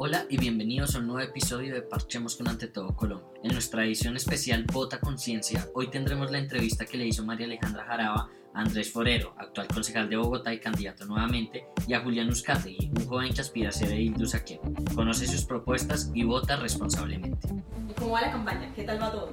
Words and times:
Hola 0.00 0.26
y 0.28 0.38
bienvenidos 0.38 0.94
a 0.94 1.00
un 1.00 1.08
nuevo 1.08 1.28
episodio 1.28 1.74
de 1.74 1.82
Parchemos 1.82 2.36
con 2.36 2.46
Ante 2.46 2.68
Todo 2.68 2.94
Colombia. 2.94 3.26
En 3.42 3.52
nuestra 3.52 3.84
edición 3.84 4.14
especial 4.16 4.64
Vota 4.72 5.00
Conciencia, 5.00 5.66
hoy 5.74 5.88
tendremos 5.88 6.30
la 6.30 6.38
entrevista 6.38 6.86
que 6.86 6.96
le 6.96 7.04
hizo 7.04 7.24
María 7.24 7.46
Alejandra 7.46 7.84
Jaraba 7.84 8.30
a 8.54 8.60
Andrés 8.60 8.92
Forero, 8.92 9.34
actual 9.36 9.66
concejal 9.66 10.08
de 10.08 10.16
Bogotá 10.16 10.54
y 10.54 10.60
candidato 10.60 11.04
nuevamente, 11.04 11.66
y 11.88 11.94
a 11.94 12.00
Julián 12.00 12.28
Uzcategui, 12.28 12.92
un 12.96 13.06
joven 13.08 13.34
que 13.34 13.40
aspira 13.40 13.70
a 13.70 13.72
ser 13.72 13.90
edil 13.90 14.14
de 14.14 14.60
Conoce 14.94 15.26
sus 15.26 15.44
propuestas 15.44 16.12
y 16.14 16.22
vota 16.22 16.54
responsablemente. 16.54 17.48
¿Y 17.90 17.92
cómo 17.94 18.12
va 18.12 18.20
la 18.20 18.30
campaña? 18.30 18.72
¿Qué 18.76 18.84
tal 18.84 19.02
va 19.02 19.10
todo? 19.10 19.32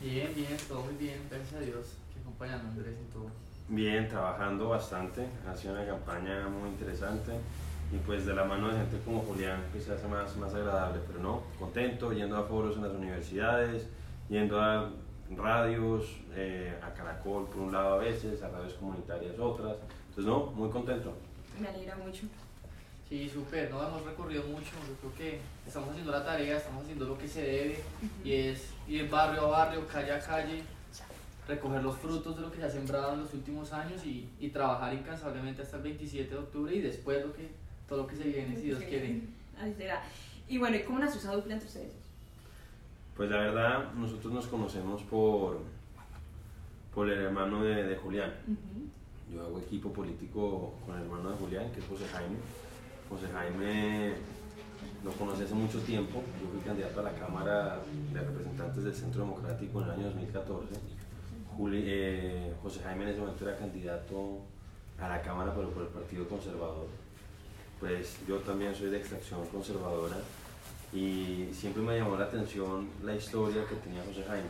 Bien, 0.00 0.32
bien, 0.34 0.56
todo 0.68 0.84
muy 0.84 0.94
bien, 0.94 1.20
gracias 1.30 1.52
a 1.52 1.60
Dios, 1.60 1.98
que 2.14 2.20
acompañando 2.20 2.66
Andrés 2.66 2.96
y 2.98 3.12
todo. 3.12 3.26
Bien, 3.68 4.08
trabajando 4.08 4.70
bastante, 4.70 5.26
ha 5.46 5.54
sido 5.54 5.74
una 5.74 5.84
campaña 5.84 6.48
muy 6.48 6.70
interesante 6.70 7.32
y 7.92 7.96
pues 7.98 8.24
de 8.24 8.34
la 8.34 8.44
mano 8.44 8.68
de 8.68 8.78
gente 8.78 8.98
como 9.04 9.20
Julián 9.20 9.62
pues 9.70 9.84
se 9.84 9.92
hace 9.92 10.08
más, 10.08 10.34
más 10.36 10.54
agradable, 10.54 11.00
pero 11.06 11.20
no, 11.20 11.42
contento, 11.58 12.12
yendo 12.12 12.38
a 12.38 12.44
foros 12.44 12.76
en 12.76 12.84
las 12.84 12.92
universidades, 12.92 13.86
yendo 14.30 14.60
a 14.60 14.90
radios, 15.36 16.04
eh, 16.34 16.74
a 16.82 16.92
Caracol 16.94 17.46
por 17.48 17.58
un 17.58 17.72
lado 17.72 17.94
a 17.94 17.98
veces, 17.98 18.42
a 18.42 18.48
radios 18.48 18.72
comunitarias 18.74 19.38
otras, 19.38 19.76
entonces 20.08 20.24
no, 20.24 20.46
muy 20.46 20.70
contento. 20.70 21.12
Me 21.60 21.68
alegra 21.68 21.96
mucho. 21.96 22.22
Sí, 23.10 23.28
súper, 23.28 23.70
no 23.70 23.86
hemos 23.86 24.02
recorrido 24.06 24.42
mucho, 24.44 24.70
yo 24.88 24.94
creo 25.00 25.14
que 25.14 25.40
estamos 25.66 25.90
haciendo 25.90 26.12
la 26.12 26.24
tarea, 26.24 26.56
estamos 26.56 26.84
haciendo 26.84 27.04
lo 27.04 27.18
que 27.18 27.28
se 27.28 27.42
debe 27.42 27.78
y 28.24 28.32
es 28.32 28.70
ir 28.88 29.10
barrio 29.10 29.42
a 29.42 29.48
barrio, 29.48 29.86
calle 29.86 30.12
a 30.12 30.18
calle, 30.18 30.62
recoger 31.46 31.82
los 31.82 31.96
frutos 31.96 32.36
de 32.36 32.40
lo 32.40 32.50
que 32.50 32.56
se 32.56 32.64
ha 32.64 32.70
sembrado 32.70 33.12
en 33.12 33.20
los 33.20 33.34
últimos 33.34 33.70
años 33.74 34.06
y, 34.06 34.30
y 34.40 34.48
trabajar 34.48 34.94
incansablemente 34.94 35.60
hasta 35.60 35.76
el 35.76 35.82
27 35.82 36.30
de 36.30 36.38
octubre 36.38 36.74
y 36.74 36.80
después 36.80 37.22
lo 37.22 37.34
que 37.34 37.50
todo 37.88 38.02
lo 38.02 38.06
que 38.06 38.16
se 38.16 38.24
viene, 38.24 38.56
si 38.56 38.62
Dios 38.62 38.82
quiere. 38.82 39.22
Así 39.60 39.74
será. 39.74 40.02
Y 40.48 40.58
bueno, 40.58 40.76
¿y 40.76 40.82
cómo 40.82 40.98
nació 40.98 41.20
esa 41.20 41.34
dupla 41.34 41.54
entre 41.54 41.68
ustedes? 41.68 41.92
Pues 43.16 43.30
la 43.30 43.38
verdad, 43.38 43.92
nosotros 43.94 44.32
nos 44.32 44.46
conocemos 44.46 45.02
por, 45.02 45.60
por 46.94 47.10
el 47.10 47.18
hermano 47.18 47.62
de, 47.62 47.84
de 47.84 47.96
Julián. 47.96 48.32
Yo 49.32 49.42
hago 49.42 49.58
equipo 49.60 49.92
político 49.92 50.74
con 50.84 50.96
el 50.96 51.02
hermano 51.02 51.30
de 51.30 51.36
Julián, 51.36 51.70
que 51.72 51.80
es 51.80 51.86
José 51.86 52.04
Jaime. 52.12 52.36
José 53.08 53.26
Jaime 53.32 54.14
lo 55.04 55.10
conocí 55.12 55.42
hace 55.42 55.54
mucho 55.54 55.80
tiempo. 55.80 56.22
Yo 56.40 56.48
fui 56.50 56.60
candidato 56.60 57.00
a 57.00 57.02
la 57.04 57.12
Cámara 57.12 57.80
de 58.12 58.20
Representantes 58.20 58.84
del 58.84 58.94
Centro 58.94 59.22
Democrático 59.22 59.80
en 59.80 59.84
el 59.84 59.90
año 59.92 60.04
2014. 60.06 60.74
Eh, 61.74 62.54
José 62.62 62.80
Jaime 62.82 63.04
en 63.04 63.10
ese 63.10 63.20
momento 63.20 63.48
era 63.48 63.58
candidato 63.58 64.38
a 64.98 65.08
la 65.08 65.22
Cámara, 65.22 65.52
pero 65.54 65.70
por 65.70 65.82
el 65.82 65.88
Partido 65.88 66.26
Conservador 66.28 66.86
pues 67.82 68.16
yo 68.28 68.36
también 68.38 68.72
soy 68.72 68.90
de 68.90 68.98
extracción 68.98 69.44
conservadora 69.48 70.14
y 70.92 71.48
siempre 71.52 71.82
me 71.82 71.98
llamó 71.98 72.16
la 72.16 72.26
atención 72.26 72.88
la 73.02 73.16
historia 73.16 73.66
que 73.66 73.74
tenía 73.74 74.04
José 74.06 74.22
Jaime. 74.22 74.48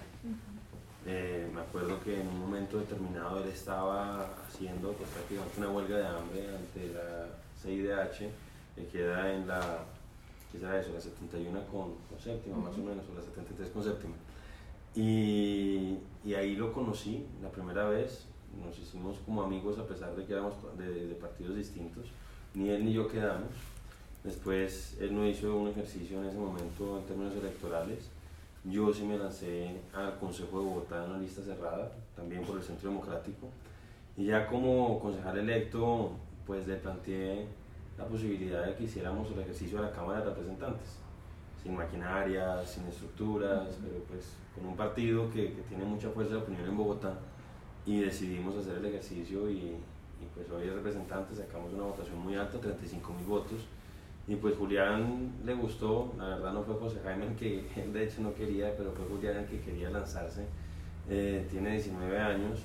Eh, 1.07 1.51
me 1.55 1.63
acuerdo 1.63 1.99
que 2.05 2.21
en 2.21 2.29
un 2.29 2.41
momento 2.41 2.79
determinado 2.79 3.43
él 3.43 3.49
estaba 3.49 4.29
haciendo 4.47 4.93
pues, 4.93 5.09
prácticamente 5.09 5.59
una 5.61 5.71
huelga 5.71 5.97
de 5.97 6.07
hambre 6.07 6.47
ante 6.55 6.93
la 6.93 7.29
CIDH, 7.63 8.29
que 8.77 8.87
queda 8.93 9.33
en 9.33 9.49
la, 9.49 9.79
¿qué 10.53 10.59
será 10.59 10.79
eso? 10.79 10.93
La 10.93 11.01
71 11.01 11.59
con, 11.73 11.95
séptima, 12.23 12.59
más 12.59 12.75
o 12.75 12.83
menos, 12.83 13.07
o 13.11 13.15
la 13.15 13.23
73 13.23 13.71
con 13.71 13.83
séptima. 13.83 14.15
Y, 14.95 15.97
y, 16.23 16.35
ahí 16.35 16.55
lo 16.55 16.71
conocí 16.75 17.25
la 17.43 17.49
primera 17.49 17.89
vez, 17.89 18.27
nos 18.63 18.79
hicimos 18.79 19.17
como 19.25 19.43
amigos 19.43 19.79
a 19.79 19.87
pesar 19.87 20.15
de 20.15 20.27
que 20.27 20.35
éramos 20.35 20.53
de 20.77 21.17
partidos 21.19 21.57
distintos 21.57 22.13
ni 22.55 22.71
él 22.71 22.85
ni 22.85 22.93
yo 22.93 23.09
quedamos. 23.09 23.51
Después 24.25 24.97
él 25.01 25.15
no 25.15 25.27
hizo 25.27 25.57
un 25.57 25.69
ejercicio 25.69 26.21
en 26.21 26.29
ese 26.29 26.39
momento 26.39 26.99
en 26.99 27.05
términos 27.05 27.35
electorales. 27.35 28.09
Yo 28.65 28.93
sí 28.93 29.03
me 29.03 29.19
lancé 29.19 29.81
al 29.93 30.17
Consejo 30.19 30.61
de 30.61 30.67
Bogotá 30.67 31.05
en 31.05 31.11
una 31.11 31.19
lista 31.19 31.43
cerrada, 31.43 31.91
también 32.15 32.43
por 32.43 32.57
el 32.57 32.63
Centro 32.63 32.91
Democrático. 32.91 33.49
Y 34.17 34.27
ya 34.27 34.47
como 34.47 35.01
concejal 35.01 35.39
electo, 35.39 36.13
pues 36.47 36.69
le 36.69 36.77
planteé 36.77 37.47
la 37.99 38.05
posibilidad 38.07 38.67
de 38.67 38.77
que 38.77 38.85
hiciéramos 38.85 39.31
el 39.33 39.41
ejercicio 39.41 39.79
de 39.79 39.85
la 39.87 39.93
Cámara 39.93 40.21
de 40.21 40.27
Representantes, 40.27 40.99
sin 41.63 41.75
maquinarias, 41.75 42.71
sin 42.71 42.87
estructuras, 42.87 43.69
pero 43.83 44.05
pues 44.05 44.35
con 44.55 44.67
un 44.67 44.77
partido 44.77 45.29
que, 45.31 45.53
que 45.55 45.63
tiene 45.63 45.85
mucha 45.85 46.11
fuerza 46.11 46.35
de 46.35 46.41
opinión 46.41 46.69
en 46.69 46.77
Bogotá 46.77 47.19
y 47.85 48.01
decidimos 48.01 48.57
hacer 48.57 48.77
el 48.77 48.87
ejercicio 48.87 49.51
y, 49.51 49.77
y 50.23 50.27
pues 50.35 50.49
hoy 50.51 50.69
el 50.69 50.75
representante 50.75 51.35
sacamos 51.35 51.73
una 51.73 51.85
votación 51.85 52.19
muy 52.19 52.37
alta, 52.37 52.59
35 52.59 53.13
mil 53.15 53.27
votos. 53.27 53.61
Y 54.29 54.37
pues 54.37 54.57
Julián 54.57 55.33
le 55.45 55.55
gustó, 55.55 56.13
la 56.17 56.29
verdad 56.29 56.53
no 56.53 56.63
fue 56.63 56.77
José 56.77 57.01
Jaime 57.03 57.27
el 57.27 57.35
que 57.35 57.65
él 57.77 57.93
de 57.93 58.05
hecho 58.05 58.21
no 58.23 58.35
quería, 58.35 58.75
pero 58.77 58.93
fue 58.93 59.05
Julián 59.07 59.39
el 59.39 59.47
que 59.47 59.61
quería 59.61 59.91
lanzarse. 59.91 60.47
Eh, 61.11 61.47
tiene 61.51 61.73
19 61.73 62.19
años 62.19 62.61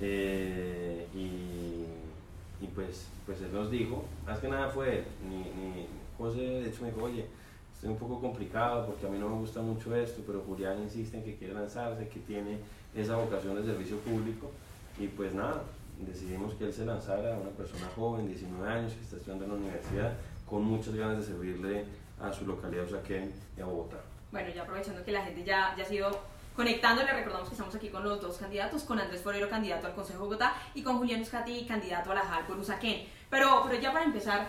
eh, 0.00 1.06
y, 1.14 2.64
y, 2.64 2.68
pues, 2.72 3.08
pues 3.26 3.42
él 3.42 3.52
nos 3.52 3.70
dijo, 3.70 4.04
más 4.24 4.38
que 4.38 4.48
nada 4.48 4.68
fue 4.68 4.98
él, 4.98 5.04
ni, 5.28 5.38
ni, 5.38 5.86
José 6.16 6.38
de 6.38 6.68
hecho 6.68 6.82
me 6.82 6.90
dijo, 6.92 7.02
oye, 7.02 7.26
estoy 7.74 7.90
un 7.90 7.96
poco 7.96 8.20
complicado 8.20 8.86
porque 8.86 9.06
a 9.06 9.08
mí 9.08 9.18
no 9.18 9.28
me 9.28 9.34
gusta 9.36 9.60
mucho 9.60 9.96
esto, 9.96 10.22
pero 10.24 10.42
Julián 10.42 10.80
insiste 10.80 11.16
en 11.16 11.24
que 11.24 11.36
quiere 11.36 11.54
lanzarse, 11.54 12.06
que 12.06 12.20
tiene 12.20 12.58
esa 12.94 13.16
vocación 13.16 13.56
de 13.56 13.64
servicio 13.64 13.96
público 13.98 14.52
y 15.00 15.08
pues 15.08 15.34
nada, 15.34 15.62
decidimos 16.06 16.54
que 16.54 16.64
él 16.64 16.72
se 16.72 16.84
lanzara, 16.84 17.36
una 17.36 17.50
persona 17.50 17.88
joven, 17.94 18.28
19 18.28 18.68
años, 18.68 18.92
que 18.92 19.02
está 19.02 19.16
estudiando 19.16 19.44
en 19.44 19.50
la 19.50 19.56
universidad, 19.56 20.12
con 20.48 20.64
muchas 20.64 20.94
ganas 20.94 21.18
de 21.18 21.24
servirle 21.24 21.84
a 22.20 22.32
su 22.32 22.46
localidad 22.46 22.84
Usaquén 22.84 23.32
y 23.56 23.60
a 23.60 23.64
Bogotá. 23.64 23.98
Bueno, 24.30 24.50
ya 24.54 24.62
aprovechando 24.62 25.04
que 25.04 25.12
la 25.12 25.24
gente 25.24 25.44
ya, 25.44 25.74
ya 25.76 25.82
ha 25.82 25.86
sido 25.86 26.10
conectando, 26.56 27.02
le 27.02 27.12
recordamos 27.12 27.48
que 27.48 27.54
estamos 27.54 27.74
aquí 27.74 27.88
con 27.88 28.04
los 28.04 28.20
dos 28.20 28.36
candidatos, 28.38 28.82
con 28.84 28.98
Andrés 28.98 29.22
Forero, 29.22 29.48
candidato 29.48 29.86
al 29.86 29.94
Consejo 29.94 30.20
de 30.20 30.24
Bogotá, 30.24 30.54
y 30.74 30.82
con 30.82 30.98
Julián 30.98 31.22
Uscati, 31.22 31.64
candidato 31.66 32.12
a 32.12 32.14
la 32.14 32.22
JAL 32.22 32.46
por 32.46 32.58
Usaquén. 32.58 33.06
Pero, 33.30 33.62
pero 33.66 33.80
ya 33.80 33.92
para 33.92 34.04
empezar, 34.04 34.46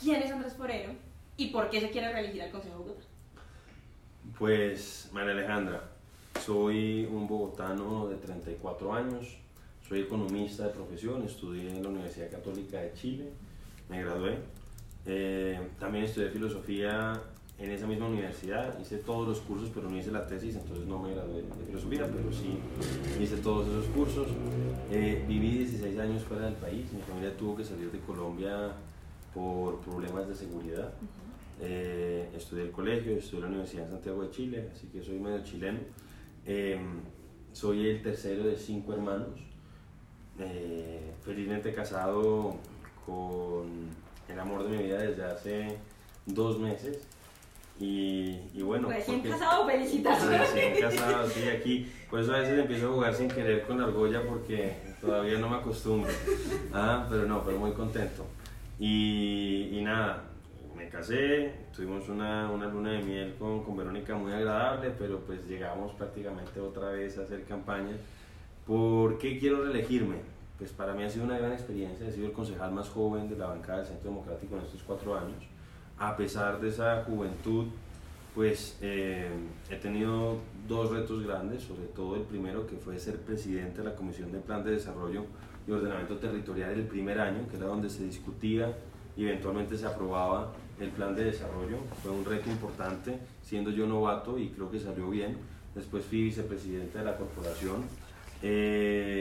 ¿quién 0.00 0.22
es 0.22 0.30
Andrés 0.30 0.54
Forero 0.54 0.92
y 1.36 1.48
por 1.48 1.70
qué 1.70 1.80
se 1.80 1.90
quiere 1.90 2.12
reelegir 2.12 2.42
al 2.42 2.50
Consejo 2.50 2.78
de 2.78 2.84
Bogotá? 2.84 3.04
Pues, 4.38 5.08
María 5.12 5.32
Alejandra, 5.32 5.82
soy 6.40 7.06
un 7.06 7.26
bogotano 7.26 8.08
de 8.08 8.16
34 8.16 8.94
años, 8.94 9.39
soy 9.90 10.02
economista 10.02 10.68
de 10.68 10.70
profesión, 10.70 11.24
estudié 11.24 11.68
en 11.68 11.82
la 11.82 11.88
Universidad 11.88 12.30
Católica 12.30 12.80
de 12.80 12.92
Chile, 12.92 13.24
me 13.88 14.00
gradué. 14.00 14.38
Eh, 15.04 15.58
también 15.80 16.04
estudié 16.04 16.28
filosofía 16.28 17.20
en 17.58 17.72
esa 17.72 17.88
misma 17.88 18.06
universidad, 18.06 18.78
hice 18.78 18.98
todos 18.98 19.26
los 19.26 19.40
cursos, 19.40 19.68
pero 19.74 19.90
no 19.90 19.98
hice 19.98 20.12
la 20.12 20.28
tesis, 20.28 20.54
entonces 20.54 20.86
no 20.86 21.00
me 21.00 21.12
gradué 21.12 21.42
de 21.42 21.66
filosofía, 21.66 22.06
pero 22.06 22.32
sí 22.32 22.56
hice 23.20 23.38
todos 23.38 23.66
esos 23.66 23.86
cursos. 23.86 24.28
Eh, 24.92 25.24
viví 25.26 25.58
16 25.58 25.98
años 25.98 26.22
fuera 26.22 26.44
del 26.44 26.54
país, 26.54 26.92
mi 26.92 27.02
familia 27.02 27.36
tuvo 27.36 27.56
que 27.56 27.64
salir 27.64 27.90
de 27.90 27.98
Colombia 27.98 28.72
por 29.34 29.80
problemas 29.80 30.28
de 30.28 30.36
seguridad. 30.36 30.92
Eh, 31.60 32.30
estudié 32.36 32.62
el 32.62 32.70
colegio, 32.70 33.16
estudié 33.16 33.40
la 33.40 33.48
Universidad 33.48 33.86
de 33.86 33.90
Santiago 33.90 34.22
de 34.22 34.30
Chile, 34.30 34.68
así 34.72 34.86
que 34.86 35.02
soy 35.02 35.18
medio 35.18 35.42
chileno. 35.42 35.80
soy 37.52 37.88
el 37.88 38.02
tercero 38.02 38.44
de 38.44 38.56
cinco 38.56 38.92
hermanos. 38.92 39.49
Eh, 40.40 41.12
felizmente 41.24 41.74
casado 41.74 42.56
con 43.04 43.90
el 44.28 44.40
amor 44.40 44.64
de 44.64 44.76
mi 44.76 44.84
vida 44.84 44.98
desde 44.98 45.24
hace 45.24 45.76
dos 46.26 46.58
meses. 46.58 47.06
Y, 47.78 48.38
y 48.54 48.62
bueno. 48.62 48.88
Recién 48.88 49.20
casado, 49.20 49.66
felicitaciones. 49.66 50.52
Recién 50.52 50.80
casado, 50.80 51.28
sí, 51.28 51.48
aquí. 51.48 51.92
Por 52.10 52.20
eso 52.20 52.34
a 52.34 52.40
veces 52.40 52.58
empiezo 52.58 52.88
a 52.88 52.92
jugar 52.92 53.14
sin 53.14 53.28
querer 53.28 53.66
con 53.66 53.78
la 53.78 53.84
argolla 53.84 54.22
porque 54.26 54.76
todavía 55.00 55.38
no 55.38 55.48
me 55.48 55.56
acostumbro. 55.56 56.10
Ah, 56.72 57.06
pero 57.08 57.26
no, 57.26 57.42
pero 57.44 57.58
muy 57.58 57.72
contento. 57.72 58.26
Y, 58.78 59.70
y 59.72 59.82
nada, 59.82 60.24
me 60.76 60.88
casé, 60.88 61.52
tuvimos 61.74 62.08
una, 62.08 62.50
una, 62.50 62.66
luna 62.66 62.92
de 62.92 63.02
miel 63.02 63.34
con, 63.38 63.62
con 63.62 63.76
Verónica 63.76 64.14
muy 64.14 64.32
agradable, 64.32 64.92
pero 64.98 65.20
pues 65.20 65.46
llegamos 65.46 65.92
prácticamente 65.94 66.60
otra 66.60 66.90
vez 66.90 67.18
a 67.18 67.22
hacer 67.22 67.44
campaña 67.44 67.96
¿Por 68.70 69.18
qué 69.18 69.36
quiero 69.36 69.64
reelegirme? 69.64 70.16
Pues 70.60 70.72
para 70.72 70.92
mí 70.92 71.02
ha 71.02 71.08
sido 71.08 71.24
una 71.24 71.38
gran 71.38 71.52
experiencia, 71.52 72.06
he 72.06 72.12
sido 72.12 72.26
el 72.26 72.32
concejal 72.32 72.70
más 72.70 72.90
joven 72.90 73.30
de 73.30 73.34
la 73.38 73.46
bancada 73.46 73.78
del 73.78 73.86
Centro 73.86 74.10
Democrático 74.10 74.56
en 74.58 74.62
estos 74.62 74.82
cuatro 74.82 75.16
años. 75.16 75.42
A 75.96 76.14
pesar 76.14 76.60
de 76.60 76.68
esa 76.68 77.02
juventud, 77.04 77.68
pues 78.34 78.76
eh, 78.82 79.30
he 79.70 79.76
tenido 79.76 80.36
dos 80.68 80.90
retos 80.90 81.24
grandes, 81.24 81.62
sobre 81.62 81.86
todo 81.86 82.16
el 82.16 82.24
primero 82.24 82.66
que 82.66 82.76
fue 82.76 82.98
ser 82.98 83.16
presidente 83.20 83.78
de 83.78 83.88
la 83.88 83.96
Comisión 83.96 84.30
de 84.32 84.38
Plan 84.40 84.62
de 84.62 84.72
Desarrollo 84.72 85.24
y 85.66 85.70
Ordenamiento 85.72 86.18
Territorial 86.18 86.72
el 86.72 86.86
primer 86.86 87.18
año, 87.18 87.48
que 87.48 87.56
era 87.56 87.64
donde 87.64 87.88
se 87.88 88.04
discutía 88.04 88.76
y 89.16 89.24
eventualmente 89.24 89.78
se 89.78 89.86
aprobaba 89.86 90.52
el 90.78 90.90
plan 90.90 91.14
de 91.14 91.24
desarrollo. 91.24 91.78
Fue 92.02 92.10
un 92.10 92.22
reto 92.22 92.50
importante, 92.50 93.18
siendo 93.40 93.70
yo 93.70 93.86
novato 93.86 94.38
y 94.38 94.50
creo 94.50 94.70
que 94.70 94.78
salió 94.78 95.08
bien. 95.08 95.38
Después 95.74 96.04
fui 96.04 96.24
vicepresidente 96.24 96.98
de 96.98 97.04
la 97.04 97.16
corporación 97.16 97.84
eh, 98.42 99.19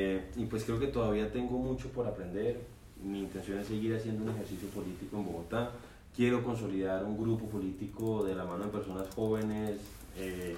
pues 0.50 0.64
creo 0.64 0.80
que 0.80 0.88
todavía 0.88 1.32
tengo 1.32 1.58
mucho 1.58 1.90
por 1.90 2.08
aprender. 2.08 2.60
Mi 3.04 3.20
intención 3.20 3.60
es 3.60 3.68
seguir 3.68 3.96
haciendo 3.96 4.24
un 4.24 4.32
ejercicio 4.32 4.68
político 4.70 5.18
en 5.18 5.26
Bogotá. 5.26 5.72
quiero 6.16 6.44
consolidar 6.44 7.04
un 7.06 7.18
grupo 7.18 7.46
político 7.46 8.24
de 8.26 8.36
la 8.36 8.44
mano 8.44 8.66
de 8.66 8.72
personas 8.72 9.08
jóvenes, 9.16 9.80
eh, 10.18 10.56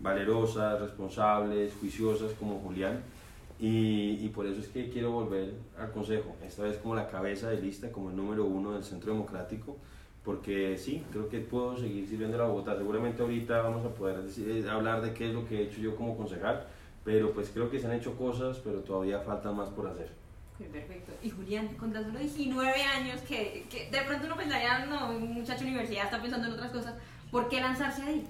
valerosas, 0.00 0.80
responsables, 0.80 1.74
juiciosas 1.80 2.32
como 2.38 2.60
Julián. 2.60 3.02
Y, 3.60 4.18
y, 4.20 4.28
por 4.30 4.46
eso 4.46 4.60
es 4.60 4.68
que 4.68 4.88
quiero 4.88 5.12
volver 5.12 5.52
al 5.78 5.92
Consejo, 5.92 6.34
esta 6.44 6.64
vez 6.64 6.78
como 6.78 6.96
la 6.96 7.08
cabeza 7.08 7.48
de 7.48 7.60
lista, 7.60 7.92
como 7.92 8.10
el 8.10 8.16
número 8.16 8.44
uno 8.44 8.72
del 8.72 8.82
Centro 8.82 9.12
Democrático, 9.12 9.76
porque 10.24 10.76
sí, 10.78 11.04
creo 11.12 11.28
que 11.28 11.38
puedo 11.38 11.76
seguir 11.76 12.08
sirviendo 12.08 12.36
a 12.36 12.40
la 12.40 12.46
Bogotá. 12.46 12.76
Seguramente 12.76 13.22
ahorita 13.22 13.60
vamos 13.62 13.84
a 13.84 13.90
poder 13.90 14.22
decir, 14.22 14.68
hablar 14.68 15.02
de 15.02 15.12
qué 15.12 15.28
es 15.28 15.34
lo 15.34 15.46
que 15.46 15.58
he 15.58 15.62
hecho 15.64 15.80
yo 15.80 15.94
como 15.94 16.16
concejal, 16.16 16.66
pero 17.04 17.32
pues 17.32 17.50
creo 17.50 17.70
que 17.70 17.78
se 17.78 17.86
han 17.86 17.94
hecho 17.94 18.16
cosas, 18.16 18.58
pero 18.58 18.80
todavía 18.80 19.20
falta 19.20 19.50
más 19.50 19.68
por 19.70 19.88
hacer. 19.88 20.10
Perfecto. 20.70 21.12
Y 21.22 21.30
Julián, 21.30 21.68
con 21.74 21.92
tan 21.92 22.04
solo 22.04 22.18
19 22.18 22.82
años, 22.82 23.20
que, 23.22 23.66
que 23.68 23.90
de 23.90 24.02
pronto 24.02 24.26
uno 24.26 24.36
pensaría, 24.36 24.86
no, 24.86 25.10
un 25.10 25.34
muchacho 25.34 25.64
de 25.64 25.70
universidad 25.70 26.04
está 26.04 26.20
pensando 26.20 26.46
en 26.46 26.52
otras 26.54 26.70
cosas, 26.70 26.94
¿por 27.30 27.48
qué 27.48 27.60
lanzarse 27.60 28.02
ahí? 28.02 28.26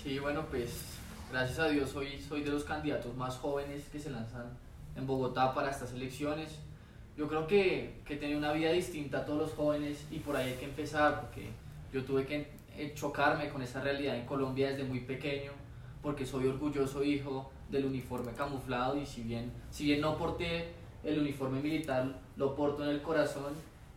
Sí, 0.00 0.18
bueno, 0.18 0.44
pues 0.48 0.98
gracias 1.32 1.58
a 1.58 1.68
Dios 1.68 1.90
soy, 1.90 2.20
soy 2.20 2.42
de 2.42 2.50
los 2.50 2.64
candidatos 2.64 3.16
más 3.16 3.36
jóvenes 3.36 3.88
que 3.90 3.98
se 3.98 4.10
lanzan 4.10 4.46
en 4.96 5.06
Bogotá 5.06 5.54
para 5.54 5.70
estas 5.70 5.92
elecciones. 5.92 6.58
Yo 7.16 7.26
creo 7.26 7.46
que, 7.46 8.02
que 8.04 8.16
tenía 8.16 8.36
una 8.36 8.52
vida 8.52 8.70
distinta 8.70 9.18
a 9.18 9.24
todos 9.24 9.40
los 9.40 9.52
jóvenes 9.54 10.04
y 10.10 10.18
por 10.18 10.36
ahí 10.36 10.50
hay 10.50 10.56
que 10.56 10.66
empezar, 10.66 11.20
porque 11.20 11.48
yo 11.92 12.04
tuve 12.04 12.26
que 12.26 12.48
eh, 12.76 12.92
chocarme 12.94 13.48
con 13.48 13.62
esa 13.62 13.80
realidad 13.80 14.16
en 14.16 14.26
Colombia 14.26 14.70
desde 14.70 14.84
muy 14.84 15.00
pequeño, 15.00 15.52
porque 16.02 16.26
soy 16.26 16.46
orgulloso 16.46 17.02
hijo 17.02 17.50
del 17.74 17.86
uniforme 17.86 18.32
camuflado 18.32 18.96
y 18.96 19.04
si 19.04 19.22
bien, 19.22 19.52
si 19.70 19.84
bien 19.84 20.00
no 20.00 20.16
porté 20.16 20.72
el 21.02 21.18
uniforme 21.18 21.60
militar, 21.60 22.20
lo 22.36 22.54
porto 22.54 22.84
en 22.84 22.90
el 22.90 23.02
corazón 23.02 23.52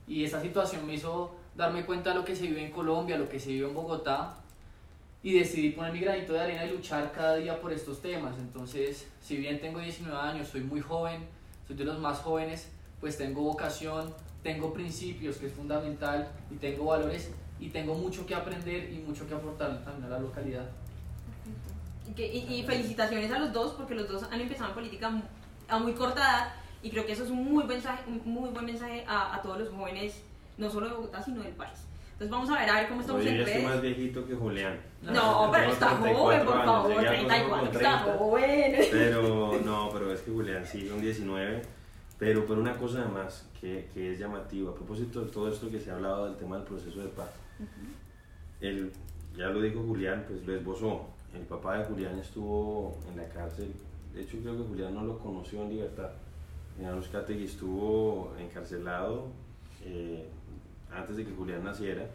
y 0.07 0.23
esa 0.23 0.41
situación 0.41 0.85
me 0.85 0.95
hizo 0.95 1.35
darme 1.55 1.85
cuenta 1.85 2.09
de 2.09 2.15
lo 2.17 2.25
que 2.25 2.35
se 2.35 2.47
vive 2.47 2.65
en 2.65 2.71
Colombia, 2.71 3.17
lo 3.17 3.29
que 3.29 3.39
se 3.39 3.49
vive 3.49 3.67
en 3.67 3.73
Bogotá 3.73 4.35
y 5.23 5.33
decidí 5.33 5.71
poner 5.71 5.93
mi 5.93 5.99
granito 5.99 6.33
de 6.33 6.39
arena 6.39 6.65
y 6.65 6.71
luchar 6.71 7.11
cada 7.11 7.35
día 7.35 7.59
por 7.59 7.73
estos 7.73 8.01
temas. 8.01 8.37
Entonces, 8.39 9.07
si 9.21 9.37
bien 9.37 9.59
tengo 9.59 9.79
19 9.79 10.17
años, 10.17 10.47
soy 10.47 10.61
muy 10.61 10.81
joven, 10.81 11.25
soy 11.67 11.75
de 11.75 11.85
los 11.85 11.99
más 11.99 12.19
jóvenes, 12.19 12.69
pues 12.99 13.17
tengo 13.17 13.41
vocación, 13.41 14.13
tengo 14.43 14.73
principios, 14.73 15.37
que 15.37 15.47
es 15.47 15.53
fundamental, 15.53 16.29
y 16.49 16.55
tengo 16.55 16.85
valores, 16.85 17.31
y 17.59 17.69
tengo 17.69 17.95
mucho 17.95 18.25
que 18.25 18.35
aprender 18.35 18.91
y 18.93 18.99
mucho 18.99 19.27
que 19.27 19.33
aportar 19.33 19.83
también 19.83 20.05
a 20.05 20.09
la 20.15 20.19
localidad. 20.19 20.69
Y, 22.17 22.23
y, 22.23 22.59
y 22.59 22.63
felicitaciones 22.63 23.31
a 23.31 23.39
los 23.39 23.53
dos, 23.53 23.73
porque 23.73 23.95
los 23.95 24.07
dos 24.07 24.23
han 24.31 24.41
empezado 24.41 24.69
en 24.69 24.75
política 24.75 25.11
a 25.69 25.77
muy 25.79 25.93
corta 25.93 26.19
edad, 26.21 26.53
y 26.81 26.89
creo 26.89 27.05
que 27.05 27.11
eso 27.11 27.23
es 27.23 27.29
un 27.29 27.43
muy 27.43 27.53
buen 27.63 27.67
mensaje, 27.67 28.03
un 28.07 28.21
muy 28.25 28.49
buen 28.49 28.65
mensaje 28.65 29.03
a, 29.07 29.35
a 29.35 29.41
todos 29.41 29.59
los 29.59 29.69
jóvenes, 29.69 30.21
no 30.57 30.69
solo 30.69 30.87
de 30.89 30.95
Bogotá, 30.95 31.21
sino 31.21 31.43
del 31.43 31.53
país. 31.53 31.77
Entonces 32.13 32.31
vamos 32.31 32.49
a 32.49 32.59
ver, 32.59 32.69
a 32.69 32.79
ver 32.79 32.87
cómo 32.87 33.01
estamos 33.01 33.21
Oye, 33.21 33.29
en 33.29 33.37
yo 33.37 33.43
redes. 33.45 33.57
estoy 33.57 33.71
más 33.71 33.81
viejito 33.81 34.25
que 34.25 34.33
Julián. 34.33 34.79
No, 35.03 35.49
pero 35.51 35.71
está 35.71 35.87
34 35.99 36.17
joven, 36.17 36.45
por 36.45 36.65
favor, 36.65 36.89
llegué 36.89 37.07
al 37.07 37.17
Consejo 37.17 37.27
34, 37.27 37.57
con 37.59 37.67
está 37.67 38.03
30. 38.03 38.17
joven. 38.17 38.75
Pero 38.91 39.59
no, 39.63 39.89
pero 39.93 40.11
es 40.13 40.21
que 40.21 40.31
Julián 40.31 40.65
sí, 40.65 40.87
son 40.89 40.99
19. 40.99 41.61
Pero, 42.17 42.45
pero 42.47 42.59
una 42.59 42.73
cosa 42.73 43.01
además 43.01 43.47
que, 43.61 43.87
que 43.93 44.13
es 44.13 44.19
llamativa, 44.19 44.71
a 44.71 44.73
propósito 44.73 45.21
de 45.25 45.31
todo 45.31 45.47
esto 45.51 45.69
que 45.69 45.79
se 45.79 45.91
ha 45.91 45.93
hablado 45.93 46.25
del 46.25 46.37
tema 46.37 46.55
del 46.57 46.65
proceso 46.65 46.99
de 46.99 47.09
paz, 47.09 47.29
el, 48.61 48.91
ya 49.37 49.49
lo 49.49 49.61
dijo 49.61 49.83
Julián, 49.83 50.25
pues 50.27 50.43
lo 50.43 50.55
esbozó. 50.55 51.05
El 51.37 51.45
papá 51.45 51.77
de 51.77 51.85
Julián 51.85 52.17
estuvo 52.17 52.97
en 53.09 53.17
la 53.17 53.29
cárcel, 53.29 53.71
de 54.13 54.21
hecho 54.23 54.37
creo 54.41 54.57
que 54.57 54.63
Julián 54.63 54.95
no 54.95 55.03
lo 55.03 55.19
conoció 55.19 55.61
en 55.61 55.69
libertad. 55.69 56.09
General 56.75 56.97
Uzcategui 56.97 57.45
estuvo 57.45 58.33
encarcelado 58.39 59.27
eh, 59.83 60.27
antes 60.91 61.15
de 61.15 61.25
que 61.25 61.31
Julián 61.31 61.63
naciera 61.63 62.07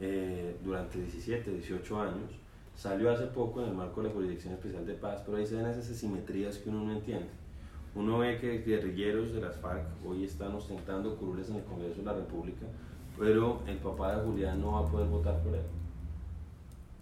eh, 0.00 0.56
durante 0.62 1.00
17, 1.00 1.50
18 1.50 2.00
años. 2.00 2.30
Salió 2.76 3.10
hace 3.10 3.26
poco 3.26 3.62
en 3.62 3.70
el 3.70 3.74
marco 3.74 4.00
de 4.00 4.08
la 4.08 4.14
Jurisdicción 4.14 4.54
Especial 4.54 4.86
de 4.86 4.94
Paz, 4.94 5.22
pero 5.26 5.38
ahí 5.38 5.46
se 5.46 5.56
ven 5.56 5.66
esas 5.66 5.90
asimetrías 5.90 6.58
que 6.58 6.70
uno 6.70 6.84
no 6.84 6.92
entiende. 6.92 7.28
Uno 7.94 8.18
ve 8.18 8.38
que 8.38 8.58
guerrilleros 8.58 9.32
de 9.32 9.40
las 9.40 9.56
FARC 9.56 9.84
hoy 10.06 10.24
están 10.24 10.54
ostentando 10.54 11.16
curules 11.16 11.50
en 11.50 11.56
el 11.56 11.64
Congreso 11.64 11.98
de 11.98 12.04
la 12.04 12.14
República, 12.14 12.66
pero 13.18 13.60
el 13.66 13.76
papá 13.78 14.16
de 14.16 14.24
Julián 14.24 14.60
no 14.60 14.72
va 14.72 14.86
a 14.86 14.90
poder 14.90 15.08
votar 15.08 15.42
por 15.42 15.54
él. 15.54 15.62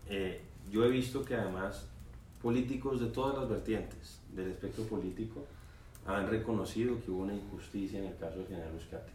Eh, 0.08 0.40
yo 0.70 0.84
he 0.84 0.88
visto 0.88 1.25
que 1.25 1.34
además 1.34 1.87
políticos 2.40 3.00
de 3.00 3.06
todas 3.08 3.37
las 3.37 3.49
vertientes 3.49 4.20
del 4.34 4.49
espectro 4.49 4.84
político 4.84 5.46
han 6.06 6.28
reconocido 6.28 7.00
que 7.05 7.11
hubo 7.11 7.22
una 7.22 7.34
injusticia 7.34 7.99
en 7.99 8.06
el 8.06 8.17
caso 8.17 8.38
del 8.38 8.46
general 8.46 8.75
Uzcategui, 8.75 9.12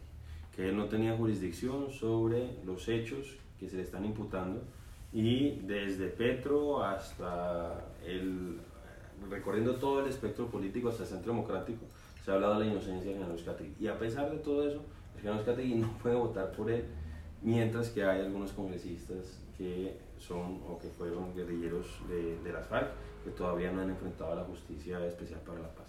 que 0.54 0.68
él 0.68 0.76
no 0.76 0.86
tenía 0.86 1.16
jurisdicción 1.16 1.90
sobre 1.90 2.62
los 2.64 2.88
hechos 2.88 3.36
que 3.58 3.68
se 3.68 3.76
le 3.76 3.82
están 3.82 4.04
imputando 4.04 4.62
y 5.12 5.60
desde 5.62 6.08
Petro 6.08 6.84
hasta 6.84 7.86
el, 8.06 8.58
recorriendo 9.30 9.76
todo 9.76 10.00
el 10.00 10.10
espectro 10.10 10.46
político 10.46 10.90
hasta 10.90 11.04
el 11.04 11.08
centro 11.08 11.32
democrático, 11.32 11.86
se 12.24 12.30
ha 12.30 12.34
hablado 12.34 12.58
de 12.58 12.66
la 12.66 12.72
inocencia 12.72 13.10
del 13.10 13.14
general 13.14 13.34
Uzcategui. 13.34 13.74
Y 13.80 13.86
a 13.86 13.98
pesar 13.98 14.30
de 14.30 14.38
todo 14.38 14.68
eso, 14.68 14.82
el 15.14 15.20
general 15.22 15.40
Uzcategui 15.40 15.74
no 15.76 15.98
puede 15.98 16.16
votar 16.16 16.52
por 16.52 16.70
él, 16.70 16.84
mientras 17.42 17.90
que 17.90 18.04
hay 18.04 18.20
algunos 18.20 18.52
congresistas 18.52 19.40
que 19.56 19.96
son 20.18 20.62
o 20.68 20.78
que 20.78 20.88
fueron 20.88 21.34
guerrilleros 21.34 21.86
de, 22.08 22.38
de 22.42 22.52
las 22.52 22.66
FARC 22.66 22.90
que 23.24 23.30
todavía 23.30 23.72
no 23.72 23.82
han 23.82 23.90
enfrentado 23.90 24.32
a 24.32 24.36
la 24.36 24.44
justicia 24.44 25.04
especial 25.06 25.40
para 25.40 25.60
la 25.60 25.74
paz. 25.74 25.88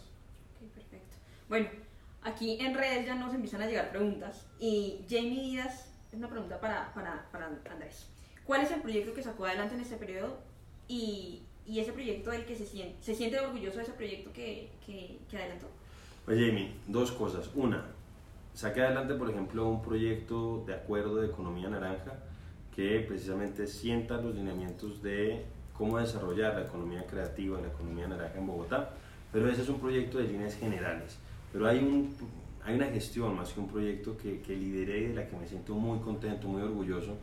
Ok, 0.56 0.72
perfecto. 0.74 1.18
Bueno, 1.48 1.70
aquí 2.24 2.58
en 2.60 2.74
redes 2.74 3.06
ya 3.06 3.16
nos 3.16 3.34
empiezan 3.34 3.62
a 3.62 3.68
llegar 3.68 3.92
preguntas 3.92 4.48
y 4.60 5.06
Jamie 5.10 5.42
Díaz 5.42 5.94
es 6.12 6.14
una 6.18 6.30
pregunta 6.30 6.60
para, 6.60 6.94
para, 6.94 7.30
para 7.32 7.48
Andrés. 7.48 8.08
¿Cuál 8.46 8.62
es 8.62 8.72
el 8.72 8.82
proyecto 8.82 9.14
que 9.14 9.22
sacó 9.22 9.46
adelante 9.46 9.76
en 9.76 9.82
este 9.82 9.98
periodo 9.98 10.38
y, 10.88 11.44
y 11.66 11.80
ese 11.80 11.92
proyecto 11.92 12.32
del 12.32 12.46
que 12.46 12.56
se 12.56 12.66
siente, 12.66 12.96
se 13.04 13.14
siente 13.14 13.40
orgulloso 13.40 13.78
de 13.78 13.84
ese 13.84 13.94
proyecto 13.94 14.32
que, 14.34 14.70
que, 14.86 15.20
que 15.30 15.38
adelantó? 15.38 15.68
Pues 16.26 16.40
Jamie, 16.40 16.74
dos 16.88 17.12
cosas. 17.12 17.50
Una, 17.56 17.86
saqué 18.54 18.82
adelante, 18.82 19.14
por 19.14 19.30
ejemplo, 19.30 19.68
un 19.68 19.82
proyecto 19.82 20.64
de 20.66 20.74
acuerdo 20.74 21.18
de 21.18 21.28
economía 21.28 21.70
naranja 21.70 22.14
que 22.78 23.00
precisamente 23.00 23.66
sienta 23.66 24.22
los 24.22 24.36
lineamientos 24.36 25.02
de 25.02 25.46
cómo 25.74 25.98
desarrollar 25.98 26.54
la 26.54 26.66
economía 26.66 27.08
creativa, 27.08 27.60
la 27.60 27.70
economía 27.70 28.08
naranja 28.08 28.38
en 28.38 28.46
Bogotá, 28.46 28.92
pero 29.34 29.50
ese 29.50 29.64
es 29.64 29.70
un 29.70 29.80
proyecto 29.80 30.20
de 30.20 30.26
líneas 30.26 30.56
generales. 30.56 31.18
Pero 31.52 31.68
hay, 31.68 31.80
un, 31.80 32.16
hay 32.64 32.76
una 32.76 32.86
gestión 32.86 33.36
más 33.36 33.52
que 33.52 33.60
un 33.60 33.68
proyecto 33.68 34.16
que, 34.16 34.42
que 34.42 34.56
lideré 34.56 35.00
y 35.00 35.08
de 35.08 35.16
la 35.16 35.28
que 35.28 35.36
me 35.36 35.48
siento 35.48 35.74
muy 35.74 35.98
contento, 36.02 36.48
muy 36.48 36.62
orgulloso. 36.62 37.18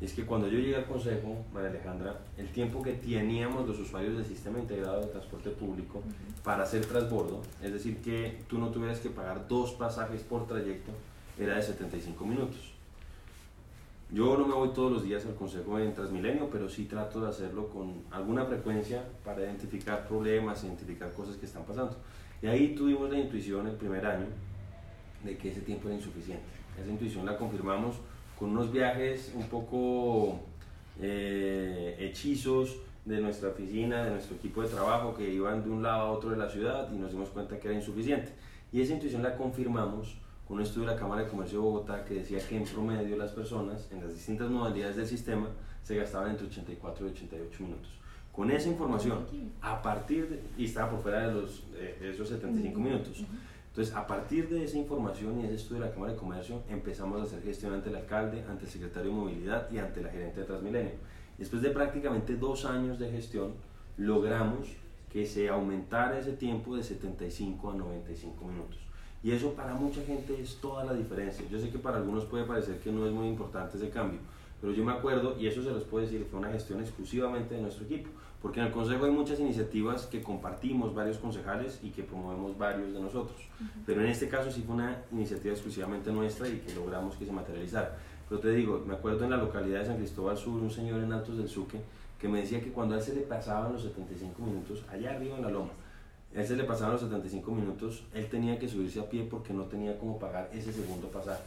Es 0.00 0.14
que 0.14 0.24
cuando 0.24 0.48
yo 0.48 0.58
llegué 0.58 0.76
al 0.76 0.86
Consejo, 0.86 1.44
María 1.52 1.68
Alejandra, 1.68 2.20
el 2.38 2.48
tiempo 2.48 2.82
que 2.82 2.94
teníamos 2.94 3.68
los 3.68 3.78
usuarios 3.78 4.16
del 4.16 4.24
sistema 4.24 4.58
integrado 4.58 5.02
de 5.02 5.08
transporte 5.08 5.50
público 5.50 6.02
para 6.42 6.62
hacer 6.62 6.86
transbordo, 6.86 7.42
es 7.62 7.74
decir, 7.74 7.98
que 7.98 8.38
tú 8.48 8.56
no 8.56 8.70
tuvieras 8.70 9.00
que 9.00 9.10
pagar 9.10 9.46
dos 9.48 9.72
pasajes 9.72 10.22
por 10.22 10.46
trayecto, 10.46 10.92
era 11.38 11.56
de 11.56 11.62
75 11.62 12.24
minutos. 12.24 12.73
Yo 14.14 14.36
no 14.38 14.46
me 14.46 14.54
voy 14.54 14.68
todos 14.68 14.92
los 14.92 15.02
días 15.02 15.26
al 15.26 15.34
Consejo 15.34 15.76
en 15.76 15.92
Transmilenio, 15.92 16.48
pero 16.48 16.68
sí 16.68 16.84
trato 16.84 17.20
de 17.20 17.30
hacerlo 17.30 17.68
con 17.68 17.94
alguna 18.12 18.44
frecuencia 18.44 19.02
para 19.24 19.40
identificar 19.40 20.06
problemas, 20.06 20.62
identificar 20.62 21.12
cosas 21.12 21.34
que 21.34 21.46
están 21.46 21.64
pasando. 21.64 21.96
Y 22.40 22.46
ahí 22.46 22.76
tuvimos 22.76 23.10
la 23.10 23.18
intuición 23.18 23.66
el 23.66 23.74
primer 23.74 24.06
año 24.06 24.26
de 25.24 25.36
que 25.36 25.50
ese 25.50 25.62
tiempo 25.62 25.88
era 25.88 25.96
insuficiente. 25.96 26.44
Esa 26.80 26.92
intuición 26.92 27.26
la 27.26 27.36
confirmamos 27.36 27.96
con 28.38 28.50
unos 28.50 28.70
viajes 28.70 29.32
un 29.34 29.48
poco 29.48 30.38
eh, 31.00 31.96
hechizos 31.98 32.76
de 33.04 33.20
nuestra 33.20 33.48
oficina, 33.48 34.04
de 34.04 34.12
nuestro 34.12 34.36
equipo 34.36 34.62
de 34.62 34.68
trabajo, 34.68 35.12
que 35.16 35.28
iban 35.28 35.64
de 35.64 35.70
un 35.70 35.82
lado 35.82 36.02
a 36.02 36.12
otro 36.12 36.30
de 36.30 36.36
la 36.36 36.48
ciudad 36.48 36.88
y 36.92 36.98
nos 36.98 37.10
dimos 37.10 37.30
cuenta 37.30 37.58
que 37.58 37.66
era 37.66 37.76
insuficiente. 37.76 38.30
Y 38.72 38.80
esa 38.80 38.92
intuición 38.92 39.24
la 39.24 39.36
confirmamos 39.36 40.06
con 40.06 40.23
un 40.48 40.60
estudio 40.60 40.88
de 40.88 40.94
la 40.94 41.00
Cámara 41.00 41.22
de 41.22 41.28
Comercio 41.28 41.58
de 41.58 41.64
Bogotá 41.64 42.04
que 42.04 42.14
decía 42.14 42.38
que 42.46 42.56
en 42.56 42.64
promedio 42.64 43.16
las 43.16 43.32
personas 43.32 43.88
en 43.90 44.00
las 44.00 44.12
distintas 44.12 44.50
modalidades 44.50 44.96
del 44.96 45.06
sistema 45.06 45.48
se 45.82 45.96
gastaban 45.96 46.30
entre 46.30 46.46
84 46.46 47.06
y 47.06 47.10
88 47.10 47.62
minutos. 47.62 47.90
Con 48.32 48.50
esa 48.50 48.68
información, 48.68 49.26
a 49.60 49.80
partir 49.80 50.28
de, 50.28 50.42
y 50.58 50.64
estaba 50.66 50.90
por 50.90 51.02
fuera 51.02 51.28
de, 51.28 51.34
los, 51.34 51.62
de, 51.72 51.94
de 51.94 52.10
esos 52.10 52.28
75 52.28 52.80
minutos, 52.80 53.24
entonces 53.68 53.94
a 53.94 54.06
partir 54.06 54.48
de 54.48 54.64
esa 54.64 54.76
información 54.76 55.40
y 55.40 55.44
ese 55.44 55.54
estudio 55.54 55.82
de 55.82 55.88
la 55.88 55.94
Cámara 55.94 56.12
de 56.12 56.18
Comercio 56.18 56.62
empezamos 56.68 57.20
a 57.20 57.24
hacer 57.24 57.42
gestión 57.42 57.72
ante 57.72 57.90
el 57.90 57.96
alcalde, 57.96 58.44
ante 58.48 58.64
el 58.64 58.70
secretario 58.70 59.10
de 59.10 59.16
Movilidad 59.16 59.70
y 59.70 59.78
ante 59.78 60.02
la 60.02 60.10
gerente 60.10 60.40
de 60.40 60.46
Transmilenio. 60.46 60.92
Después 61.38 61.62
de 61.62 61.70
prácticamente 61.70 62.36
dos 62.36 62.64
años 62.64 62.98
de 62.98 63.10
gestión, 63.10 63.54
logramos 63.96 64.68
que 65.10 65.26
se 65.26 65.48
aumentara 65.48 66.18
ese 66.18 66.32
tiempo 66.32 66.76
de 66.76 66.82
75 66.82 67.70
a 67.70 67.74
95 67.74 68.44
minutos. 68.44 68.83
Y 69.24 69.32
eso 69.32 69.54
para 69.54 69.74
mucha 69.74 70.02
gente 70.02 70.38
es 70.38 70.56
toda 70.56 70.84
la 70.84 70.92
diferencia. 70.92 71.46
Yo 71.50 71.58
sé 71.58 71.70
que 71.70 71.78
para 71.78 71.96
algunos 71.96 72.26
puede 72.26 72.44
parecer 72.44 72.78
que 72.80 72.92
no 72.92 73.06
es 73.06 73.12
muy 73.12 73.26
importante 73.26 73.78
ese 73.78 73.88
cambio, 73.88 74.20
pero 74.60 74.74
yo 74.74 74.84
me 74.84 74.92
acuerdo, 74.92 75.40
y 75.40 75.46
eso 75.46 75.62
se 75.62 75.70
los 75.70 75.82
puedo 75.84 76.04
decir, 76.04 76.26
fue 76.30 76.40
una 76.40 76.52
gestión 76.52 76.80
exclusivamente 76.80 77.54
de 77.54 77.62
nuestro 77.62 77.86
equipo, 77.86 78.10
porque 78.42 78.60
en 78.60 78.66
el 78.66 78.72
Consejo 78.72 79.06
hay 79.06 79.10
muchas 79.10 79.40
iniciativas 79.40 80.04
que 80.04 80.22
compartimos 80.22 80.94
varios 80.94 81.16
concejales 81.16 81.80
y 81.82 81.88
que 81.88 82.02
promovemos 82.02 82.58
varios 82.58 82.92
de 82.92 83.00
nosotros, 83.00 83.40
pero 83.86 84.02
en 84.02 84.08
este 84.08 84.28
caso 84.28 84.50
sí 84.50 84.60
fue 84.60 84.74
una 84.74 85.02
iniciativa 85.10 85.54
exclusivamente 85.54 86.12
nuestra 86.12 86.46
y 86.46 86.58
que 86.58 86.74
logramos 86.74 87.16
que 87.16 87.24
se 87.24 87.32
materializara. 87.32 87.96
Pero 88.28 88.42
te 88.42 88.50
digo, 88.50 88.84
me 88.86 88.92
acuerdo 88.92 89.24
en 89.24 89.30
la 89.30 89.38
localidad 89.38 89.80
de 89.80 89.86
San 89.86 89.96
Cristóbal 89.96 90.36
Sur, 90.36 90.60
un 90.60 90.70
señor 90.70 91.02
en 91.02 91.10
Altos 91.14 91.38
del 91.38 91.48
Suque, 91.48 91.80
que 92.20 92.28
me 92.28 92.42
decía 92.42 92.60
que 92.60 92.72
cuando 92.72 92.94
a 92.94 92.98
él 92.98 93.02
se 93.02 93.14
le 93.14 93.22
pasaban 93.22 93.72
los 93.72 93.82
75 93.82 94.42
minutos, 94.42 94.84
allá 94.90 95.12
arriba 95.12 95.36
en 95.36 95.42
la 95.42 95.50
loma, 95.50 95.70
él 96.34 96.46
se 96.46 96.56
le 96.56 96.64
pasaban 96.64 96.92
los 96.92 97.02
75 97.02 97.50
minutos, 97.52 98.02
él 98.12 98.28
tenía 98.28 98.58
que 98.58 98.68
subirse 98.68 98.98
a 98.98 99.08
pie 99.08 99.26
porque 99.28 99.52
no 99.52 99.64
tenía 99.64 99.96
cómo 99.98 100.18
pagar 100.18 100.50
ese 100.52 100.72
segundo 100.72 101.08
pasaje. 101.08 101.42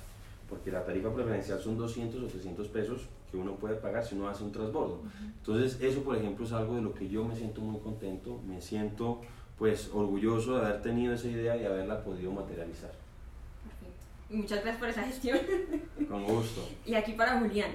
Porque 0.50 0.72
la 0.72 0.86
tarifa 0.86 1.14
preferencial 1.14 1.60
son 1.60 1.78
200 1.78 2.24
o 2.24 2.28
300 2.28 2.68
pesos 2.70 3.02
que 3.30 3.36
uno 3.36 3.56
puede 3.56 3.76
pagar 3.76 4.06
si 4.06 4.16
uno 4.16 4.30
hace 4.30 4.44
un 4.44 4.54
transbordo. 4.54 5.02
Entonces, 5.22 5.82
eso, 5.82 6.04
por 6.04 6.16
ejemplo, 6.16 6.46
es 6.46 6.54
algo 6.54 6.76
de 6.76 6.82
lo 6.82 6.94
que 6.94 7.10
yo 7.10 7.26
me 7.26 7.36
siento 7.36 7.60
muy 7.60 7.82
contento, 7.82 8.40
me 8.48 8.62
siento 8.62 9.22
pues 9.58 9.90
orgulloso 9.94 10.58
de 10.58 10.66
haber 10.66 10.82
tenido 10.82 11.14
esa 11.14 11.28
idea 11.28 11.58
y 11.58 11.66
haberla 11.66 12.02
podido 12.02 12.32
materializar. 12.32 12.92
Perfecto. 13.64 14.06
Y 14.30 14.38
muchas 14.38 14.60
gracias 14.62 14.78
por 14.78 14.90
esa 14.90 15.04
gestión. 15.04 15.40
Con 16.10 16.24
gusto. 16.24 16.66
y 16.86 16.94
aquí 16.94 17.14
para 17.14 17.40
Julián. 17.40 17.72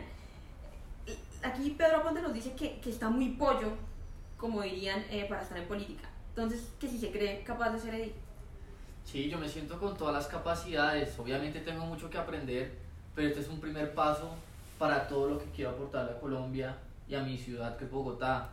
Aquí 1.43 1.75
Pedro 1.77 1.99
Aponte 1.99 2.23
nos 2.23 2.33
dice 2.33 2.53
que, 2.53 2.79
que 2.79 2.89
está 2.89 3.11
muy 3.11 3.31
pollo, 3.31 3.73
como 4.39 4.63
dirían, 4.63 5.05
eh, 5.11 5.27
para 5.29 5.43
estar 5.43 5.59
en 5.59 5.67
política. 5.67 6.09
Entonces, 6.35 6.73
que 6.81 6.89
si 6.89 6.99
se 6.99 7.11
cree 7.11 7.43
capaz 7.45 7.71
de 7.71 7.79
ser 7.79 7.95
edil. 7.95 8.13
Sí, 9.05 9.29
yo 9.29 9.37
me 9.39 9.49
siento 9.49 9.79
con 9.79 9.95
todas 9.97 10.15
las 10.15 10.27
capacidades. 10.27 11.19
Obviamente 11.19 11.61
tengo 11.61 11.85
mucho 11.85 12.09
que 12.09 12.17
aprender, 12.17 12.73
pero 13.15 13.29
este 13.29 13.41
es 13.41 13.49
un 13.49 13.61
primer 13.61 13.93
paso 13.95 14.31
para 14.79 15.07
todo 15.09 15.29
lo 15.29 15.39
que 15.39 15.45
quiero 15.55 15.73
aportarle 15.73 16.13
a 16.13 16.21
Colombia 16.21 16.79
y 17.07 17.15
a 17.15 17.23
mi 17.23 17.37
ciudad, 17.37 17.77
que 17.77 17.85
es 17.85 17.91
Bogotá. 17.91 18.49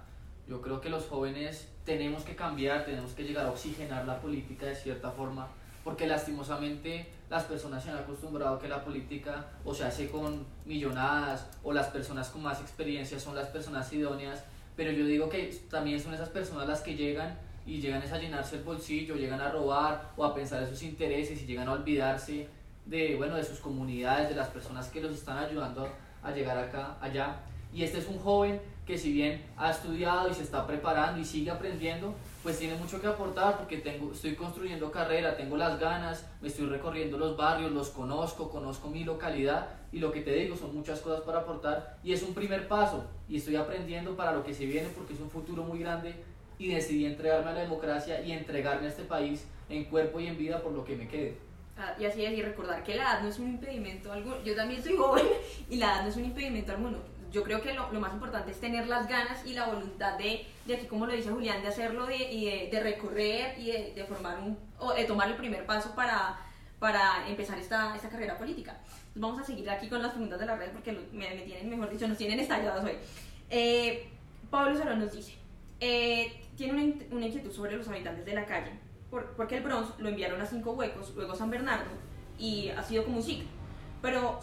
Yo 0.45 0.62
creo 0.62 0.81
que 0.81 0.89
los 0.89 1.05
jóvenes 1.05 1.69
tenemos 1.86 2.24
que 2.24 2.36
cambiar, 2.36 2.83
tenemos 2.83 3.13
que 3.13 3.24
llegar 3.24 3.45
a 3.45 3.51
oxigenar 3.51 4.05
la 4.05 4.19
política 4.19 4.65
de 4.65 4.75
cierta 4.75 5.12
forma, 5.12 5.48
porque 5.86 6.05
lastimosamente 6.05 7.07
las 7.29 7.45
personas 7.45 7.83
se 7.83 7.91
han 7.91 7.98
acostumbrado 7.98 8.55
a 8.55 8.59
que 8.59 8.67
la 8.67 8.83
política 8.83 9.45
o 9.63 9.74
se 9.74 9.86
hace 9.86 10.09
con 10.09 10.45
millonadas 10.65 11.48
o 11.63 11.71
las 11.71 11.88
personas 11.88 12.27
con 12.29 12.43
más 12.43 12.59
experiencia 12.59 13.19
son 13.19 13.36
las 13.36 13.48
personas 13.48 13.91
idóneas, 13.93 14.43
pero 14.75 14.91
yo 14.91 15.05
digo 15.05 15.29
que 15.29 15.57
también 15.69 16.01
son 16.01 16.13
esas 16.13 16.29
personas 16.29 16.67
las 16.67 16.81
que 16.81 16.95
llegan 16.95 17.38
y 17.69 17.79
llegan 17.79 18.01
a 18.01 18.17
llenarse 18.17 18.55
el 18.55 18.63
bolsillo, 18.63 19.15
llegan 19.15 19.39
a 19.39 19.51
robar 19.51 20.11
o 20.17 20.25
a 20.25 20.33
pensar 20.33 20.63
en 20.63 20.69
sus 20.69 20.81
intereses 20.81 21.39
y 21.39 21.45
llegan 21.45 21.67
a 21.67 21.73
olvidarse 21.73 22.47
de, 22.88 23.15
bueno, 23.15 23.35
de 23.35 23.43
sus 23.43 23.59
comunidades, 23.59 24.29
de 24.29 24.35
las 24.35 24.47
personas 24.47 24.88
que 24.88 24.99
los 24.99 25.13
están 25.13 25.38
ayudando 25.38 25.88
a 26.23 26.31
llegar 26.31 26.57
acá, 26.57 26.97
allá. 26.99 27.41
Y 27.71 27.83
este 27.83 27.99
es 27.99 28.07
un 28.07 28.17
joven 28.17 28.59
que 28.88 28.97
si 28.97 29.13
bien 29.13 29.45
ha 29.55 29.69
estudiado 29.69 30.27
y 30.29 30.33
se 30.33 30.41
está 30.41 30.65
preparando 30.65 31.21
y 31.21 31.25
sigue 31.25 31.51
aprendiendo, 31.51 32.15
pues 32.41 32.57
tiene 32.57 32.73
mucho 32.75 32.99
que 32.99 33.05
aportar 33.05 33.59
porque 33.59 33.77
tengo, 33.77 34.11
estoy 34.11 34.33
construyendo 34.33 34.91
carrera, 34.91 35.38
tengo 35.38 35.55
las 35.55 35.79
ganas, 35.79 36.25
me 36.41 36.47
estoy 36.47 36.65
recorriendo 36.65 37.19
los 37.19 37.38
barrios, 37.38 37.71
los 37.71 37.89
conozco, 37.89 38.49
conozco 38.49 38.88
mi 38.89 39.03
localidad 39.03 39.67
y 39.91 39.99
lo 39.99 40.11
que 40.11 40.21
te 40.21 40.33
digo 40.33 40.55
son 40.55 40.73
muchas 40.73 41.01
cosas 41.01 41.21
para 41.21 41.41
aportar 41.41 41.99
y 42.03 42.13
es 42.13 42.23
un 42.23 42.33
primer 42.33 42.67
paso 42.67 43.05
y 43.27 43.38
estoy 43.38 43.57
aprendiendo 43.57 44.15
para 44.15 44.31
lo 44.31 44.43
que 44.43 44.55
se 44.55 44.65
viene 44.65 44.89
porque 44.95 45.13
es 45.13 45.19
un 45.19 45.29
futuro 45.29 45.61
muy 45.61 45.77
grande 45.77 46.15
y 46.59 46.67
decidí 46.67 47.05
entregarme 47.05 47.49
a 47.49 47.53
la 47.53 47.61
democracia 47.61 48.21
y 48.21 48.31
entregarme 48.33 48.85
a 48.85 48.89
este 48.89 49.03
país 49.03 49.47
en 49.69 49.85
cuerpo 49.85 50.19
y 50.19 50.27
en 50.27 50.37
vida 50.37 50.61
por 50.61 50.73
lo 50.73 50.85
que 50.85 50.95
me 50.95 51.07
quede. 51.07 51.37
Ah, 51.77 51.95
y 51.97 52.05
así 52.05 52.23
es, 52.23 52.37
y 52.37 52.41
recordar 52.43 52.83
que 52.83 52.93
la 52.95 53.03
edad 53.03 53.21
no 53.21 53.29
es 53.29 53.39
un 53.39 53.47
impedimento 53.47 54.11
alguno. 54.11 54.43
Yo 54.43 54.55
también 54.55 54.83
soy 54.83 54.95
joven 54.97 55.25
y 55.69 55.77
la 55.77 55.93
edad 55.93 56.03
no 56.03 56.09
es 56.09 56.17
un 56.17 56.25
impedimento 56.25 56.73
alguno 56.73 56.99
yo 57.31 57.43
creo 57.43 57.61
que 57.61 57.73
lo, 57.73 57.91
lo, 57.91 57.99
más 57.99 58.13
importante 58.13 58.51
es 58.51 58.59
tener 58.59 58.87
las 58.87 59.07
ganas 59.07 59.45
y 59.45 59.53
la 59.53 59.67
voluntad 59.67 60.17
de, 60.17 60.45
de 60.65 60.73
aquí 60.73 60.87
como 60.87 61.05
lo 61.05 61.13
dice 61.13 61.29
Julián, 61.29 61.61
de 61.61 61.67
hacerlo 61.67 62.05
de, 62.05 62.17
y 62.17 62.69
de, 62.69 62.79
recorrer 62.79 63.59
y 63.59 63.71
de, 63.71 64.05
formar 64.07 64.39
un, 64.39 64.57
o 64.79 64.93
de 64.93 65.05
tomar 65.05 65.29
el 65.29 65.35
primer 65.35 65.65
paso 65.65 65.93
para, 65.95 66.39
para 66.79 67.27
empezar 67.27 67.57
esta, 67.59 67.95
esta 67.95 68.09
carrera 68.09 68.37
política. 68.37 68.79
Entonces 68.81 69.21
vamos 69.21 69.39
a 69.39 69.43
seguir 69.43 69.69
aquí 69.69 69.87
con 69.87 70.01
las 70.01 70.11
preguntas 70.11 70.39
de 70.39 70.45
la 70.45 70.55
red 70.55 70.71
porque 70.71 70.91
me, 70.91 71.35
me 71.35 71.41
tienen, 71.41 71.69
mejor 71.69 71.89
dicho, 71.89 72.07
nos 72.07 72.17
tienen 72.17 72.39
estallados 72.39 72.83
hoy. 72.83 72.93
Eh, 73.49 74.07
Pablo 74.49 74.77
Solón 74.77 74.99
nos 74.99 75.13
dice, 75.13 75.35
eh, 75.79 76.33
tiene 76.59 76.73
una, 76.73 76.93
una, 77.11 77.25
inquietud 77.25 77.51
sobre 77.51 77.77
los 77.77 77.87
habitantes 77.87 78.25
de 78.25 78.33
la 78.33 78.45
calle, 78.45 78.71
por, 79.09 79.27
porque 79.37 79.55
el 79.55 79.63
Bronx 79.63 79.97
lo 79.97 80.09
enviaron 80.09 80.41
a 80.41 80.45
cinco 80.45 80.73
huecos, 80.73 81.13
luego 81.15 81.33
San 81.33 81.49
Bernardo, 81.49 81.89
y 82.37 82.67
ha 82.67 82.83
sido 82.83 83.05
como 83.05 83.17
un 83.17 83.23
ciclo. 83.23 83.47
Pero, 84.01 84.37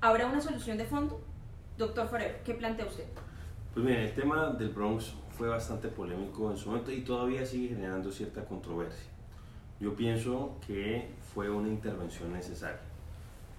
¿habrá 0.00 0.26
una 0.26 0.40
solución 0.40 0.78
de 0.78 0.86
fondo? 0.86 1.20
Doctor 1.76 2.08
Forero, 2.08 2.38
¿qué 2.42 2.54
plantea 2.54 2.86
usted? 2.86 3.04
Pues 3.74 3.84
bien, 3.84 3.98
el 3.98 4.14
tema 4.14 4.48
del 4.54 4.70
Bronx 4.70 5.12
fue 5.36 5.48
bastante 5.48 5.88
polémico 5.88 6.50
en 6.50 6.56
su 6.56 6.70
momento 6.70 6.90
y 6.90 7.02
todavía 7.02 7.44
sigue 7.44 7.68
generando 7.68 8.10
cierta 8.10 8.46
controversia. 8.46 9.10
Yo 9.78 9.94
pienso 9.94 10.56
que 10.66 11.10
fue 11.34 11.50
una 11.50 11.68
intervención 11.68 12.32
necesaria. 12.32 12.80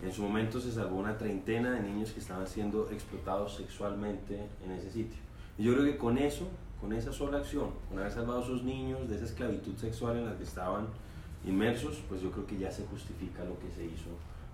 En 0.01 0.11
su 0.11 0.23
momento 0.23 0.59
se 0.59 0.71
salvó 0.71 0.97
una 0.97 1.15
treintena 1.15 1.73
de 1.73 1.81
niños 1.81 2.11
que 2.11 2.21
estaban 2.21 2.47
siendo 2.47 2.89
explotados 2.91 3.55
sexualmente 3.55 4.47
en 4.65 4.71
ese 4.71 4.89
sitio. 4.89 5.19
Y 5.59 5.63
yo 5.65 5.73
creo 5.73 5.85
que 5.85 5.97
con 5.97 6.17
eso, 6.17 6.47
con 6.79 6.93
esa 6.93 7.11
sola 7.11 7.39
acción, 7.39 7.71
con 7.89 7.99
haber 7.99 8.11
salvado 8.11 8.39
a 8.39 8.43
esos 8.43 8.63
niños 8.63 9.09
de 9.09 9.15
esa 9.15 9.25
esclavitud 9.25 9.75
sexual 9.75 10.17
en 10.17 10.25
la 10.25 10.37
que 10.37 10.43
estaban 10.43 10.87
inmersos, 11.45 12.01
pues 12.07 12.21
yo 12.21 12.31
creo 12.31 12.45
que 12.45 12.57
ya 12.57 12.71
se 12.71 12.85
justifica 12.85 13.43
lo 13.43 13.59
que 13.59 13.69
se 13.75 13.85
hizo 13.85 14.09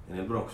en 0.09 0.17
el 0.17 0.27
Bronx. 0.27 0.53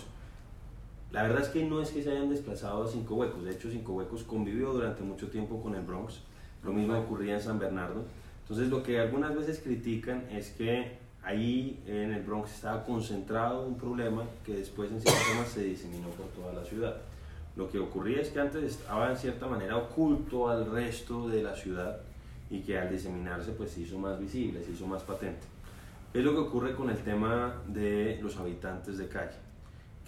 La 1.12 1.24
verdad 1.24 1.42
es 1.42 1.50
que 1.50 1.66
no 1.66 1.82
es 1.82 1.92
que 1.92 2.02
se 2.02 2.12
hayan 2.12 2.30
desplazado 2.30 2.84
a 2.84 2.88
Cinco 2.88 3.16
Huecos, 3.16 3.44
de 3.44 3.52
hecho 3.52 3.70
Cinco 3.70 3.94
Huecos 3.94 4.24
convivió 4.24 4.72
durante 4.72 5.04
mucho 5.04 5.28
tiempo 5.30 5.62
con 5.62 5.76
el 5.76 5.82
Bronx, 5.82 6.22
lo 6.64 6.72
mismo 6.72 6.98
ocurría 6.98 7.36
en 7.36 7.42
San 7.42 7.60
Bernardo. 7.60 8.06
Entonces 8.44 8.70
lo 8.70 8.84
que 8.84 9.00
algunas 9.00 9.36
veces 9.36 9.60
critican 9.60 10.26
es 10.30 10.52
que 10.52 11.00
ahí 11.24 11.82
en 11.86 12.14
el 12.14 12.24
Bronx 12.24 12.54
estaba 12.54 12.84
concentrado 12.84 13.66
un 13.66 13.78
problema 13.78 14.24
que 14.46 14.56
después 14.56 14.92
en 14.92 15.02
cierta 15.02 15.20
forma 15.22 15.46
se 15.46 15.64
diseminó 15.64 16.10
por 16.10 16.28
toda 16.28 16.54
la 16.54 16.64
ciudad. 16.66 16.98
Lo 17.56 17.70
que 17.70 17.80
ocurría 17.80 18.22
es 18.22 18.30
que 18.30 18.40
antes 18.40 18.64
estaba 18.64 19.10
en 19.10 19.18
cierta 19.18 19.48
manera 19.48 19.78
oculto 19.78 20.50
al 20.50 20.72
resto 20.72 21.28
de 21.28 21.44
la 21.44 21.56
ciudad 21.56 22.00
y 22.50 22.62
que 22.62 22.78
al 22.78 22.90
diseminarse 22.90 23.52
pues 23.52 23.72
se 23.72 23.82
hizo 23.82 23.98
más 23.98 24.20
visible, 24.20 24.64
se 24.64 24.72
hizo 24.72 24.88
más 24.88 25.04
patente. 25.04 25.48
Es 26.14 26.24
lo 26.24 26.32
que 26.32 26.40
ocurre 26.40 26.76
con 26.76 26.90
el 26.90 26.98
tema 26.98 27.62
de 27.68 28.20
los 28.22 28.38
habitantes 28.38 28.98
de 28.98 29.08
calle 29.08 29.52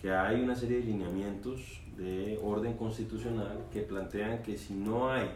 que 0.03 0.12
hay 0.12 0.41
una 0.41 0.53
serie 0.53 0.79
de 0.79 0.83
lineamientos 0.83 1.79
de 1.97 2.38
orden 2.43 2.73
constitucional 2.73 3.57
que 3.71 3.83
plantean 3.83 4.43
que 4.43 4.57
si 4.57 4.73
no 4.73 5.09
hay 5.09 5.29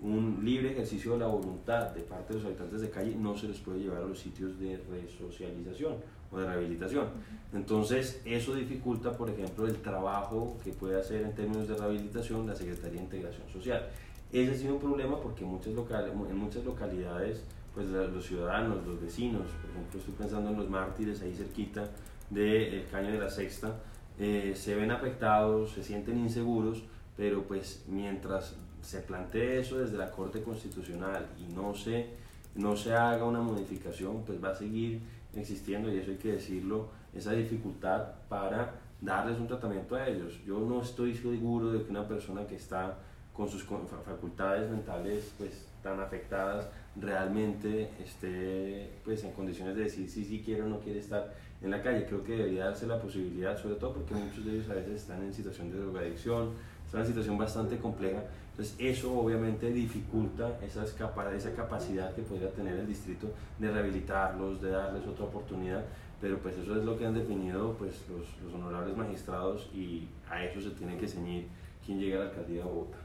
un 0.00 0.40
libre 0.42 0.72
ejercicio 0.72 1.12
de 1.12 1.18
la 1.18 1.26
voluntad 1.26 1.90
de 1.90 2.00
parte 2.00 2.32
de 2.32 2.38
los 2.38 2.46
habitantes 2.46 2.80
de 2.80 2.88
calle, 2.88 3.14
no 3.14 3.36
se 3.36 3.48
les 3.48 3.58
puede 3.58 3.80
llevar 3.80 3.98
a 3.98 4.06
los 4.06 4.18
sitios 4.18 4.58
de 4.58 4.80
resocialización 4.90 5.96
o 6.30 6.38
de 6.38 6.46
rehabilitación. 6.46 7.06
Entonces, 7.52 8.20
eso 8.24 8.54
dificulta, 8.54 9.16
por 9.16 9.30
ejemplo, 9.30 9.66
el 9.66 9.76
trabajo 9.76 10.58
que 10.62 10.72
puede 10.72 11.00
hacer 11.00 11.22
en 11.22 11.34
términos 11.34 11.68
de 11.68 11.76
rehabilitación 11.76 12.46
la 12.46 12.54
Secretaría 12.54 12.98
de 12.98 13.04
Integración 13.04 13.48
Social. 13.48 13.88
Ese 14.32 14.52
ha 14.52 14.54
sido 14.54 14.74
un 14.74 14.80
problema 14.80 15.18
porque 15.20 15.44
muchas 15.44 15.72
en 15.72 16.36
muchas 16.36 16.64
localidades, 16.64 17.42
pues 17.74 17.86
los 17.86 18.26
ciudadanos, 18.26 18.86
los 18.86 19.00
vecinos, 19.00 19.46
por 19.62 19.70
ejemplo, 19.70 19.98
estoy 19.98 20.14
pensando 20.14 20.50
en 20.50 20.56
los 20.56 20.68
mártires 20.68 21.22
ahí 21.22 21.34
cerquita 21.34 21.88
del 22.28 22.84
Caño 22.90 23.12
de 23.12 23.18
la 23.18 23.30
Sexta, 23.30 23.76
eh, 24.18 24.52
se 24.54 24.74
ven 24.74 24.90
afectados, 24.90 25.72
se 25.72 25.82
sienten 25.82 26.18
inseguros, 26.18 26.82
pero 27.16 27.44
pues 27.44 27.84
mientras 27.88 28.56
se 28.82 29.00
plantee 29.00 29.60
eso 29.60 29.78
desde 29.78 29.96
la 29.96 30.10
Corte 30.10 30.42
Constitucional 30.42 31.26
y 31.38 31.52
no 31.54 31.74
se, 31.74 32.06
no 32.54 32.76
se 32.76 32.92
haga 32.92 33.24
una 33.24 33.40
modificación, 33.40 34.22
pues 34.24 34.42
va 34.42 34.50
a 34.50 34.54
seguir 34.54 35.00
existiendo, 35.34 35.92
y 35.92 35.98
eso 35.98 36.10
hay 36.10 36.16
que 36.16 36.32
decirlo, 36.32 36.88
esa 37.14 37.32
dificultad 37.32 38.14
para 38.28 38.74
darles 39.00 39.38
un 39.38 39.46
tratamiento 39.46 39.94
a 39.96 40.06
ellos. 40.06 40.40
Yo 40.46 40.58
no 40.60 40.82
estoy 40.82 41.14
seguro 41.14 41.70
de 41.72 41.84
que 41.84 41.90
una 41.90 42.06
persona 42.06 42.46
que 42.46 42.56
está 42.56 42.96
con 43.32 43.48
sus 43.48 43.62
facultades 43.62 44.68
mentales 44.68 45.32
pues 45.38 45.68
tan 45.82 46.00
afectadas 46.00 46.68
realmente 46.96 47.88
esté 48.04 48.90
pues 49.04 49.22
en 49.22 49.30
condiciones 49.30 49.76
de 49.76 49.84
decir 49.84 50.10
si 50.10 50.24
sí 50.24 50.42
quiere 50.44 50.62
o 50.62 50.66
no 50.66 50.80
quiere 50.80 50.98
estar 50.98 51.32
en 51.62 51.70
la 51.70 51.80
calle. 51.80 52.04
Creo 52.06 52.24
que 52.24 52.32
debería 52.32 52.64
darse 52.64 52.86
la 52.88 53.00
posibilidad, 53.00 53.56
sobre 53.56 53.76
todo 53.76 53.94
porque 53.94 54.14
muchos 54.14 54.44
de 54.44 54.54
ellos 54.54 54.68
a 54.68 54.74
veces 54.74 55.02
están 55.02 55.22
en 55.22 55.32
situación 55.32 55.70
de 55.70 55.78
drogadicción, 55.78 56.50
están 56.84 57.00
en 57.00 57.06
una 57.06 57.06
situación 57.06 57.38
bastante 57.38 57.78
compleja. 57.78 58.24
Entonces 58.58 58.74
eso 58.80 59.16
obviamente 59.16 59.70
dificulta 59.70 60.58
capa 60.98 61.32
esa 61.32 61.54
capacidad 61.54 62.12
que 62.12 62.22
podría 62.22 62.50
tener 62.50 62.76
el 62.76 62.88
distrito 62.88 63.28
de 63.56 63.70
rehabilitarlos, 63.70 64.60
de 64.60 64.70
darles 64.70 65.06
otra 65.06 65.26
oportunidad, 65.26 65.84
pero 66.20 66.40
pues 66.40 66.58
eso 66.58 66.76
es 66.76 66.84
lo 66.84 66.98
que 66.98 67.06
han 67.06 67.14
definido 67.14 67.74
pues, 67.74 68.02
los, 68.08 68.26
los 68.42 68.52
honorables 68.52 68.96
magistrados 68.96 69.70
y 69.72 70.08
a 70.28 70.44
eso 70.44 70.60
se 70.60 70.70
tiene 70.70 70.98
que 70.98 71.06
ceñir 71.06 71.46
quien 71.86 72.00
llega 72.00 72.16
a 72.16 72.24
la 72.24 72.30
alcaldía 72.30 72.64
de 72.64 72.68
Bogotá. 72.68 72.98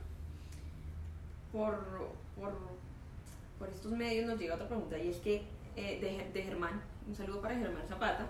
Por, 1.51 1.75
por, 2.35 2.53
por, 3.59 3.69
estos 3.69 3.91
medios 3.91 4.25
nos 4.25 4.39
llega 4.39 4.55
otra 4.55 4.67
pregunta 4.67 4.97
y 4.97 5.09
es 5.09 5.17
que 5.17 5.43
eh, 5.75 5.99
de, 6.01 6.31
de 6.33 6.47
Germán, 6.47 6.81
un 7.07 7.13
saludo 7.13 7.41
para 7.41 7.53
Germán 7.53 7.85
Zapata, 7.87 8.25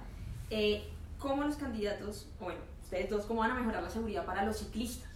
eh, 0.50 0.84
cómo 1.20 1.46
los 1.46 1.56
candidatos, 1.56 2.28
bueno, 2.42 2.60
ustedes 2.82 3.10
dos, 3.10 3.26
cómo 3.26 3.40
van 3.40 3.52
a 3.52 3.56
mejorar 3.56 3.82
la 3.82 3.90
seguridad 3.90 4.26
para 4.26 4.44
los 4.44 4.58
ciclistas. 4.58 5.13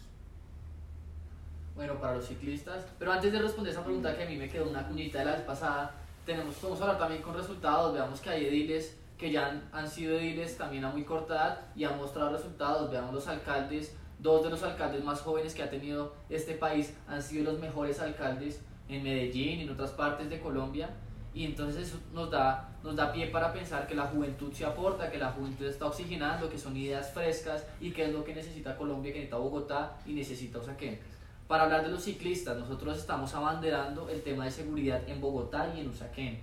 Bueno, 1.78 1.94
para 2.00 2.16
los 2.16 2.26
ciclistas, 2.26 2.88
pero 2.98 3.12
antes 3.12 3.32
de 3.32 3.40
responder 3.40 3.72
esa 3.72 3.84
pregunta 3.84 4.18
que 4.18 4.24
a 4.24 4.26
mí 4.26 4.36
me 4.36 4.50
quedó 4.50 4.68
una 4.68 4.88
cuñita 4.88 5.20
de 5.20 5.26
la 5.26 5.32
vez 5.34 5.42
pasada, 5.42 5.94
tenemos, 6.26 6.56
podemos 6.56 6.82
hablar 6.82 6.98
también 6.98 7.22
con 7.22 7.36
resultados, 7.36 7.94
veamos 7.94 8.20
que 8.20 8.32
hay 8.32 8.46
ediles 8.48 8.98
que 9.16 9.32
ya 9.32 9.46
han, 9.46 9.70
han 9.72 9.88
sido 9.88 10.18
ediles 10.18 10.58
también 10.58 10.84
a 10.86 10.90
muy 10.90 11.04
corta 11.04 11.36
edad 11.36 11.60
y 11.76 11.84
han 11.84 11.96
mostrado 11.98 12.32
resultados, 12.32 12.90
veamos 12.90 13.14
los 13.14 13.28
alcaldes 13.28 13.96
dos 14.18 14.44
de 14.44 14.50
los 14.50 14.64
alcaldes 14.64 15.04
más 15.04 15.22
jóvenes 15.22 15.54
que 15.54 15.62
ha 15.62 15.70
tenido 15.70 16.16
este 16.30 16.56
país 16.56 16.96
han 17.08 17.22
sido 17.22 17.52
los 17.52 17.60
mejores 17.60 18.00
alcaldes 18.00 18.60
en 18.90 19.04
Medellín 19.04 19.60
y 19.60 19.62
en 19.62 19.70
otras 19.70 19.92
partes 19.92 20.32
de 20.32 20.40
Colombia 20.40 20.90
y 21.36 21.46
entonces 21.46 21.90
eso 21.90 22.00
nos 22.12 22.32
da, 22.32 22.76
nos 22.84 22.96
da 22.96 23.14
pie 23.14 23.28
para 23.28 23.54
pensar 23.54 23.86
que 23.86 23.94
la 23.94 24.08
juventud 24.08 24.52
se 24.52 24.66
aporta, 24.66 25.12
que 25.12 25.20
la 25.20 25.30
juventud 25.30 25.68
está 25.68 25.86
oxigenando, 25.86 26.50
que 26.50 26.58
son 26.58 26.76
ideas 26.76 27.12
frescas 27.12 27.64
y 27.80 27.92
que 27.92 28.06
es 28.06 28.12
lo 28.12 28.24
que 28.24 28.34
necesita 28.34 28.76
Colombia, 28.76 29.14
que 29.14 29.20
necesita 29.20 29.38
Bogotá 29.38 30.00
y 30.08 30.14
necesita 30.14 30.58
Usaquén. 30.58 31.00
Para 31.48 31.64
hablar 31.64 31.84
de 31.84 31.90
los 31.90 32.04
ciclistas, 32.04 32.58
nosotros 32.58 32.98
estamos 32.98 33.34
abanderando 33.34 34.10
el 34.10 34.22
tema 34.22 34.46
de 34.46 34.52
seguridad 34.52 35.02
en 35.08 35.22
Bogotá 35.22 35.74
y 35.76 35.80
en 35.80 35.90
Usaquén. 35.90 36.40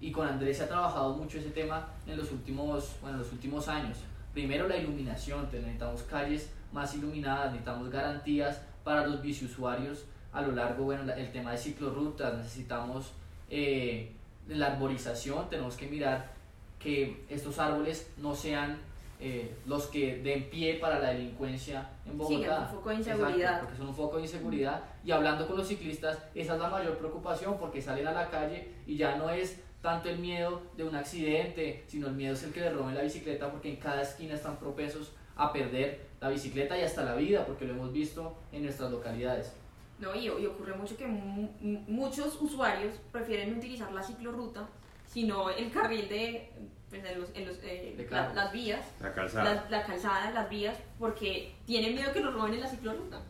Y 0.00 0.12
con 0.12 0.28
Andrés 0.28 0.58
se 0.58 0.64
ha 0.64 0.68
trabajado 0.68 1.14
mucho 1.14 1.38
ese 1.38 1.50
tema 1.50 1.88
en 2.06 2.16
los 2.16 2.30
últimos, 2.30 2.94
bueno, 3.00 3.16
en 3.16 3.22
los 3.24 3.32
últimos 3.32 3.66
años. 3.66 3.98
Primero 4.32 4.68
la 4.68 4.76
iluminación, 4.76 5.48
necesitamos 5.50 6.02
calles 6.04 6.50
más 6.72 6.94
iluminadas, 6.94 7.46
necesitamos 7.46 7.90
garantías 7.90 8.60
para 8.84 9.06
los 9.06 9.20
biciusuarios 9.20 10.04
a 10.32 10.42
lo 10.42 10.52
largo, 10.52 10.84
bueno, 10.84 11.12
el 11.12 11.32
tema 11.32 11.50
de 11.52 11.58
ciclorrutas, 11.58 12.36
necesitamos 12.36 13.10
eh, 13.50 14.12
la 14.46 14.66
arborización, 14.68 15.48
tenemos 15.50 15.74
que 15.74 15.88
mirar 15.88 16.30
que 16.78 17.24
estos 17.28 17.58
árboles 17.58 18.08
no 18.18 18.36
sean 18.36 18.78
eh, 19.20 19.56
los 19.66 19.86
que 19.86 20.18
den 20.18 20.48
pie 20.48 20.74
para 20.74 20.98
la 21.00 21.10
delincuencia 21.10 21.90
en 22.06 22.16
Bogotá. 22.16 22.60
un 22.60 22.76
foco 22.76 22.90
de 22.90 22.94
inseguridad. 22.96 23.60
porque 23.60 23.76
son 23.76 23.88
un 23.88 23.94
foco 23.94 24.16
de 24.16 24.22
inseguridad. 24.22 24.82
Y 25.04 25.10
hablando 25.10 25.46
con 25.46 25.56
los 25.56 25.66
ciclistas, 25.66 26.18
esa 26.34 26.54
es 26.54 26.60
la 26.60 26.68
mayor 26.68 26.98
preocupación 26.98 27.58
porque 27.58 27.82
salen 27.82 28.06
a 28.06 28.12
la 28.12 28.30
calle 28.30 28.68
y 28.86 28.96
ya 28.96 29.16
no 29.16 29.30
es 29.30 29.60
tanto 29.82 30.08
el 30.08 30.18
miedo 30.18 30.62
de 30.76 30.84
un 30.84 30.94
accidente, 30.94 31.84
sino 31.86 32.08
el 32.08 32.14
miedo 32.14 32.34
es 32.34 32.42
el 32.42 32.52
que 32.52 32.60
le 32.60 32.70
roben 32.70 32.94
la 32.94 33.02
bicicleta 33.02 33.50
porque 33.50 33.70
en 33.70 33.76
cada 33.76 34.02
esquina 34.02 34.34
están 34.34 34.56
propensos 34.56 35.12
a 35.36 35.52
perder 35.52 36.06
la 36.20 36.28
bicicleta 36.28 36.76
y 36.76 36.82
hasta 36.82 37.04
la 37.04 37.14
vida, 37.14 37.46
porque 37.46 37.64
lo 37.64 37.74
hemos 37.74 37.92
visto 37.92 38.36
en 38.52 38.64
nuestras 38.64 38.90
localidades. 38.90 39.52
No, 39.98 40.14
y, 40.14 40.28
ocurre 40.28 40.74
mucho 40.74 40.96
que 40.96 41.06
muchos 41.06 42.40
usuarios 42.40 42.94
prefieren 43.10 43.56
utilizar 43.56 43.90
la 43.92 44.02
ciclorruta, 44.02 44.68
sino 45.06 45.50
el 45.50 45.70
carril 45.70 46.08
de, 46.08 46.50
pues, 46.90 47.04
en, 47.04 47.20
los, 47.20 47.30
en 47.34 47.46
los, 47.46 47.56
eh, 47.62 48.08
las 48.10 48.52
vías, 48.52 48.84
la 49.00 49.12
calzada. 49.12 49.66
La, 49.70 49.84
calzada, 49.84 50.30
las 50.30 50.48
vías, 50.48 50.76
porque 50.98 51.54
tienen 51.66 51.94
miedo 51.94 52.12
que 52.12 52.20
los 52.20 52.34
roben 52.34 52.54
en 52.54 52.60
la 52.60 52.68
ciclorruta. 52.68 53.20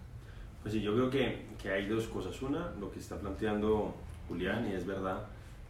Pues 0.63 0.75
sí, 0.75 0.81
yo 0.81 0.95
creo 0.95 1.11
que, 1.11 1.47
que 1.61 1.71
hay 1.71 1.87
dos 1.87 2.07
cosas. 2.07 2.41
Una, 2.43 2.71
lo 2.79 2.91
que 2.91 2.99
está 3.01 3.17
planteando 3.17 3.95
Julián, 4.29 4.69
y 4.71 4.75
es 4.75 4.87
verdad, 4.87 5.25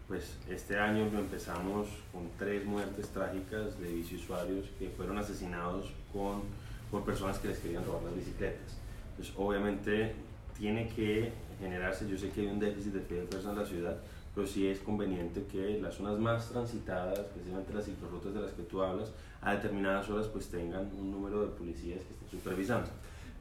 pues 0.07 0.37
este 0.49 0.79
año 0.79 1.09
lo 1.13 1.19
empezamos 1.19 1.89
con 2.13 2.31
tres 2.39 2.65
muertes 2.65 3.09
trágicas 3.09 3.79
de 3.79 3.93
biciusuarios 3.93 4.67
que 4.79 4.89
fueron 4.91 5.19
asesinados 5.19 5.93
con, 6.13 6.43
por 6.91 7.05
personas 7.05 7.39
que 7.39 7.49
les 7.49 7.59
querían 7.59 7.85
robar 7.85 8.03
las 8.05 8.17
bicicletas. 8.17 8.79
Pues 9.17 9.33
obviamente 9.37 10.15
tiene 10.59 10.89
que 10.89 11.33
generarse, 11.61 12.09
yo 12.09 12.17
sé 12.17 12.31
que 12.31 12.43
hay 12.43 12.47
un 12.49 12.59
déficit 12.59 12.93
de 12.93 13.01
pie 13.01 13.21
de 13.21 13.27
fuerza 13.27 13.51
en 13.51 13.59
la 13.59 13.67
ciudad, 13.67 13.97
pero 14.39 14.47
sí 14.47 14.69
es 14.69 14.79
conveniente 14.79 15.47
que 15.51 15.81
las 15.81 15.97
zonas 15.97 16.17
más 16.21 16.49
transitadas, 16.49 17.19
especialmente 17.19 17.75
las 17.75 17.87
ciclorrutas 17.87 18.33
de 18.33 18.41
las 18.41 18.53
que 18.53 18.63
tú 18.63 18.81
hablas, 18.81 19.11
a 19.43 19.55
determinadas 19.55 20.09
horas 20.11 20.29
pues 20.29 20.47
tengan 20.47 20.89
un 20.97 21.11
número 21.11 21.41
de 21.41 21.49
policías 21.49 21.99
que 22.05 22.13
estén 22.13 22.31
supervisando. 22.31 22.89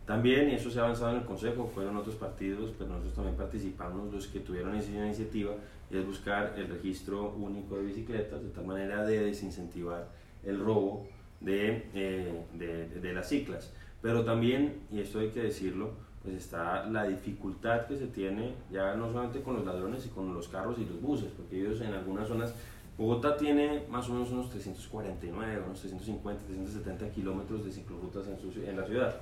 También, 0.07 0.49
y 0.49 0.55
eso 0.55 0.71
se 0.71 0.79
ha 0.79 0.85
avanzado 0.85 1.11
en 1.11 1.17
el 1.17 1.25
Consejo, 1.25 1.69
fueron 1.71 1.97
otros 1.97 2.15
partidos, 2.15 2.71
pero 2.79 2.89
nosotros 2.89 3.13
también 3.13 3.35
participamos, 3.35 4.11
los 4.11 4.25
que 4.25 4.39
tuvieron 4.39 4.73
esa 4.73 4.89
iniciativa, 4.89 5.51
es 5.91 6.03
buscar 6.03 6.55
el 6.57 6.67
registro 6.67 7.29
único 7.33 7.77
de 7.77 7.83
bicicletas, 7.83 8.41
de 8.41 8.49
tal 8.49 8.65
manera 8.65 9.05
de 9.05 9.19
desincentivar 9.19 10.07
el 10.43 10.59
robo 10.59 11.05
de, 11.41 11.89
eh, 11.93 12.43
de, 12.55 12.87
de 12.87 13.13
las 13.13 13.29
ciclas. 13.29 13.71
Pero 14.01 14.25
también, 14.25 14.79
y 14.91 15.01
esto 15.01 15.19
hay 15.19 15.29
que 15.29 15.43
decirlo, 15.43 15.91
pues 16.23 16.35
está 16.35 16.85
la 16.87 17.05
dificultad 17.05 17.85
que 17.85 17.97
se 17.97 18.07
tiene 18.07 18.53
ya 18.71 18.95
no 18.95 19.07
solamente 19.07 19.41
con 19.41 19.55
los 19.55 19.65
ladrones 19.65 20.05
y 20.05 20.09
con 20.09 20.33
los 20.33 20.47
carros 20.47 20.77
y 20.79 20.85
los 20.85 21.01
buses, 21.01 21.31
porque 21.35 21.59
ellos 21.59 21.79
en 21.81 21.93
algunas 21.93 22.27
zonas, 22.27 22.53
Bogotá 22.97 23.37
tiene 23.37 23.83
más 23.89 24.09
o 24.09 24.13
menos 24.13 24.31
unos 24.31 24.49
349, 24.49 25.61
unos 25.65 25.79
350, 25.79 26.45
370 26.45 27.09
kilómetros 27.11 27.63
de 27.63 27.71
ciclorrutas 27.71 28.25
en, 28.27 28.67
en 28.67 28.77
la 28.77 28.85
ciudad, 28.85 29.15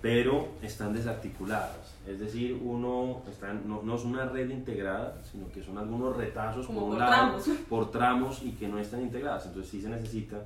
pero 0.00 0.48
están 0.62 0.94
desarticuladas, 0.94 1.94
es 2.06 2.20
decir, 2.20 2.58
uno 2.62 3.22
está, 3.28 3.52
no, 3.52 3.82
no, 3.82 3.96
es 3.96 4.04
una 4.04 4.26
red 4.26 4.48
integrada, 4.48 5.20
sino 5.30 5.50
que 5.50 5.62
son 5.62 5.76
algunos 5.76 6.16
retazos 6.16 6.66
por 6.66 6.84
un 6.84 6.98
lado, 6.98 7.38
por 7.68 7.90
tramos 7.90 8.42
y 8.42 8.52
que 8.52 8.68
no 8.68 8.78
están 8.78 9.02
integradas, 9.02 9.46
entonces 9.46 9.70
sí 9.70 9.82
se 9.82 9.88
necesita 9.88 10.38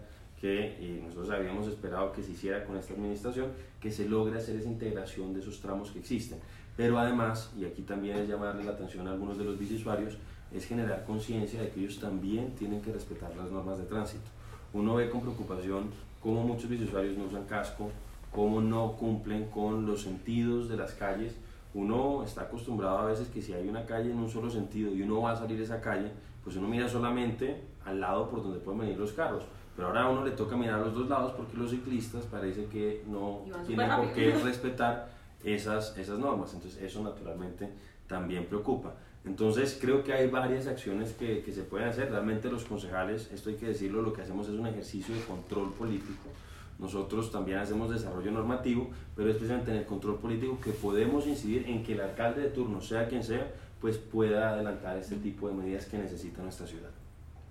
que 0.42 1.00
nosotros 1.05 1.31
habíamos 1.31 1.68
esperado 1.68 2.11
que 2.11 2.20
se 2.20 2.33
hiciera 2.33 2.64
con 2.64 2.76
esta 2.76 2.94
administración, 2.94 3.52
que 3.81 3.92
se 3.92 4.09
logre 4.09 4.38
hacer 4.38 4.57
esa 4.57 4.68
integración 4.68 5.33
de 5.33 5.38
esos 5.38 5.61
tramos 5.61 5.92
que 5.92 6.00
existen. 6.00 6.40
Pero 6.76 6.98
además, 6.98 7.52
y 7.57 7.64
aquí 7.64 7.83
también 7.83 8.16
es 8.16 8.28
llamarle 8.28 8.64
la 8.64 8.72
atención 8.72 9.07
a 9.07 9.12
algunos 9.12 9.38
de 9.38 9.44
los 9.44 9.57
biciusuarios, 9.57 10.18
es 10.52 10.66
generar 10.66 11.05
conciencia 11.05 11.62
de 11.62 11.68
que 11.68 11.78
ellos 11.78 12.00
también 12.00 12.57
tienen 12.57 12.83
que 12.83 12.92
respetar 12.92 13.35
las 13.37 13.52
normas 13.52 13.78
de 13.78 13.85
tránsito. 13.85 14.24
Uno 14.72 14.96
ve 14.96 15.09
con 15.11 15.20
preocupación 15.20 15.90
cómo 16.20 16.42
muchos 16.42 16.68
biciusuarios 16.68 17.16
no 17.16 17.26
usan 17.26 17.44
casco, 17.44 17.92
cómo 18.33 18.61
no 18.61 18.96
cumplen 18.96 19.46
con 19.46 19.87
los 19.87 20.02
sentidos 20.02 20.68
de 20.68 20.76
las 20.76 20.92
calles. 20.94 21.37
Uno 21.72 22.24
está 22.24 22.42
acostumbrado 22.42 22.98
a 22.98 23.07
veces 23.07 23.28
que 23.28 23.40
si 23.40 23.52
hay 23.52 23.68
una 23.68 23.87
calle 23.87 24.11
en 24.11 24.18
un 24.18 24.28
solo 24.28 24.50
sentido 24.50 24.92
y 24.92 25.02
uno 25.02 25.22
va 25.22 25.33
a 25.33 25.37
salir 25.37 25.61
esa 25.61 25.81
calle, 25.81 26.11
pues 26.42 26.57
uno 26.57 26.66
mira 26.66 26.88
solamente 26.88 27.62
al 27.85 28.00
lado 28.00 28.28
por 28.28 28.42
donde 28.42 28.59
pueden 28.59 28.81
venir 28.81 28.98
los 28.98 29.12
carros 29.12 29.44
pero 29.74 29.88
ahora 29.88 30.02
a 30.02 30.11
uno 30.11 30.24
le 30.24 30.32
toca 30.32 30.56
mirar 30.56 30.80
a 30.80 30.85
los 30.85 30.94
dos 30.94 31.08
lados 31.08 31.32
porque 31.32 31.56
los 31.56 31.70
ciclistas 31.70 32.24
parece 32.26 32.66
que 32.66 33.02
no 33.08 33.42
tienen 33.66 33.96
por 33.96 34.12
qué 34.12 34.30
respetar 34.44 35.08
esas, 35.42 35.96
esas 35.96 36.18
normas. 36.18 36.52
Entonces 36.54 36.82
eso 36.82 37.02
naturalmente 37.02 37.68
también 38.06 38.44
preocupa. 38.46 38.94
Entonces 39.24 39.78
creo 39.80 40.02
que 40.02 40.12
hay 40.12 40.28
varias 40.28 40.66
acciones 40.66 41.12
que, 41.12 41.42
que, 41.42 41.52
se 41.52 41.62
pueden 41.62 41.88
hacer. 41.88 42.11
Realmente 42.11 42.50
los 42.50 42.64
concejales, 42.64 43.30
esto 43.32 43.50
hay 43.50 43.56
que 43.56 43.66
decirlo, 43.66 44.02
lo 44.02 44.12
que 44.12 44.22
hacemos 44.22 44.48
es 44.48 44.54
un 44.54 44.66
ejercicio 44.66 45.14
de 45.14 45.22
control 45.22 45.72
político. 45.72 46.28
Nosotros 46.78 47.30
también 47.30 47.58
hacemos 47.58 47.90
desarrollo 47.90 48.30
normativo, 48.32 48.90
pero 49.14 49.30
es 49.30 49.37
precisamente 49.37 49.70
en 49.70 49.78
el 49.78 49.87
control 49.87 50.18
político 50.18 50.58
que 50.61 50.72
podemos 50.72 51.26
incidir 51.26 51.68
en 51.68 51.85
que 51.85 51.92
el 51.92 52.00
alcalde 52.00 52.42
de 52.42 52.48
turno, 52.48 52.80
sea 52.80 53.08
quien 53.08 53.22
sea, 53.22 53.52
pues 53.80 53.96
pueda 53.98 54.50
adelantar 54.50 54.96
este 54.96 55.16
tipo 55.16 55.48
de 55.48 55.54
medidas 55.54 55.87
que 55.87 55.98
necesita 55.98 56.42
nuestra 56.42 56.66
ciudad 56.66 56.90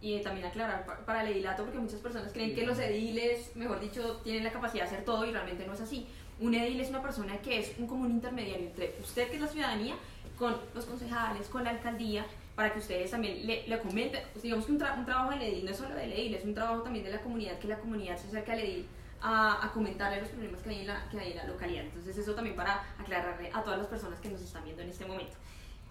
y 0.01 0.19
también 0.21 0.47
aclarar 0.47 0.85
para 1.05 1.21
el 1.21 1.31
edilato, 1.31 1.63
porque 1.63 1.77
muchas 1.79 1.99
personas 1.99 2.33
creen 2.33 2.55
que 2.55 2.65
los 2.65 2.79
ediles, 2.79 3.55
mejor 3.55 3.79
dicho, 3.79 4.19
tienen 4.23 4.43
la 4.43 4.51
capacidad 4.51 4.83
de 4.83 4.89
hacer 4.89 5.05
todo 5.05 5.25
y 5.25 5.31
realmente 5.31 5.65
no 5.65 5.73
es 5.73 5.81
así. 5.81 6.07
Un 6.39 6.55
edil 6.55 6.79
es 6.81 6.89
una 6.89 7.03
persona 7.03 7.37
que 7.37 7.59
es 7.59 7.73
un 7.77 7.85
común 7.85 8.09
intermediario 8.09 8.65
entre 8.65 8.95
usted, 8.99 9.29
que 9.29 9.35
es 9.35 9.41
la 9.41 9.47
ciudadanía, 9.47 9.95
con 10.39 10.57
los 10.73 10.85
concejales, 10.85 11.47
con 11.49 11.63
la 11.63 11.69
alcaldía, 11.69 12.25
para 12.55 12.73
que 12.73 12.79
ustedes 12.79 13.11
también 13.11 13.45
le, 13.45 13.67
le 13.67 13.79
comenten. 13.79 14.23
Pues 14.31 14.41
digamos 14.41 14.65
que 14.65 14.71
un, 14.71 14.81
un, 14.81 15.05
trabajo 15.05 15.29
del 15.29 15.43
edil 15.43 15.65
no 15.65 15.71
es 15.71 15.77
solo 15.77 15.93
del 15.93 16.11
edil, 16.11 16.33
es 16.33 16.43
un 16.45 16.55
trabajo 16.55 16.81
también 16.81 17.05
de 17.05 17.11
la 17.11 17.21
comunidad, 17.21 17.59
que 17.59 17.67
la 17.67 17.77
comunidad 17.77 18.17
se 18.17 18.27
acerque 18.27 18.51
al 18.53 18.59
edil 18.59 18.87
a, 19.21 19.63
a 19.63 19.71
comentarle 19.71 20.19
los 20.19 20.29
problemas 20.29 20.61
que 20.63 20.71
hay, 20.71 20.79
en 20.81 20.87
la, 20.87 21.07
que 21.11 21.19
hay 21.19 21.31
en 21.31 21.37
la 21.37 21.45
localidad. 21.45 21.83
Entonces, 21.83 22.17
eso 22.17 22.33
también 22.33 22.55
para 22.55 22.83
aclararle 22.97 23.51
a 23.53 23.61
todas 23.61 23.77
las 23.77 23.87
personas 23.87 24.19
que 24.19 24.29
nos 24.29 24.41
están 24.41 24.63
viendo 24.63 24.81
en 24.81 24.89
este 24.89 25.05
momento. 25.05 25.37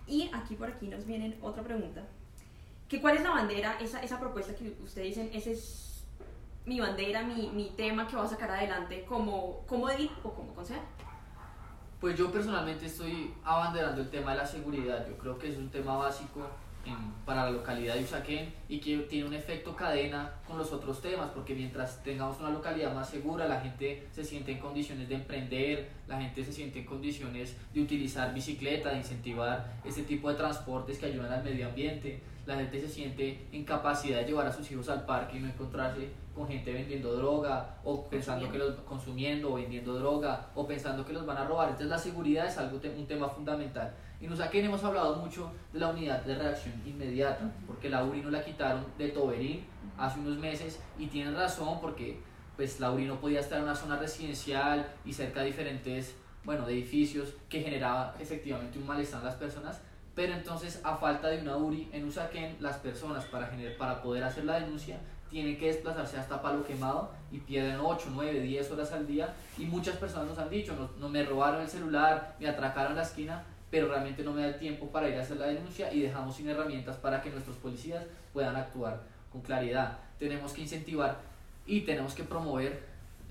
Y 0.09 0.29
aquí 0.33 0.57
por 0.57 0.69
aquí 0.69 0.89
nos 0.89 1.07
vienen 1.07 1.39
otra 1.41 1.63
pregunta 1.63 2.03
que 2.91 3.01
cuál 3.01 3.17
es 3.17 3.23
la 3.23 3.31
bandera, 3.31 3.79
esa, 3.81 4.03
esa 4.03 4.19
propuesta 4.19 4.53
que 4.57 4.77
ustedes 4.83 5.15
dicen, 5.15 5.31
ese 5.33 5.53
es 5.53 6.05
mi 6.67 6.81
bandera, 6.81 7.23
mi, 7.23 7.49
mi 7.51 7.71
tema 7.77 8.07
que 8.09 8.17
voy 8.17 8.27
a 8.27 8.29
sacar 8.29 8.51
adelante 8.51 9.05
como, 9.05 9.65
como 9.69 9.89
edil 9.89 10.11
o 10.25 10.33
como 10.33 10.53
consejero? 10.53 10.85
Pues 12.01 12.19
yo 12.19 12.33
personalmente 12.33 12.87
estoy 12.87 13.33
abanderando 13.45 14.01
el 14.01 14.11
tema 14.11 14.33
de 14.33 14.39
la 14.39 14.47
seguridad. 14.47 15.07
Yo 15.09 15.17
creo 15.19 15.39
que 15.39 15.51
es 15.51 15.57
un 15.57 15.71
tema 15.71 15.97
básico 15.97 16.49
para 17.25 17.45
la 17.45 17.51
localidad 17.51 17.95
de 17.95 18.03
Usaquén 18.03 18.53
y 18.69 18.81
que 18.81 18.97
tiene 19.01 19.29
un 19.29 19.35
efecto 19.35 19.77
cadena 19.77 20.33
con 20.47 20.59
los 20.59 20.73
otros 20.73 21.01
temas, 21.01 21.31
porque 21.31 21.55
mientras 21.55 22.03
tengamos 22.03 22.41
una 22.41 22.51
localidad 22.51 22.93
más 22.95 23.09
segura, 23.09 23.47
la 23.47 23.61
gente 23.61 24.09
se 24.11 24.25
siente 24.25 24.53
en 24.53 24.59
condiciones 24.59 25.09
de 25.09 25.17
emprender, 25.17 25.91
la 26.09 26.21
gente 26.21 26.43
se 26.43 26.53
siente 26.53 26.81
en 26.81 26.87
condiciones 26.87 27.55
de 27.73 27.83
utilizar 27.83 28.35
bicicleta, 28.35 28.91
de 28.91 28.99
incentivar 28.99 29.75
este 29.85 30.03
tipo 30.03 30.31
de 30.31 30.37
transportes 30.37 30.99
que 30.99 31.07
ayudan 31.07 31.33
al 31.33 31.45
medio 31.45 31.69
ambiente, 31.69 32.21
la 32.51 32.57
gente 32.57 32.81
se 32.81 32.89
siente 32.89 33.47
en 33.53 33.65
capacidad 33.65 34.19
de 34.19 34.27
llevar 34.27 34.47
a 34.47 34.53
sus 34.53 34.71
hijos 34.71 34.89
al 34.89 35.07
parque 35.07 35.37
y 35.37 35.41
no 35.41 35.47
encontrarse 35.47 36.11
con 36.35 36.49
gente 36.49 36.73
vendiendo 36.73 37.15
droga 37.15 37.77
o 37.85 38.09
pensando 38.09 38.51
que 38.51 38.59
los 38.59 38.75
consumiendo 38.81 39.53
o 39.53 39.55
vendiendo 39.55 39.95
droga 39.95 40.49
o 40.55 40.67
pensando 40.67 41.05
que 41.07 41.13
los 41.13 41.25
van 41.25 41.37
a 41.37 41.45
robar. 41.45 41.69
Entonces 41.69 41.89
la 41.89 41.99
seguridad 41.99 42.47
es 42.47 42.59
algo 42.59 42.81
un 42.97 43.07
tema 43.07 43.29
fundamental. 43.29 43.95
Y 44.21 44.27
nos 44.27 44.41
aquí 44.41 44.59
hemos 44.59 44.83
hablado 44.83 45.17
mucho 45.17 45.51
de 45.73 45.79
la 45.79 45.89
unidad 45.89 46.23
de 46.25 46.35
reacción 46.35 46.75
inmediata, 46.85 47.51
porque 47.67 47.89
la 47.89 48.05
URI 48.05 48.23
no 48.23 48.31
la 48.31 48.45
quitaron 48.45 48.85
de 48.99 49.09
Toberín 49.09 49.65
hace 49.97 50.19
unos 50.19 50.37
meses 50.37 50.81
y 50.99 51.07
tienen 51.07 51.35
razón 51.35 51.81
porque 51.81 52.21
pues 52.57 52.81
la 52.81 52.91
URI 52.91 53.07
no 53.07 53.21
podía 53.21 53.41
estar 53.41 53.59
en 53.59 53.65
una 53.65 53.75
zona 53.75 53.97
residencial 53.97 54.93
y 55.05 55.13
cerca 55.13 55.41
de 55.41 55.47
diferentes 55.47 56.17
bueno, 56.45 56.67
edificios 56.69 57.35
que 57.49 57.63
generaba 57.63 58.15
efectivamente 58.19 58.79
un 58.79 58.87
malestar 58.87 59.21
en 59.21 59.27
las 59.27 59.37
personas, 59.37 59.81
pero 60.15 60.35
entonces 60.35 60.81
a 60.85 60.97
falta 60.97 61.29
de 61.29 61.41
una 61.41 61.57
URI 61.57 61.89
en 61.93 62.07
Usaquén, 62.07 62.57
las 62.61 62.79
personas 62.79 63.25
para, 63.27 63.51
para 63.79 64.03
poder 64.03 64.25
hacer 64.25 64.45
la 64.45 64.61
denuncia 64.61 64.99
tienen 65.31 65.57
que 65.57 65.69
desplazarse 65.69 66.19
hasta 66.19 66.43
Palo 66.43 66.65
Quemado 66.65 67.13
y 67.31 67.39
pierden 67.39 67.79
8, 67.81 68.09
9, 68.13 68.41
10 68.41 68.71
horas 68.73 68.93
al 68.93 69.07
día 69.07 69.35
y 69.57 69.65
muchas 69.65 69.97
personas 69.97 70.29
nos 70.29 70.39
han 70.39 70.51
dicho, 70.51 70.75
no, 70.75 70.91
no 70.99 71.09
me 71.09 71.25
robaron 71.25 71.63
el 71.63 71.69
celular, 71.69 72.35
me 72.41 72.49
atracaron 72.49 72.97
la 72.97 73.03
esquina, 73.03 73.45
pero 73.71 73.89
realmente 73.89 74.25
no 74.25 74.33
me 74.33 74.43
da 74.43 74.49
el 74.49 74.59
tiempo 74.59 74.87
para 74.87 75.09
ir 75.09 75.17
a 75.17 75.23
hacer 75.23 75.37
la 75.37 75.47
denuncia 75.47 75.93
y 75.93 76.03
dejamos 76.03 76.37
sin 76.37 76.49
herramientas 76.49 76.97
para 76.97 77.23
que 77.23 77.31
nuestros 77.31 77.57
policías 77.57 78.05
puedan 78.33 78.57
actuar 78.57 79.01
con 79.31 79.41
claridad. 79.43 79.99
Tenemos 80.19 80.53
que 80.53 80.63
incentivar 80.63 81.19
y 81.65 81.83
tenemos 81.83 82.15
que 82.15 82.25
promover 82.25 82.83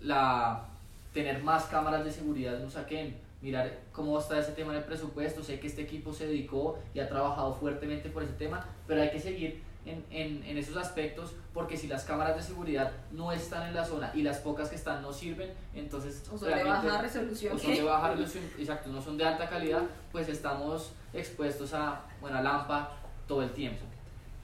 la 0.02 0.66
tener 1.14 1.44
más 1.44 1.66
cámaras 1.66 2.06
de 2.06 2.12
seguridad 2.12 2.56
en 2.56 2.66
Usaquén, 2.66 3.18
mirar 3.42 3.80
cómo 3.92 4.20
está 4.20 4.40
ese 4.40 4.52
tema 4.52 4.72
en 4.74 4.80
el 4.80 4.84
presupuesto. 4.84 5.44
Sé 5.44 5.60
que 5.60 5.68
este 5.68 5.82
equipo 5.82 6.14
se 6.14 6.28
dedicó 6.28 6.80
y 6.94 7.00
ha 7.00 7.08
trabajado 7.08 7.54
fuertemente 7.54 8.10
por 8.10 8.24
ese 8.24 8.34
tema, 8.34 8.66
pero 8.88 9.02
hay 9.02 9.12
que 9.12 9.20
seguir 9.20 9.62
en, 9.86 10.06
en, 10.12 10.44
en, 10.44 10.58
esos 10.58 10.76
aspectos 10.78 11.34
porque 11.54 11.78
si 11.78 11.88
las 11.88 12.04
cámaras 12.04 12.36
de 12.36 12.44
seguridad 12.44 12.92
no 13.12 13.32
están 13.32 13.68
en 13.68 13.74
la 13.74 13.86
zona 13.86 14.12
y 14.14 14.22
las 14.22 14.38
pocas 14.40 14.70
que 14.70 14.76
están 14.76 15.02
no 15.02 15.14
sirven, 15.14 15.52
entonces 15.74 16.22
o 16.32 16.38
son 16.38 16.50
de 16.50 16.64
baja 16.64 17.02
resolución, 17.02 17.56
o 17.56 17.60
son 17.60 17.74
de 17.74 17.84
baja 17.84 18.10
resolución, 18.16 18.44
exacto, 18.60 18.90
no 18.90 19.02
son 19.02 19.18
de 19.18 19.26
alta 19.26 19.48
calidad, 19.48 19.84
pues 20.12 20.28
estamos 20.28 20.92
expuestos 21.14 21.74
a 21.74 22.02
buena 22.20 22.42
lampa 22.42 22.92
todo 23.28 23.42
el 23.42 23.52
tiempo. 23.52 23.86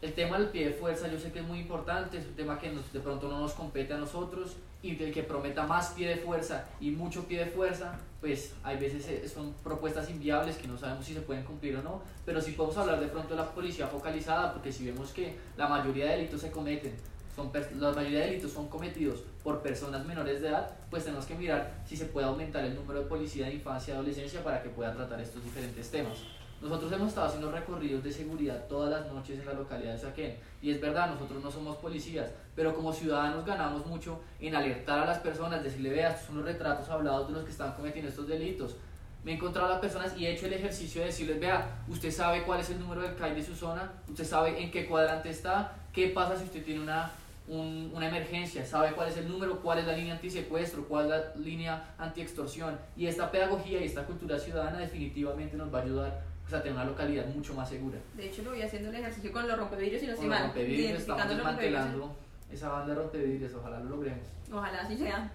El 0.01 0.13
tema 0.13 0.37
del 0.37 0.49
pie 0.49 0.67
de 0.67 0.73
fuerza 0.73 1.07
yo 1.07 1.19
sé 1.19 1.31
que 1.31 1.39
es 1.39 1.45
muy 1.45 1.59
importante, 1.59 2.17
es 2.17 2.25
un 2.25 2.35
tema 2.35 2.57
que 2.57 2.71
nos, 2.71 2.91
de 2.93 2.99
pronto 2.99 3.27
no 3.27 3.39
nos 3.39 3.53
compete 3.53 3.93
a 3.93 3.97
nosotros 3.97 4.55
y 4.81 4.95
del 4.95 5.11
que 5.11 5.23
prometa 5.23 5.65
más 5.65 5.89
pie 5.89 6.09
de 6.09 6.17
fuerza 6.17 6.65
y 6.79 6.91
mucho 6.91 7.25
pie 7.25 7.45
de 7.45 7.51
fuerza, 7.51 7.97
pues 8.21 8.53
hay 8.63 8.77
veces 8.77 9.07
eh, 9.07 9.27
son 9.27 9.53
propuestas 9.63 10.09
inviables 10.09 10.57
que 10.57 10.67
no 10.67 10.77
sabemos 10.77 11.05
si 11.05 11.13
se 11.13 11.21
pueden 11.21 11.43
cumplir 11.43 11.75
o 11.77 11.81
no, 11.83 12.01
pero 12.25 12.41
sí 12.41 12.51
podemos 12.51 12.77
hablar 12.77 12.99
de 12.99 13.07
pronto 13.07 13.29
de 13.29 13.41
la 13.41 13.49
policía 13.51 13.87
focalizada, 13.87 14.53
porque 14.53 14.71
si 14.71 14.85
vemos 14.85 15.11
que 15.11 15.35
la 15.57 15.67
mayoría 15.67 16.05
de 16.05 16.17
delitos 16.17 16.41
se 16.41 16.51
cometen, 16.51 16.93
son 17.35 17.51
la 17.79 17.91
mayoría 17.91 18.19
de 18.19 18.25
delitos 18.27 18.51
son 18.51 18.67
cometidos 18.69 19.23
por 19.43 19.61
personas 19.61 20.05
menores 20.05 20.41
de 20.41 20.47
edad, 20.47 20.71
pues 20.89 21.03
tenemos 21.03 21.25
que 21.25 21.35
mirar 21.35 21.83
si 21.85 21.97
se 21.97 22.05
puede 22.05 22.27
aumentar 22.27 22.63
el 22.63 22.75
número 22.75 23.01
de 23.01 23.05
policía 23.07 23.47
de 23.47 23.55
infancia 23.55 23.93
y 23.93 23.95
adolescencia 23.95 24.43
para 24.43 24.63
que 24.63 24.69
pueda 24.69 24.93
tratar 24.93 25.19
estos 25.19 25.43
diferentes 25.43 25.91
temas. 25.91 26.17
Nosotros 26.61 26.91
hemos 26.93 27.09
estado 27.09 27.27
haciendo 27.27 27.51
recorridos 27.51 28.03
de 28.03 28.11
seguridad 28.11 28.65
todas 28.67 28.89
las 28.89 29.11
noches 29.11 29.39
en 29.39 29.45
la 29.45 29.53
localidad 29.53 29.93
de 29.93 29.99
Saquén. 29.99 30.37
Y 30.61 30.71
es 30.71 30.79
verdad, 30.79 31.09
nosotros 31.09 31.43
no 31.43 31.51
somos 31.51 31.77
policías, 31.77 32.31
pero 32.55 32.73
como 32.73 32.93
ciudadanos 32.93 33.45
ganamos 33.45 33.85
mucho 33.85 34.21
en 34.39 34.55
alertar 34.55 34.99
a 34.99 35.05
las 35.05 35.19
personas, 35.19 35.63
decirle, 35.63 35.89
vea, 35.89 36.11
estos 36.11 36.27
son 36.27 36.37
los 36.37 36.45
retratos 36.45 36.89
hablados 36.89 37.27
de 37.27 37.33
los 37.33 37.43
que 37.43 37.51
están 37.51 37.73
cometiendo 37.73 38.09
estos 38.09 38.27
delitos. 38.27 38.77
Me 39.23 39.31
he 39.31 39.35
encontrado 39.35 39.67
a 39.67 39.71
las 39.71 39.79
personas 39.79 40.17
y 40.17 40.25
he 40.25 40.33
hecho 40.33 40.45
el 40.45 40.53
ejercicio 40.53 41.01
de 41.01 41.07
decirles, 41.07 41.39
vea, 41.39 41.83
usted 41.87 42.11
sabe 42.11 42.43
cuál 42.43 42.61
es 42.61 42.69
el 42.69 42.79
número 42.79 43.01
del 43.01 43.15
CAI 43.15 43.35
de 43.35 43.43
su 43.43 43.55
zona, 43.55 43.91
usted 44.07 44.23
sabe 44.23 44.61
en 44.61 44.71
qué 44.71 44.85
cuadrante 44.85 45.29
está, 45.29 45.73
qué 45.91 46.09
pasa 46.09 46.37
si 46.37 46.45
usted 46.45 46.63
tiene 46.63 46.81
una, 46.81 47.11
una 47.47 48.07
emergencia, 48.07 48.65
sabe 48.65 48.93
cuál 48.93 49.09
es 49.09 49.17
el 49.17 49.27
número, 49.27 49.59
cuál 49.61 49.79
es 49.79 49.85
la 49.85 49.93
línea 49.93 50.13
antisecuestro, 50.13 50.87
cuál 50.87 51.05
es 51.05 51.09
la 51.09 51.35
línea 51.35 51.95
antiextorsión. 51.97 52.79
Y 52.95 53.07
esta 53.07 53.29
pedagogía 53.29 53.81
y 53.81 53.85
esta 53.85 54.05
cultura 54.05 54.39
ciudadana 54.39 54.79
definitivamente 54.79 55.57
nos 55.57 55.73
va 55.73 55.79
a 55.79 55.81
ayudar 55.83 56.34
o 56.45 56.49
sea, 56.49 56.61
tener 56.61 56.73
una 56.75 56.85
localidad 56.85 57.25
mucho 57.27 57.53
más 57.53 57.67
segura. 57.69 57.97
De 58.15 58.27
hecho, 58.27 58.43
lo 58.43 58.51
voy 58.51 58.61
haciendo 58.61 58.89
el 58.89 58.95
ejercicio 58.95 59.31
con 59.31 59.47
los 59.47 59.57
rompevidrios 59.57 60.03
y 60.03 60.27
mal. 60.27 60.43
Rompevidrios, 60.45 60.99
estamos 60.99 61.29
desmantelando 61.29 62.15
esa 62.51 62.69
banda 62.69 62.93
de 62.93 63.01
rompevidrios, 63.01 63.53
ojalá 63.53 63.79
lo 63.79 63.89
logremos. 63.89 64.27
Ojalá 64.51 64.81
así 64.81 64.97
sea. 64.97 65.31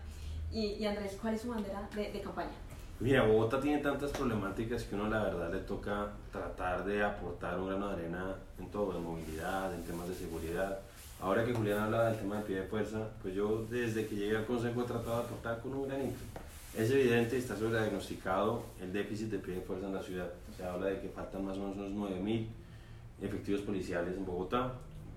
Y, 0.53 0.67
y 0.75 0.87
Andrés, 0.87 1.17
¿cuál 1.21 1.35
es 1.35 1.41
su 1.41 1.49
bandera 1.49 1.89
de, 1.95 2.13
de 2.13 2.21
campaña? 2.21 2.51
Mira, 3.01 3.23
Bogotá 3.23 3.61
tiene 3.61 3.79
tantas 3.79 4.11
problemáticas 4.11 4.85
que 4.85 4.95
uno 4.95 5.09
la 5.09 5.25
verdad 5.25 5.51
le 5.51 5.61
toca 5.61 6.09
tratar 6.31 6.85
de 6.85 7.03
aportar 7.03 7.59
un 7.59 7.69
grano 7.69 7.89
de 7.89 7.95
arena 7.95 8.35
en 8.59 8.71
todo, 8.71 8.97
en 8.97 9.03
movilidad, 9.03 9.75
en 9.75 9.83
temas 9.85 10.07
de 10.07 10.15
seguridad. 10.15 10.79
Ahora 11.21 11.45
que 11.45 11.55
Julián 11.55 11.79
habla 11.79 12.11
del 12.11 12.19
tema 12.19 12.37
de 12.37 12.43
pie 12.43 12.57
de 12.57 12.63
fuerza, 12.65 13.09
pues 13.23 13.35
yo 13.35 13.65
desde 13.71 14.07
que 14.07 14.17
llegué 14.17 14.37
al 14.37 14.45
Consejo 14.47 14.83
he 14.83 14.85
tratado 14.85 15.17
de 15.17 15.23
aportar 15.25 15.61
con 15.61 15.75
un 15.75 15.89
granito. 15.89 16.19
Es 16.77 16.91
evidente, 16.91 17.37
está 17.37 17.55
diagnosticado 17.55 18.65
el 18.81 18.93
déficit 18.93 19.29
de 19.31 19.39
pie 19.39 19.55
de 19.57 19.61
fuerza 19.63 19.87
en 19.87 19.95
la 19.95 20.03
ciudad. 20.03 20.31
Se 20.61 20.67
habla 20.67 20.89
de 20.89 21.01
que 21.01 21.09
faltan 21.09 21.43
más 21.47 21.57
o 21.57 21.61
menos 21.61 21.77
unos 21.79 22.11
9.000 22.11 22.47
efectivos 23.23 23.63
policiales 23.63 24.15
en 24.15 24.27
Bogotá. 24.27 24.75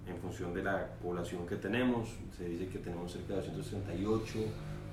En 0.08 0.18
función 0.18 0.54
de 0.54 0.64
la 0.64 0.88
población 1.02 1.46
que 1.46 1.58
tenemos, 1.58 2.16
se 2.38 2.48
dice 2.48 2.68
que 2.68 2.80
tenemos 2.80 3.12
cerca 3.12 3.36
de 3.36 3.42
238, 3.42 4.40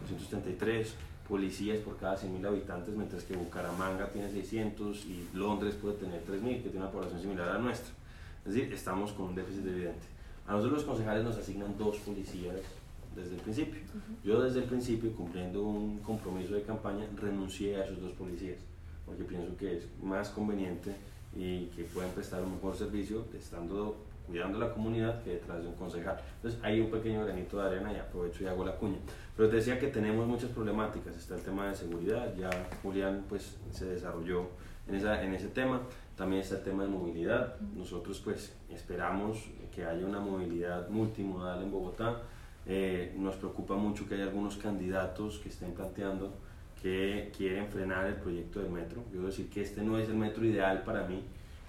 233 0.01 0.95
policías 1.29 1.79
por 1.79 1.97
cada 1.99 2.17
100.000 2.17 2.45
habitantes, 2.49 2.97
mientras 2.97 3.23
que 3.23 3.37
Bucaramanga 3.37 4.09
tiene 4.09 4.29
600 4.29 5.05
y 5.07 5.29
Londres 5.35 5.77
puede 5.81 5.99
tener 5.99 6.25
3.000, 6.25 6.63
que 6.63 6.69
tiene 6.71 6.79
una 6.79 6.91
población 6.91 7.21
similar 7.21 7.49
a 7.49 7.53
la 7.55 7.59
nuestra. 7.61 7.95
Es 8.45 8.53
decir, 8.53 8.73
estamos 8.73 9.13
con 9.13 9.27
un 9.27 9.35
déficit 9.37 9.65
evidente. 9.67 10.07
A 10.49 10.53
nosotros 10.53 10.79
los 10.79 10.85
concejales 10.85 11.23
nos 11.23 11.37
asignan 11.37 11.79
dos 11.79 11.97
policías 11.99 12.57
desde 13.15 13.37
el 13.37 13.41
principio. 13.41 13.81
Yo 14.25 14.43
desde 14.43 14.61
el 14.61 14.65
principio, 14.65 15.13
cumpliendo 15.13 15.63
un 15.63 15.99
compromiso 15.99 16.55
de 16.55 16.63
campaña, 16.63 17.07
renuncié 17.17 17.77
a 17.77 17.85
esos 17.85 18.01
dos 18.01 18.13
policías, 18.13 18.59
porque 19.11 19.25
pienso 19.25 19.57
que 19.57 19.79
es 19.79 19.89
más 20.01 20.29
conveniente 20.29 20.95
y 21.35 21.67
que 21.67 21.83
pueden 21.83 22.13
prestar 22.13 22.43
un 22.45 22.55
mejor 22.55 22.77
servicio 22.77 23.25
estando 23.37 23.97
cuidando 24.25 24.61
la 24.61 24.73
comunidad 24.73 25.21
que 25.25 25.31
detrás 25.31 25.61
de 25.61 25.67
un 25.67 25.75
concejal. 25.75 26.17
Entonces 26.37 26.61
hay 26.63 26.81
un 26.81 26.93
pequeño 26.93 27.25
granito 27.25 27.59
de 27.59 27.67
arena 27.67 27.93
y 27.93 27.97
aprovecho 27.97 28.45
y 28.45 28.47
hago 28.47 28.65
la 28.65 28.77
cuña. 28.77 28.99
Pero 29.37 29.49
te 29.49 29.57
decía 29.57 29.81
que 29.81 29.89
tenemos 29.89 30.29
muchas 30.29 30.51
problemáticas. 30.51 31.17
Está 31.17 31.35
el 31.35 31.43
tema 31.43 31.67
de 31.67 31.75
seguridad, 31.75 32.33
ya 32.37 32.51
Julián 32.85 33.25
pues 33.29 33.57
se 33.73 33.87
desarrolló 33.87 34.47
en, 34.87 34.95
esa, 34.95 35.21
en 35.25 35.35
ese 35.35 35.49
tema. 35.49 35.81
También 36.17 36.43
está 36.43 36.59
el 36.59 36.63
tema 36.63 36.85
de 36.85 36.91
movilidad. 36.91 37.59
Nosotros 37.75 38.21
pues 38.21 38.55
esperamos 38.69 39.49
que 39.75 39.85
haya 39.85 40.07
una 40.07 40.21
movilidad 40.21 40.89
multimodal 40.89 41.63
en 41.65 41.73
Bogotá 41.73 42.23
eh, 42.67 43.15
nos 43.17 43.37
preocupa 43.37 43.75
mucho 43.75 44.07
que 44.07 44.15
hay 44.15 44.23
algunos 44.23 44.57
candidatos 44.57 45.39
que 45.39 45.49
estén 45.49 45.73
planteando 45.73 46.35
que 46.83 47.31
quieren 47.37 47.67
frenar 47.69 48.07
el 48.07 48.15
proyecto 48.15 48.61
del 48.61 48.71
metro. 48.71 49.03
Yo 49.13 49.23
decir 49.23 49.51
que 49.51 49.63
este 49.63 49.83
no 49.83 49.99
es 49.99 50.09
el 50.09 50.17
metro 50.17 50.45
ideal 50.45 50.83
para 50.83 51.07
mí, 51.07 51.23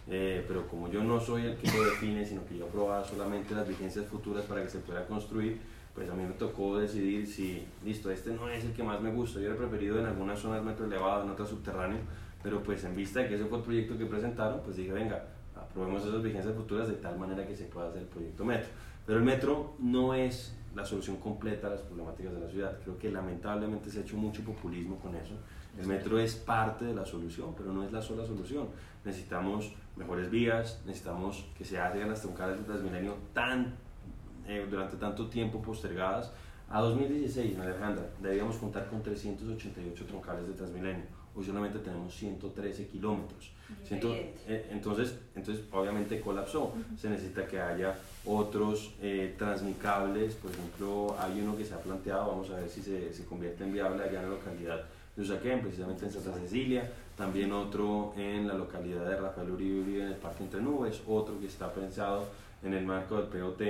eh, 0.07 0.43
pero 0.47 0.67
como 0.67 0.89
yo 0.89 1.03
no 1.03 1.19
soy 1.19 1.45
el 1.45 1.55
que 1.57 1.71
lo 1.71 1.83
define, 1.83 2.25
sino 2.25 2.45
que 2.45 2.57
yo 2.57 2.65
aprobaba 2.65 3.03
solamente 3.03 3.53
las 3.53 3.67
vigencias 3.67 4.05
futuras 4.05 4.45
para 4.45 4.63
que 4.63 4.69
se 4.69 4.79
pueda 4.79 5.05
construir, 5.05 5.59
pues 5.93 6.09
a 6.09 6.13
mí 6.13 6.23
me 6.23 6.33
tocó 6.33 6.79
decidir 6.79 7.27
si, 7.27 7.65
listo, 7.83 8.09
este 8.09 8.31
no 8.31 8.49
es 8.49 8.63
el 8.63 8.71
que 8.71 8.83
más 8.83 9.01
me 9.01 9.11
gusta. 9.11 9.41
Yo 9.41 9.51
he 9.51 9.55
preferido 9.55 9.99
en 9.99 10.05
algunas 10.05 10.39
zonas 10.39 10.63
metro 10.63 10.85
elevado, 10.85 11.23
en 11.23 11.31
otras 11.31 11.49
subterráneo, 11.49 11.99
pero 12.41 12.63
pues 12.63 12.83
en 12.85 12.95
vista 12.95 13.19
de 13.19 13.27
que 13.27 13.35
ese 13.35 13.45
fue 13.45 13.57
el 13.57 13.63
proyecto 13.63 13.97
que 13.97 14.05
presentaron, 14.05 14.61
pues 14.63 14.77
dije, 14.77 14.93
venga, 14.93 15.25
aprobemos 15.55 16.05
esas 16.05 16.23
vigencias 16.23 16.55
futuras 16.55 16.87
de 16.87 16.95
tal 16.95 17.19
manera 17.19 17.45
que 17.45 17.55
se 17.55 17.65
pueda 17.65 17.89
hacer 17.89 18.03
el 18.03 18.07
proyecto 18.07 18.45
metro. 18.45 18.69
Pero 19.05 19.19
el 19.19 19.25
metro 19.25 19.75
no 19.79 20.13
es 20.13 20.55
la 20.75 20.85
solución 20.85 21.17
completa 21.17 21.67
a 21.67 21.71
las 21.71 21.81
problemáticas 21.81 22.33
de 22.33 22.39
la 22.39 22.49
ciudad. 22.49 22.79
Creo 22.83 22.97
que 22.97 23.11
lamentablemente 23.11 23.89
se 23.89 23.99
ha 23.99 24.01
hecho 24.01 24.17
mucho 24.17 24.43
populismo 24.43 24.97
con 24.97 25.15
eso. 25.15 25.35
El 25.77 25.87
metro 25.87 26.19
es 26.19 26.35
parte 26.35 26.85
de 26.85 26.93
la 26.93 27.05
solución, 27.05 27.53
pero 27.55 27.71
no 27.71 27.83
es 27.83 27.91
la 27.91 28.01
sola 28.01 28.25
solución. 28.25 28.67
Necesitamos 29.05 29.73
mejores 29.95 30.29
vías, 30.29 30.81
necesitamos 30.85 31.45
que 31.57 31.63
se 31.63 31.79
hagan 31.79 32.09
las 32.09 32.21
troncales 32.21 32.57
del 32.57 32.65
Transmilenio 32.65 33.15
tan, 33.33 33.75
eh, 34.47 34.65
durante 34.69 34.97
tanto 34.97 35.27
tiempo 35.27 35.61
postergadas. 35.61 36.33
A 36.69 36.81
2016, 36.81 37.57
Alejandra, 37.59 38.09
debíamos 38.21 38.57
contar 38.57 38.87
con 38.89 39.01
388 39.01 40.05
troncales 40.05 40.47
de 40.47 40.53
Transmilenio. 40.53 41.20
Hoy 41.35 41.45
solamente 41.45 41.79
tenemos 41.79 42.13
113 42.15 42.87
kilómetros. 42.87 43.51
Eh, 44.47 44.67
entonces, 44.71 45.15
entonces, 45.35 45.63
obviamente 45.71 46.19
colapsó. 46.19 46.73
Se 46.99 47.09
necesita 47.09 47.47
que 47.47 47.59
haya 47.59 47.95
otros 48.25 48.91
eh, 49.01 49.35
transmicables. 49.37 50.35
Por 50.35 50.51
ejemplo, 50.51 51.15
hay 51.19 51.39
uno 51.41 51.57
que 51.57 51.65
se 51.65 51.73
ha 51.73 51.79
planteado, 51.79 52.27
vamos 52.27 52.49
a 52.49 52.57
ver 52.57 52.69
si 52.69 52.81
se, 52.81 53.13
se 53.13 53.25
convierte 53.25 53.63
en 53.63 53.73
viable 53.73 54.03
allá 54.03 54.19
en 54.19 54.29
la 54.29 54.35
localidad 54.35 54.83
de 55.15 55.21
Usaquén, 55.21 55.61
precisamente 55.61 56.05
en 56.05 56.11
Santa 56.11 56.33
Cecilia. 56.33 56.89
También 57.15 57.51
otro 57.51 58.13
en 58.17 58.47
la 58.47 58.53
localidad 58.53 59.05
de 59.05 59.15
Rafael 59.15 59.51
Uribe 59.51 59.81
Uribe, 59.81 60.01
en 60.03 60.07
el 60.09 60.15
Parque 60.15 60.43
Entre 60.43 60.61
Nubes. 60.61 61.01
Otro 61.07 61.39
que 61.39 61.47
está 61.47 61.71
pensado 61.71 62.25
en 62.63 62.73
el 62.73 62.85
marco 62.85 63.17
del 63.17 63.27
POT 63.27 63.61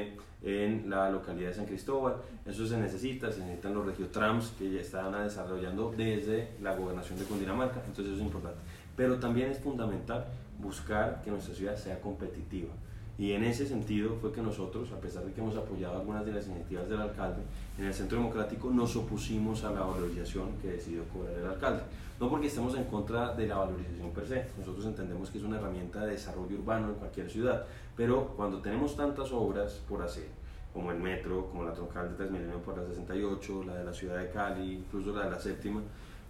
en 0.43 0.89
la 0.89 1.10
localidad 1.10 1.49
de 1.49 1.56
San 1.56 1.65
Cristóbal. 1.65 2.15
Eso 2.45 2.65
se 2.65 2.77
necesita, 2.77 3.32
se 3.32 3.41
necesitan 3.41 3.73
los 3.73 3.86
regiotrams 3.86 4.54
que 4.58 4.71
ya 4.71 4.82
están 4.82 5.12
desarrollando 5.23 5.93
desde 5.95 6.51
la 6.62 6.75
gobernación 6.75 7.19
de 7.19 7.25
Cundinamarca, 7.25 7.82
entonces 7.86 8.08
eso 8.08 8.15
es 8.15 8.21
importante. 8.21 8.60
Pero 8.95 9.19
también 9.19 9.51
es 9.51 9.60
fundamental 9.60 10.25
buscar 10.60 11.21
que 11.23 11.32
nuestra 11.32 11.54
ciudad 11.54 11.75
sea 11.75 11.99
competitiva. 12.01 12.71
Y 13.17 13.34
en 13.34 13.43
ese 13.43 13.67
sentido 13.67 14.15
fue 14.19 14.32
que 14.32 14.41
nosotros, 14.41 14.91
a 14.91 14.99
pesar 14.99 15.23
de 15.23 15.32
que 15.32 15.41
hemos 15.41 15.56
apoyado 15.56 15.99
algunas 15.99 16.25
de 16.25 16.32
las 16.32 16.47
iniciativas 16.47 16.89
del 16.89 17.01
alcalde, 17.01 17.41
en 17.77 17.86
el 17.86 17.93
Centro 17.93 18.17
Democrático 18.17 18.71
nos 18.71 18.95
opusimos 18.95 19.63
a 19.63 19.71
la 19.71 19.82
valorización 19.82 20.58
que 20.62 20.69
decidió 20.69 21.04
cobrar 21.06 21.34
el 21.38 21.45
alcalde. 21.45 21.84
No 22.21 22.29
porque 22.29 22.45
estemos 22.45 22.75
en 22.75 22.84
contra 22.84 23.34
de 23.34 23.47
la 23.47 23.57
valorización 23.57 24.12
per 24.12 24.27
se, 24.27 24.45
nosotros 24.55 24.86
entendemos 24.86 25.31
que 25.31 25.39
es 25.39 25.43
una 25.43 25.57
herramienta 25.57 26.05
de 26.05 26.12
desarrollo 26.12 26.55
urbano 26.55 26.89
en 26.89 26.93
cualquier 26.93 27.27
ciudad, 27.27 27.65
pero 27.97 28.27
cuando 28.38 28.60
tenemos 28.60 28.95
tantas 28.95 29.31
obras 29.31 29.81
por 29.89 30.03
hacer, 30.03 30.27
como 30.71 30.91
el 30.91 30.99
metro, 30.99 31.47
como 31.47 31.63
la 31.63 31.73
troncal 31.73 32.12
de 32.12 32.17
Transmilenio 32.17 32.60
por 32.60 32.77
la 32.77 32.86
68, 32.86 33.63
la 33.65 33.77
de 33.77 33.86
la 33.86 33.91
ciudad 33.91 34.19
de 34.19 34.29
Cali, 34.29 34.75
incluso 34.75 35.15
la 35.15 35.23
de 35.23 35.31
la 35.31 35.39
séptima, 35.39 35.81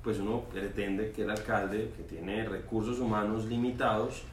pues 0.01 0.17
uno 0.19 0.43
pretende 0.49 1.11
que 1.11 1.23
el 1.23 1.29
alcalde, 1.29 1.91
que 1.97 2.03
tiene 2.03 2.47
recursos 2.47 2.97
humanos 2.99 3.43
limitados, 3.47 4.23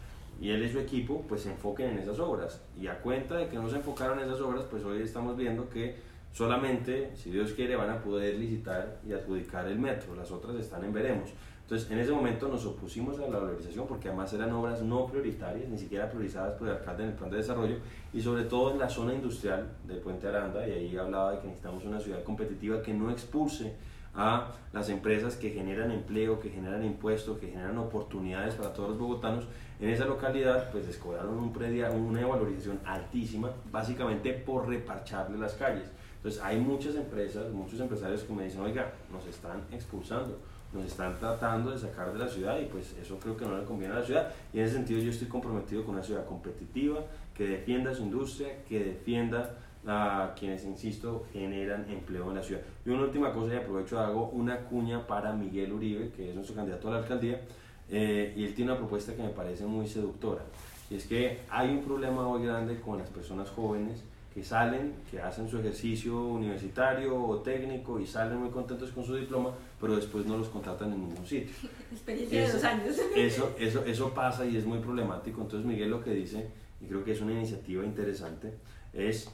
y 0.41 0.51
él 0.51 0.65
y 0.65 0.71
su 0.71 0.79
equipo 0.79 1.25
pues 1.29 1.41
se 1.41 1.51
enfoquen 1.51 1.91
en 1.91 1.99
esas 1.99 2.21
obras. 2.21 2.63
Y 2.81 2.87
a 2.87 3.01
cuenta 3.01 3.35
de 3.35 3.49
que 3.49 3.57
no 3.57 3.69
se 3.69 3.79
enfocaron 3.79 4.21
en 4.21 4.27
esas 4.27 4.41
obras, 4.43 4.65
pues 4.71 4.85
hoy 4.85 5.03
estamos 5.03 5.37
viendo 5.37 5.69
que 5.69 5.97
solamente, 6.33 7.13
si 7.17 7.31
Dios 7.31 7.53
quiere, 7.53 7.77
van 7.77 7.91
a 7.91 8.01
poder 8.01 8.37
licitar 8.37 9.01
y 9.07 9.13
adjudicar 9.13 9.67
el 9.67 9.79
metro. 9.79 10.15
Las 10.15 10.31
otras 10.31 10.57
están 10.57 10.85
en 10.85 10.93
veremos. 10.93 11.31
Entonces, 11.69 11.91
en 11.91 11.99
ese 11.99 12.13
momento 12.13 12.49
nos 12.49 12.65
opusimos 12.65 13.19
a 13.19 13.29
la 13.29 13.41
valorización 13.41 13.87
porque 13.87 14.09
además 14.09 14.33
eran 14.33 14.51
obras 14.53 14.81
no 14.81 15.07
prioritarias, 15.07 15.69
ni 15.69 15.77
siquiera 15.77 16.09
priorizadas 16.09 16.55
por 16.55 16.67
el 16.67 16.77
alcalde 16.77 17.03
en 17.03 17.11
el 17.11 17.15
plan 17.15 17.31
de 17.31 17.37
desarrollo 17.37 17.77
y 18.11 18.23
sobre 18.23 18.45
todo 18.45 18.73
en 18.73 18.79
la 18.79 18.89
zona 18.89 19.13
industrial 19.13 19.69
del 19.87 19.99
Puente 19.99 20.27
Aranda 20.27 20.67
y 20.67 20.73
ahí 20.73 20.97
hablaba 20.97 21.33
de 21.33 21.41
que 21.41 21.49
necesitamos 21.49 21.85
una 21.85 22.01
ciudad 22.01 22.23
competitiva 22.23 22.81
que 22.81 22.95
no 22.95 23.11
expulse 23.11 23.75
a 24.15 24.51
las 24.73 24.89
empresas 24.89 25.37
que 25.37 25.51
generan 25.51 25.91
empleo, 25.91 26.41
que 26.41 26.49
generan 26.49 26.85
impuestos, 26.85 27.39
que 27.39 27.49
generan 27.49 27.77
oportunidades 27.77 28.55
para 28.55 28.73
todos 28.73 28.89
los 28.89 28.99
bogotanos. 28.99 29.45
En 29.79 29.91
esa 29.91 30.07
localidad 30.07 30.71
pues 30.73 30.87
les 30.87 30.97
cobraron 30.97 31.37
un 31.37 31.53
predia, 31.53 31.91
una 31.91 32.27
valorización 32.27 32.81
altísima, 32.87 33.51
básicamente 33.71 34.33
por 34.33 34.67
reparcharle 34.67 35.37
las 35.37 35.53
calles. 35.53 35.85
Entonces 36.19 36.41
hay 36.43 36.59
muchas 36.59 36.95
empresas, 36.95 37.51
muchos 37.53 37.81
empresarios 37.81 38.23
que 38.23 38.33
me 38.33 38.45
dicen, 38.45 38.61
oiga, 38.61 38.93
nos 39.11 39.27
están 39.27 39.63
expulsando 39.73 40.39
nos 40.73 40.85
están 40.85 41.19
tratando 41.19 41.71
de 41.71 41.79
sacar 41.79 42.13
de 42.13 42.19
la 42.19 42.29
ciudad 42.29 42.61
y 42.61 42.67
pues 42.67 42.95
eso 43.01 43.19
creo 43.19 43.37
que 43.37 43.47
no 43.47 43.59
le 43.59 43.65
conviene 43.65 43.95
a 43.95 44.01
la 44.01 44.05
ciudad 44.05 44.33
y 44.53 44.59
en 44.59 44.65
ese 44.65 44.75
sentido 44.75 45.01
yo 45.01 45.11
estoy 45.11 45.29
comprometido 45.29 45.85
con 45.85 45.95
una 45.95 46.05
ciudad 46.05 46.27
competitiva 46.27 47.01
que 47.35 47.47
defienda 47.47 47.95
su 47.95 48.03
industria, 48.03 48.65
que 48.69 48.81
defienda 48.81 49.57
a 49.87 50.35
quienes, 50.39 50.65
insisto, 50.65 51.25
generan 51.33 51.89
empleo 51.89 52.29
en 52.29 52.37
la 52.37 52.43
ciudad. 52.43 52.61
Y 52.85 52.91
una 52.91 53.05
última 53.05 53.33
cosa, 53.33 53.55
y 53.55 53.57
aprovecho, 53.57 53.99
hago 53.99 54.29
una 54.31 54.59
cuña 54.65 55.07
para 55.07 55.33
Miguel 55.33 55.73
Uribe, 55.73 56.11
que 56.11 56.31
es 56.31 56.35
nuestro 56.35 56.57
candidato 56.57 56.89
a 56.89 56.91
la 56.91 56.99
alcaldía, 56.99 57.41
eh, 57.89 58.35
y 58.37 58.45
él 58.45 58.55
tiene 58.55 58.73
una 58.73 58.81
propuesta 58.81 59.15
que 59.15 59.23
me 59.23 59.31
parece 59.31 59.65
muy 59.65 59.87
seductora. 59.87 60.43
Y 60.91 60.97
es 60.97 61.07
que 61.07 61.41
hay 61.49 61.71
un 61.71 61.83
problema 61.83 62.27
hoy 62.27 62.45
grande 62.45 62.81
con 62.81 62.99
las 62.99 63.09
personas 63.09 63.49
jóvenes 63.51 64.03
que 64.39 64.45
salen, 64.45 64.95
que 65.11 65.21
hacen 65.21 65.49
su 65.49 65.59
ejercicio 65.59 66.17
universitario 66.17 67.21
o 67.21 67.41
técnico 67.41 67.99
y 67.99 68.07
salen 68.07 68.39
muy 68.39 68.51
contentos 68.51 68.93
con 68.93 69.05
su 69.05 69.17
diploma, 69.17 69.51
pero 69.81 69.97
después 69.97 70.27
no 70.27 70.39
los 70.39 70.49
contratan 70.49 70.93
en 70.93 71.09
ningún 71.09 71.27
sitio. 71.27 71.53
Experiencia 71.93 72.47
de 72.47 72.53
dos 72.53 72.63
años. 72.63 72.97
Eso, 73.17 73.57
eso, 73.59 73.85
eso 73.85 74.15
pasa 74.15 74.47
y 74.47 74.57
es 74.57 74.65
muy 74.65 74.79
problemático. 74.79 75.41
Entonces 75.41 75.67
Miguel 75.67 75.91
lo 75.91 76.05
que 76.05 76.13
dice, 76.13 76.51
y 76.81 76.87
creo 76.87 77.03
que 77.05 77.13
es 77.13 77.21
una 77.21 77.33
iniciativa 77.33 77.85
interesante, 77.85 78.55
es, 78.93 79.29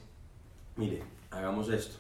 mire, 0.77 1.03
hagamos 1.31 1.69
esto. 1.69 1.97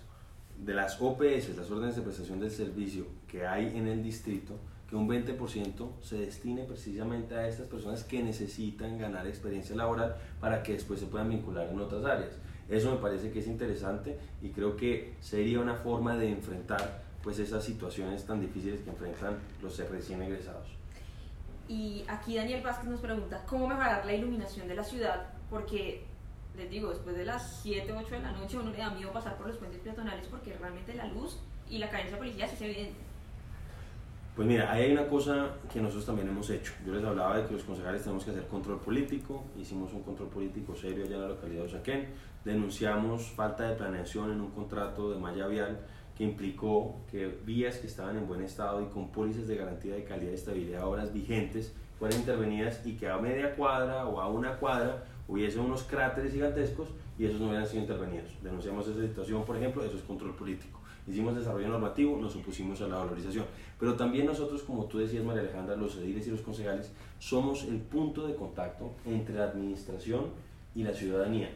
De 0.56 0.72
las 0.72 0.98
OPS, 0.98 1.54
las 1.58 1.70
órdenes 1.70 1.96
de 1.96 2.02
prestación 2.02 2.40
del 2.40 2.52
servicio 2.52 3.04
que 3.28 3.46
hay 3.46 3.76
en 3.76 3.86
el 3.86 4.02
distrito, 4.02 4.54
que 4.88 4.96
un 4.96 5.06
20% 5.06 5.90
se 6.00 6.16
destine 6.16 6.64
precisamente 6.64 7.34
a 7.34 7.46
estas 7.48 7.66
personas 7.66 8.02
que 8.04 8.22
necesitan 8.22 8.98
ganar 8.98 9.26
experiencia 9.26 9.76
laboral 9.76 10.16
para 10.40 10.62
que 10.62 10.72
después 10.72 11.00
se 11.00 11.06
puedan 11.06 11.28
vincular 11.28 11.68
en 11.68 11.78
otras 11.80 12.02
áreas. 12.06 12.32
Eso 12.68 12.90
me 12.90 12.96
parece 12.98 13.31
que 13.31 13.40
es 13.40 13.46
interesante 13.46 14.18
y 14.42 14.50
creo 14.50 14.77
que 14.77 15.14
sería 15.20 15.61
una 15.61 15.74
forma 15.74 16.16
de 16.16 16.31
enfrentar 16.31 17.03
pues 17.22 17.38
esas 17.38 17.64
situaciones 17.64 18.24
tan 18.24 18.40
difíciles 18.40 18.81
que 18.83 18.90
enfrentan 18.90 19.38
los 19.62 19.79
recién 19.90 20.22
egresados. 20.22 20.68
Y 21.68 22.05
aquí 22.09 22.37
Daniel 22.37 22.62
Vázquez 22.62 22.90
nos 22.90 23.00
pregunta, 23.00 23.42
¿cómo 23.46 23.66
mejorar 23.66 24.05
la 24.05 24.12
iluminación 24.12 24.68
de 24.68 24.74
la 24.74 24.85
ciudad? 24.85 25.27
Porque, 25.48 26.05
les 26.57 26.68
digo, 26.70 26.90
después 26.90 27.16
de 27.16 27.24
las 27.24 27.61
7, 27.62 27.90
8 27.90 28.14
de 28.14 28.20
la 28.20 28.33
noche 28.33 28.59
uno 28.59 28.70
le 28.70 28.79
da 28.79 28.90
miedo 28.90 29.11
pasar 29.12 29.37
por 29.37 29.46
los 29.46 29.57
puentes 29.57 29.81
peatonales 29.81 30.27
porque 30.27 30.53
realmente 30.55 30.94
la 30.94 31.07
luz 31.07 31.38
y 31.68 31.79
la 31.79 31.88
carencia 31.88 32.16
de 32.16 32.18
policía 32.18 32.46
sí 32.46 32.57
es 32.57 32.62
evidente. 32.62 33.05
Pues 34.37 34.48
mira, 34.48 34.70
hay 34.72 34.90
una 34.92 35.07
cosa 35.07 35.53
que 35.72 35.81
nosotros 35.81 36.07
también 36.07 36.29
hemos 36.29 36.50
hecho. 36.50 36.72
Yo 36.85 36.92
les 36.92 37.05
hablaba 37.05 37.38
de 37.38 37.46
que 37.46 37.55
los 37.55 37.62
concejales 37.62 38.03
tenemos 38.03 38.24
que 38.24 38.33
hacer 38.33 38.46
control 38.48 38.81
político. 38.81 39.44
Hicimos 39.57 39.92
un 39.92 40.03
control 40.03 40.29
político 40.29 40.74
serio 40.74 41.05
allá 41.05 41.14
en 41.14 41.22
la 41.22 41.29
localidad 41.29 41.61
de 41.61 41.66
Usaquén. 41.68 42.09
Denunciamos 42.44 43.30
falta 43.30 43.68
de 43.68 43.74
planeación 43.74 44.33
en 44.33 44.40
un 44.40 44.50
contrato 44.50 45.11
de 45.11 45.18
malla 45.18 45.46
vial 45.46 45.80
que 46.16 46.24
implicó 46.24 47.00
que 47.11 47.26
vías 47.44 47.78
que 47.78 47.87
estaban 47.87 48.16
en 48.16 48.28
buen 48.28 48.42
estado 48.42 48.83
y 48.83 48.87
con 48.87 49.11
pólizas 49.11 49.48
de 49.48 49.57
garantía 49.57 49.94
de 49.94 50.04
calidad 50.04 50.30
y 50.30 50.35
estabilidad 50.35 50.87
obras 50.87 51.12
vigentes 51.12 51.74
fueran 51.98 52.20
intervenidas 52.20 52.87
y 52.87 52.96
que 52.96 53.09
a 53.09 53.18
media 53.18 53.57
cuadra 53.57 54.07
o 54.07 54.20
a 54.20 54.28
una 54.28 54.57
cuadra 54.59 55.04
hubiese 55.26 55.59
unos 55.59 55.83
cráteres 55.85 56.33
gigantescos 56.33 56.88
y 57.18 57.24
esos 57.24 57.40
no 57.40 57.48
hubieran 57.48 57.66
sido 57.66 57.83
intervenidos. 57.83 58.30
Denunciamos 58.42 58.87
esa 58.87 59.00
situación, 59.00 59.44
por 59.44 59.57
ejemplo, 59.57 59.85
eso 59.85 59.96
es 59.96 60.02
control 60.02 60.35
político 60.35 60.85
hicimos 61.07 61.37
desarrollo 61.37 61.68
normativo, 61.68 62.16
nos 62.16 62.37
opusimos 62.37 62.80
a 62.80 62.88
la 62.88 62.96
valorización. 62.96 63.44
Pero 63.78 63.94
también 63.94 64.26
nosotros, 64.26 64.62
como 64.62 64.87
tú 64.87 64.98
decías, 64.98 65.24
María 65.24 65.42
Alejandra, 65.42 65.76
los 65.76 65.96
ediles 65.96 66.26
y 66.26 66.30
los 66.30 66.40
concejales, 66.40 66.92
somos 67.18 67.64
el 67.64 67.78
punto 67.78 68.26
de 68.26 68.35
contacto 68.35 68.92
entre 69.04 69.35
la 69.35 69.44
administración 69.44 70.26
y 70.74 70.83
la 70.83 70.94
ciudadanía. 70.94 71.50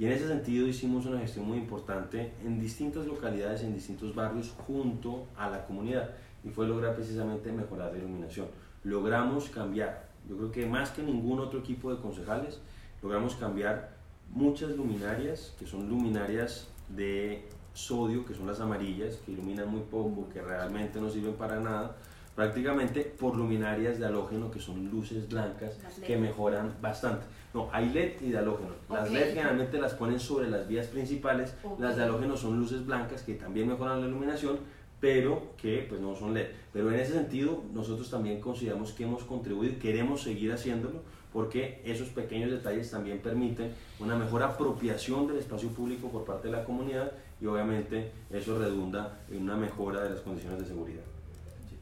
Y 0.00 0.06
en 0.06 0.12
ese 0.12 0.28
sentido 0.28 0.66
hicimos 0.66 1.04
una 1.04 1.20
gestión 1.20 1.46
muy 1.46 1.58
importante 1.58 2.32
en 2.42 2.58
distintas 2.58 3.04
localidades, 3.04 3.62
en 3.64 3.74
distintos 3.74 4.14
barrios, 4.14 4.54
junto 4.66 5.26
a 5.36 5.50
la 5.50 5.66
comunidad. 5.66 6.08
Y 6.42 6.48
fue 6.48 6.66
lograr 6.66 6.94
precisamente 6.94 7.52
mejorar 7.52 7.92
la 7.92 7.98
iluminación. 7.98 8.46
Logramos 8.82 9.50
cambiar, 9.50 10.08
yo 10.26 10.38
creo 10.38 10.52
que 10.52 10.64
más 10.64 10.88
que 10.88 11.02
ningún 11.02 11.38
otro 11.38 11.58
equipo 11.58 11.94
de 11.94 12.00
concejales, 12.00 12.62
logramos 13.02 13.34
cambiar 13.34 13.90
muchas 14.30 14.70
luminarias, 14.70 15.54
que 15.58 15.66
son 15.66 15.86
luminarias 15.90 16.68
de 16.88 17.46
sodio, 17.74 18.24
que 18.24 18.32
son 18.32 18.46
las 18.46 18.58
amarillas, 18.60 19.16
que 19.16 19.32
iluminan 19.32 19.68
muy 19.68 19.82
poco, 19.82 20.30
que 20.32 20.40
realmente 20.40 20.98
no 20.98 21.10
sirven 21.10 21.34
para 21.34 21.60
nada, 21.60 21.94
prácticamente 22.34 23.02
por 23.02 23.36
luminarias 23.36 23.98
de 23.98 24.06
halógeno, 24.06 24.50
que 24.50 24.60
son 24.60 24.90
luces 24.90 25.28
blancas, 25.28 25.76
que 26.06 26.16
mejoran 26.16 26.74
bastante. 26.80 27.26
No, 27.52 27.68
hay 27.72 27.90
LED 27.90 28.20
y 28.20 28.30
de 28.30 28.38
halógeno. 28.38 28.70
Las 28.88 29.10
LED 29.10 29.34
generalmente 29.34 29.78
las 29.78 29.94
ponen 29.94 30.20
sobre 30.20 30.48
las 30.48 30.68
vías 30.68 30.86
principales, 30.86 31.54
las 31.78 31.96
de 31.96 32.04
halógeno 32.04 32.36
son 32.36 32.58
luces 32.58 32.86
blancas 32.86 33.22
que 33.22 33.34
también 33.34 33.68
mejoran 33.68 34.00
la 34.00 34.06
iluminación, 34.06 34.58
pero 35.00 35.54
que 35.56 35.86
pues 35.88 36.00
no 36.00 36.14
son 36.14 36.34
LED. 36.34 36.46
Pero 36.72 36.92
en 36.92 37.00
ese 37.00 37.14
sentido 37.14 37.62
nosotros 37.74 38.08
también 38.08 38.40
consideramos 38.40 38.92
que 38.92 39.04
hemos 39.04 39.24
contribuido, 39.24 39.78
queremos 39.80 40.22
seguir 40.22 40.52
haciéndolo, 40.52 41.02
porque 41.32 41.80
esos 41.84 42.08
pequeños 42.08 42.50
detalles 42.50 42.90
también 42.90 43.18
permiten 43.18 43.72
una 43.98 44.16
mejor 44.16 44.42
apropiación 44.42 45.26
del 45.26 45.38
espacio 45.38 45.70
público 45.70 46.08
por 46.08 46.24
parte 46.24 46.48
de 46.48 46.56
la 46.56 46.64
comunidad 46.64 47.12
y 47.40 47.46
obviamente 47.46 48.12
eso 48.30 48.58
redunda 48.58 49.20
en 49.30 49.42
una 49.42 49.56
mejora 49.56 50.02
de 50.02 50.10
las 50.10 50.20
condiciones 50.20 50.60
de 50.60 50.66
seguridad. 50.66 51.02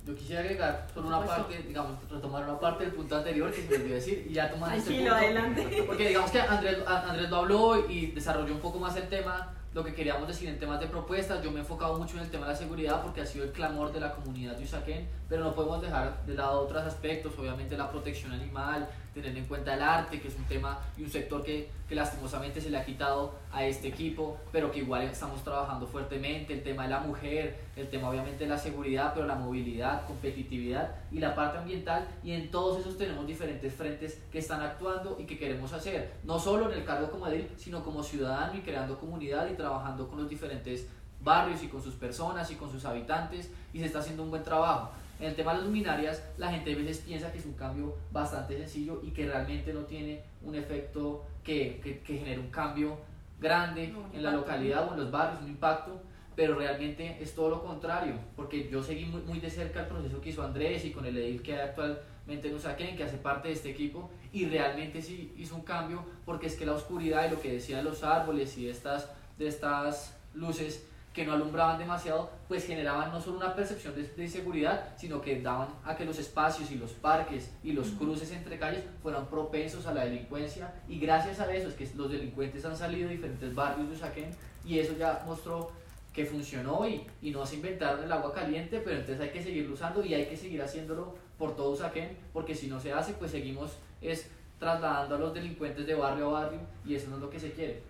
Yo 0.09 0.15
quisiera 0.15 0.41
agregar 0.41 0.87
solo 0.95 1.09
una 1.09 1.23
parte, 1.23 1.59
digamos, 1.65 1.99
retomar 2.11 2.43
una 2.43 2.59
parte 2.59 2.85
del 2.85 2.95
punto 2.95 3.15
anterior 3.15 3.53
que 3.53 3.61
se 3.61 3.69
me 3.69 3.77
olvidó 3.77 3.95
decir 3.95 4.27
y 4.27 4.33
ya 4.33 4.51
tomando 4.51 4.79
este 4.79 4.95
punto, 4.95 5.15
adelante. 5.15 5.85
Porque 5.87 6.09
digamos 6.09 6.31
que 6.31 6.41
Andrés, 6.41 6.79
Andrés 6.87 7.29
lo 7.29 7.37
habló 7.37 7.91
y 7.91 8.07
desarrolló 8.13 8.55
un 8.55 8.61
poco 8.61 8.79
más 8.79 8.97
el 8.97 9.07
tema 9.11 9.53
lo 9.75 9.85
que 9.85 9.93
queríamos 9.93 10.27
decir 10.27 10.49
en 10.49 10.59
temas 10.59 10.81
de 10.81 10.87
propuestas. 10.87 11.43
Yo 11.43 11.51
me 11.51 11.59
he 11.59 11.61
enfocado 11.61 11.99
mucho 11.99 12.17
en 12.17 12.23
el 12.23 12.31
tema 12.31 12.47
de 12.47 12.53
la 12.55 12.59
seguridad 12.59 13.03
porque 13.03 13.21
ha 13.21 13.27
sido 13.27 13.45
el 13.45 13.53
clamor 13.53 13.93
de 13.93 14.01
la 14.01 14.15
comunidad 14.15 14.57
de 14.57 14.65
Usaquén, 14.65 15.11
pero 15.29 15.45
no 15.45 15.55
podemos 15.55 15.83
dejar 15.83 16.25
de 16.25 16.35
lado 16.35 16.63
otros 16.63 16.83
aspectos, 16.85 17.39
obviamente 17.39 17.77
la 17.77 17.91
protección 17.91 18.33
animal, 18.33 18.89
tener 19.23 19.39
en 19.39 19.47
cuenta 19.47 19.75
el 19.75 19.83
arte, 19.83 20.21
que 20.21 20.29
es 20.29 20.37
un 20.37 20.45
tema 20.45 20.79
y 20.97 21.03
un 21.03 21.11
sector 21.11 21.43
que, 21.43 21.71
que 21.89 21.95
lastimosamente 21.95 22.61
se 22.61 22.71
le 22.71 22.79
ha 22.79 22.85
quitado 22.85 23.35
a 23.53 23.65
este 23.65 23.89
equipo, 23.89 24.39
pero 24.53 24.71
que 24.71 24.81
igual 24.81 25.03
estamos 25.03 25.43
trabajando 25.43 25.87
fuertemente, 25.87 26.53
el 26.53 26.63
tema 26.63 26.85
de 26.85 26.91
la 26.91 27.01
mujer, 27.01 27.61
el 27.77 27.89
tema 27.89 28.11
obviamente 28.11 28.45
de 28.45 28.51
la 28.51 28.59
seguridad, 28.59 29.13
pero 29.15 29.27
la 29.27 29.35
movilidad, 29.35 30.07
competitividad 30.07 30.95
y 31.11 31.19
la 31.19 31.35
parte 31.35 31.59
ambiental, 31.59 32.07
y 32.23 32.33
en 32.33 32.51
todos 32.51 32.81
esos 32.81 32.99
tenemos 32.99 33.27
diferentes 33.27 33.73
frentes 33.75 34.21
que 34.31 34.39
están 34.39 34.61
actuando 34.63 35.17
y 35.19 35.25
que 35.25 35.39
queremos 35.39 35.73
hacer, 35.73 36.15
no 36.25 36.39
solo 36.39 36.71
en 36.71 36.79
el 36.79 36.85
cargo 36.85 37.11
como 37.11 37.27
edil, 37.29 37.49
sino 37.57 37.83
como 37.83 38.03
ciudadano 38.03 38.57
y 38.57 38.61
creando 38.61 38.99
comunidad 38.99 39.49
y 39.51 39.55
trabajando 39.55 40.09
con 40.09 40.19
los 40.19 40.29
diferentes 40.29 40.87
barrios 41.21 41.63
y 41.63 41.69
con 41.69 41.83
sus 41.83 41.95
personas 41.95 42.51
y 42.51 42.55
con 42.55 42.71
sus 42.71 42.85
habitantes, 42.85 43.51
y 43.73 43.81
se 43.81 43.87
está 43.87 43.99
haciendo 44.01 44.23
un 44.23 44.31
buen 44.31 44.43
trabajo. 44.43 44.91
En 45.19 45.27
el 45.27 45.35
tema 45.35 45.53
de 45.53 45.59
las 45.59 45.67
luminarias, 45.67 46.25
la 46.37 46.51
gente 46.51 46.73
a 46.73 46.77
veces 46.77 46.99
piensa 46.99 47.33
que 47.33 47.39
es 47.39 47.47
un 47.47 47.55
cambio 47.55 47.97
bastante 48.13 48.57
sencillo 48.57 49.01
y 49.03 49.11
que 49.11 49.27
realmente 49.27 49.73
no 49.73 49.81
tiene 49.81 50.23
un 50.43 50.55
efecto 50.55 51.25
que, 51.43 51.81
que, 51.83 52.01
que 52.01 52.19
genere 52.19 52.39
un 52.39 52.51
cambio 52.51 52.99
grande 53.41 53.93
en 54.13 54.23
la 54.23 54.33
localidad 54.33 54.89
o 54.89 54.95
en 54.95 55.01
los 55.01 55.11
barrios, 55.11 55.43
un 55.43 55.49
impacto, 55.49 56.01
pero 56.37 56.55
realmente 56.55 57.17
es 57.21 57.35
todo 57.35 57.51
lo 57.51 57.65
contrario, 57.65 58.15
porque 58.37 58.69
yo 58.71 58.81
seguí 58.81 59.07
muy, 59.07 59.23
muy 59.23 59.41
de 59.41 59.51
cerca 59.51 59.81
el 59.81 59.87
proceso 59.87 60.21
que 60.21 60.31
hizo 60.31 60.43
Andrés 60.43 60.85
y 60.85 60.93
con 60.93 61.05
el 61.05 61.17
edil 61.19 61.43
que 61.43 61.55
hay 61.55 61.69
actualmente 61.69 62.49
en 62.49 62.55
Usaquén, 62.55 62.97
que 62.97 63.03
hace 63.03 63.17
parte 63.17 63.49
de 63.49 63.55
este 63.55 63.71
equipo, 63.71 64.11
y 64.33 64.47
realmente 64.47 65.03
sí 65.03 65.35
hizo 65.37 65.57
un 65.57 65.63
cambio, 65.63 66.05
porque 66.25 66.47
es 66.47 66.55
que 66.55 66.65
la 66.65 66.75
oscuridad 66.75 67.27
y 67.27 67.31
lo 67.31 67.41
que 67.41 67.55
decían 67.55 67.85
los 67.85 68.05
árboles 68.05 68.57
y 68.57 68.69
estas, 68.69 69.11
de 69.37 69.49
estas 69.49 70.17
luces 70.35 70.87
que 71.19 71.27
no 71.27 71.33
alumbraban 71.33 71.81
demasiado, 71.81 72.31
pues 72.47 72.65
generaban 72.65 73.11
no 73.11 73.21
solo 73.21 73.39
una 73.39 73.53
percepción 73.53 73.93
de, 73.97 74.23
inseguridad, 74.23 74.91
sino 74.97 75.21
que 75.21 75.43
daban 75.43 75.67
a 75.85 75.97
que 75.97 76.05
los 76.05 76.17
espacios 76.17 76.71
y 76.71 76.77
los 76.77 76.93
parques 76.93 77.51
y 77.65 77.73
los 77.73 77.89
cruces 77.89 78.31
entre 78.31 78.57
calles 78.57 78.85
fueran 79.03 79.27
propensos 79.27 79.85
a 79.89 79.95
la 79.95 80.05
delincuencia 80.05 80.73
y 80.89 81.01
gracias 81.01 81.41
a 81.41 81.53
eso 81.53 81.71
es 81.71 81.75
que 81.75 81.89
los 81.97 82.13
delincuentes 82.13 82.65
han 82.65 82.77
salido 82.77 83.09
de 83.09 83.17
diferentes 83.17 83.53
barrios 83.53 83.89
de 83.89 83.97
Usaquén 83.97 84.31
y 84.65 84.79
eso 84.79 84.93
ya 84.97 85.25
mostró 85.27 85.73
que 86.13 86.25
funcionó 86.25 86.87
y, 86.87 87.05
y 87.21 87.33
no 87.33 87.45
se 87.45 87.57
inventaron 87.57 88.05
el 88.05 88.13
agua 88.13 88.33
caliente, 88.33 88.81
pero 88.85 89.01
entonces 89.01 89.21
hay 89.21 89.31
que 89.31 89.43
seguirlo 89.43 89.75
usando 89.75 90.05
y 90.05 90.15
hay 90.15 90.27
que 90.27 90.37
seguir 90.37 90.63
haciéndolo 90.63 91.17
por 91.37 91.57
todo 91.57 91.73
Usaquén, 91.73 92.17
porque 92.33 92.55
si 92.55 92.69
no 92.69 92.79
se 92.79 92.93
hace, 92.93 93.13
pues 93.15 93.33
seguimos 93.33 93.73
es 94.01 94.31
trasladando 94.61 95.17
a 95.17 95.19
los 95.19 95.35
delincuentes 95.35 95.85
de 95.85 95.97
barrio 95.97 96.29
a 96.37 96.43
barrio 96.43 96.61
y 96.87 96.95
eso 96.95 97.11
no 97.11 97.17
es 97.17 97.23
lo 97.23 97.29
que 97.29 97.41
se 97.41 97.51
quiere. 97.51 97.83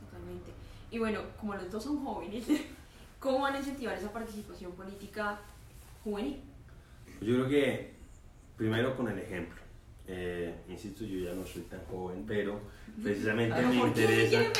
Totalmente. 0.00 0.61
Y 0.92 0.98
bueno, 0.98 1.20
como 1.40 1.54
los 1.54 1.70
dos 1.72 1.82
son 1.82 2.04
jóvenes, 2.04 2.44
¿cómo 3.18 3.40
van 3.40 3.54
a 3.54 3.58
incentivar 3.58 3.96
esa 3.96 4.12
participación 4.12 4.72
política 4.72 5.40
juvenil? 6.04 6.36
Yo 7.20 7.34
creo 7.34 7.48
que 7.48 7.92
primero 8.56 8.94
con 8.96 9.08
el 9.08 9.18
ejemplo. 9.18 9.60
Eh, 10.06 10.54
insisto, 10.68 11.04
yo 11.04 11.24
ya 11.30 11.32
no 11.34 11.46
soy 11.46 11.62
tan 11.62 11.80
joven, 11.86 12.24
pero 12.26 12.60
precisamente 13.02 13.54
¿Pero 13.56 13.68
me 13.68 13.76
interesa. 13.76 14.40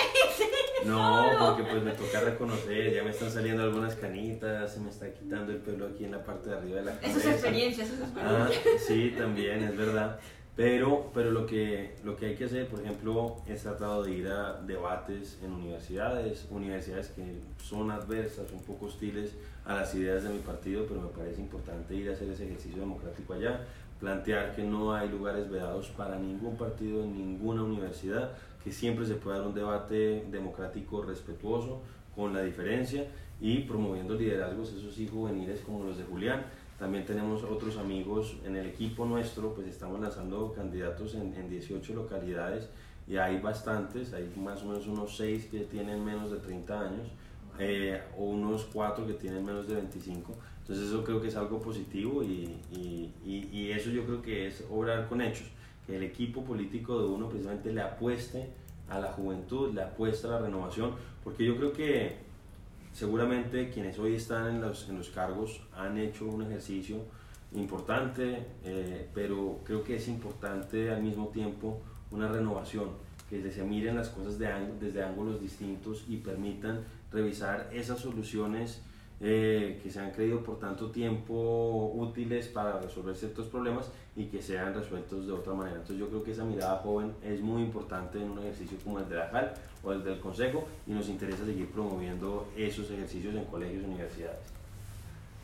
No, 0.86 1.30
porque 1.38 1.62
pues 1.70 1.80
me 1.84 1.92
toca 1.92 2.20
reconocer, 2.22 2.92
ya 2.92 3.04
me 3.04 3.10
están 3.10 3.30
saliendo 3.30 3.62
algunas 3.62 3.94
canitas, 3.94 4.74
se 4.74 4.80
me 4.80 4.90
está 4.90 5.12
quitando 5.14 5.52
el 5.52 5.58
pelo 5.58 5.86
aquí 5.86 6.06
en 6.06 6.10
la 6.10 6.24
parte 6.24 6.50
de 6.50 6.56
arriba 6.56 6.80
de 6.80 6.84
la 6.86 6.92
Eso 6.94 7.00
cabeza. 7.02 7.18
es 7.20 7.26
experiencia, 7.34 7.84
eso 7.84 7.94
es 7.94 8.00
Ah, 8.16 8.48
sí, 8.84 9.14
también, 9.16 9.62
es 9.62 9.76
verdad. 9.76 10.18
Pero, 10.54 11.10
pero 11.14 11.30
lo, 11.30 11.46
que, 11.46 11.96
lo 12.04 12.14
que 12.16 12.26
hay 12.26 12.34
que 12.34 12.44
hacer, 12.44 12.68
por 12.68 12.80
ejemplo, 12.80 13.36
es 13.46 13.62
tratado 13.62 14.02
de 14.02 14.12
ir 14.12 14.28
a 14.28 14.60
debates 14.60 15.38
en 15.42 15.52
universidades, 15.52 16.46
universidades 16.50 17.08
que 17.08 17.40
son 17.62 17.90
adversas, 17.90 18.52
un 18.52 18.60
poco 18.60 18.86
hostiles 18.86 19.34
a 19.64 19.74
las 19.74 19.94
ideas 19.94 20.24
de 20.24 20.28
mi 20.28 20.40
partido, 20.40 20.84
pero 20.86 21.00
me 21.00 21.08
parece 21.08 21.40
importante 21.40 21.94
ir 21.94 22.10
a 22.10 22.12
hacer 22.12 22.28
ese 22.28 22.44
ejercicio 22.44 22.80
democrático 22.80 23.32
allá, 23.32 23.60
plantear 23.98 24.54
que 24.54 24.62
no 24.62 24.92
hay 24.92 25.08
lugares 25.08 25.50
vedados 25.50 25.88
para 25.88 26.18
ningún 26.18 26.56
partido 26.56 27.02
en 27.02 27.16
ninguna 27.16 27.62
universidad, 27.62 28.32
que 28.62 28.72
siempre 28.72 29.06
se 29.06 29.14
puede 29.14 29.38
dar 29.38 29.46
un 29.46 29.54
debate 29.54 30.26
democrático 30.30 31.02
respetuoso, 31.02 31.80
con 32.14 32.34
la 32.34 32.42
diferencia 32.42 33.06
y 33.40 33.60
promoviendo 33.60 34.14
liderazgos, 34.14 34.72
esos 34.72 34.94
sí 34.94 35.08
juveniles 35.08 35.60
como 35.60 35.84
los 35.84 35.96
de 35.96 36.04
Julián. 36.04 36.44
También 36.82 37.04
tenemos 37.06 37.44
otros 37.44 37.76
amigos 37.76 38.34
en 38.44 38.56
el 38.56 38.66
equipo 38.66 39.06
nuestro, 39.06 39.54
pues 39.54 39.68
estamos 39.68 40.00
lanzando 40.00 40.52
candidatos 40.52 41.14
en, 41.14 41.32
en 41.34 41.48
18 41.48 41.94
localidades 41.94 42.68
y 43.06 43.18
hay 43.18 43.38
bastantes, 43.38 44.12
hay 44.12 44.28
más 44.36 44.64
o 44.64 44.66
menos 44.66 44.88
unos 44.88 45.16
6 45.16 45.46
que 45.48 45.60
tienen 45.60 46.04
menos 46.04 46.32
de 46.32 46.38
30 46.38 46.80
años 46.80 47.06
eh, 47.60 48.02
o 48.18 48.24
unos 48.24 48.64
4 48.72 49.06
que 49.06 49.12
tienen 49.12 49.44
menos 49.44 49.68
de 49.68 49.76
25. 49.76 50.32
Entonces 50.62 50.88
eso 50.88 51.04
creo 51.04 51.22
que 51.22 51.28
es 51.28 51.36
algo 51.36 51.60
positivo 51.60 52.24
y, 52.24 52.58
y, 52.72 53.12
y, 53.24 53.48
y 53.52 53.70
eso 53.70 53.90
yo 53.90 54.04
creo 54.04 54.20
que 54.20 54.48
es 54.48 54.64
obrar 54.68 55.08
con 55.08 55.20
hechos, 55.20 55.46
que 55.86 55.94
el 55.94 56.02
equipo 56.02 56.42
político 56.42 56.98
de 56.98 57.06
uno 57.06 57.28
precisamente 57.28 57.72
le 57.72 57.82
apueste 57.82 58.48
a 58.88 58.98
la 58.98 59.12
juventud, 59.12 59.72
le 59.72 59.82
apuesta 59.82 60.26
a 60.26 60.30
la 60.32 60.38
renovación, 60.40 60.96
porque 61.22 61.44
yo 61.44 61.56
creo 61.56 61.72
que 61.72 62.31
seguramente 62.92 63.70
quienes 63.70 63.98
hoy 63.98 64.16
están 64.16 64.48
en 64.48 64.60
los, 64.60 64.88
en 64.88 64.98
los 64.98 65.10
cargos 65.10 65.60
han 65.74 65.98
hecho 65.98 66.26
un 66.26 66.42
ejercicio 66.42 66.98
importante, 67.54 68.46
eh, 68.64 69.08
pero 69.14 69.60
creo 69.64 69.82
que 69.82 69.96
es 69.96 70.08
importante 70.08 70.90
al 70.90 71.02
mismo 71.02 71.28
tiempo 71.28 71.80
una 72.10 72.28
renovación, 72.28 72.90
que 73.28 73.50
se 73.50 73.64
miren 73.64 73.96
las 73.96 74.10
cosas 74.10 74.38
desde 74.38 75.02
ángulos 75.02 75.40
distintos 75.40 76.04
y 76.06 76.18
permitan 76.18 76.84
revisar 77.10 77.70
esas 77.72 77.98
soluciones 77.98 78.82
eh, 79.20 79.78
que 79.82 79.90
se 79.90 80.00
han 80.00 80.10
creído 80.10 80.42
por 80.42 80.58
tanto 80.58 80.90
tiempo 80.90 81.92
útiles 81.94 82.48
para 82.48 82.80
resolver 82.80 83.14
ciertos 83.14 83.46
problemas 83.46 83.90
y 84.16 84.24
que 84.26 84.42
sean 84.42 84.74
resueltos 84.74 85.26
de 85.26 85.32
otra 85.32 85.54
manera. 85.54 85.76
Entonces 85.76 85.98
yo 85.98 86.08
creo 86.08 86.22
que 86.24 86.32
esa 86.32 86.44
mirada 86.44 86.78
joven 86.78 87.14
es 87.22 87.40
muy 87.40 87.62
importante 87.62 88.20
en 88.20 88.30
un 88.30 88.40
ejercicio 88.40 88.76
como 88.84 88.98
el 88.98 89.08
de 89.08 89.14
la 89.14 89.28
JAL 89.28 89.54
o 89.82 89.92
el 89.92 90.04
del 90.04 90.20
Consejo 90.20 90.66
y 90.86 90.92
nos 90.92 91.08
interesa 91.08 91.44
seguir 91.44 91.70
promoviendo 91.70 92.48
esos 92.56 92.90
ejercicios 92.90 93.34
en 93.34 93.44
colegios 93.44 93.82
y 93.82 93.86
universidades. 93.86 94.52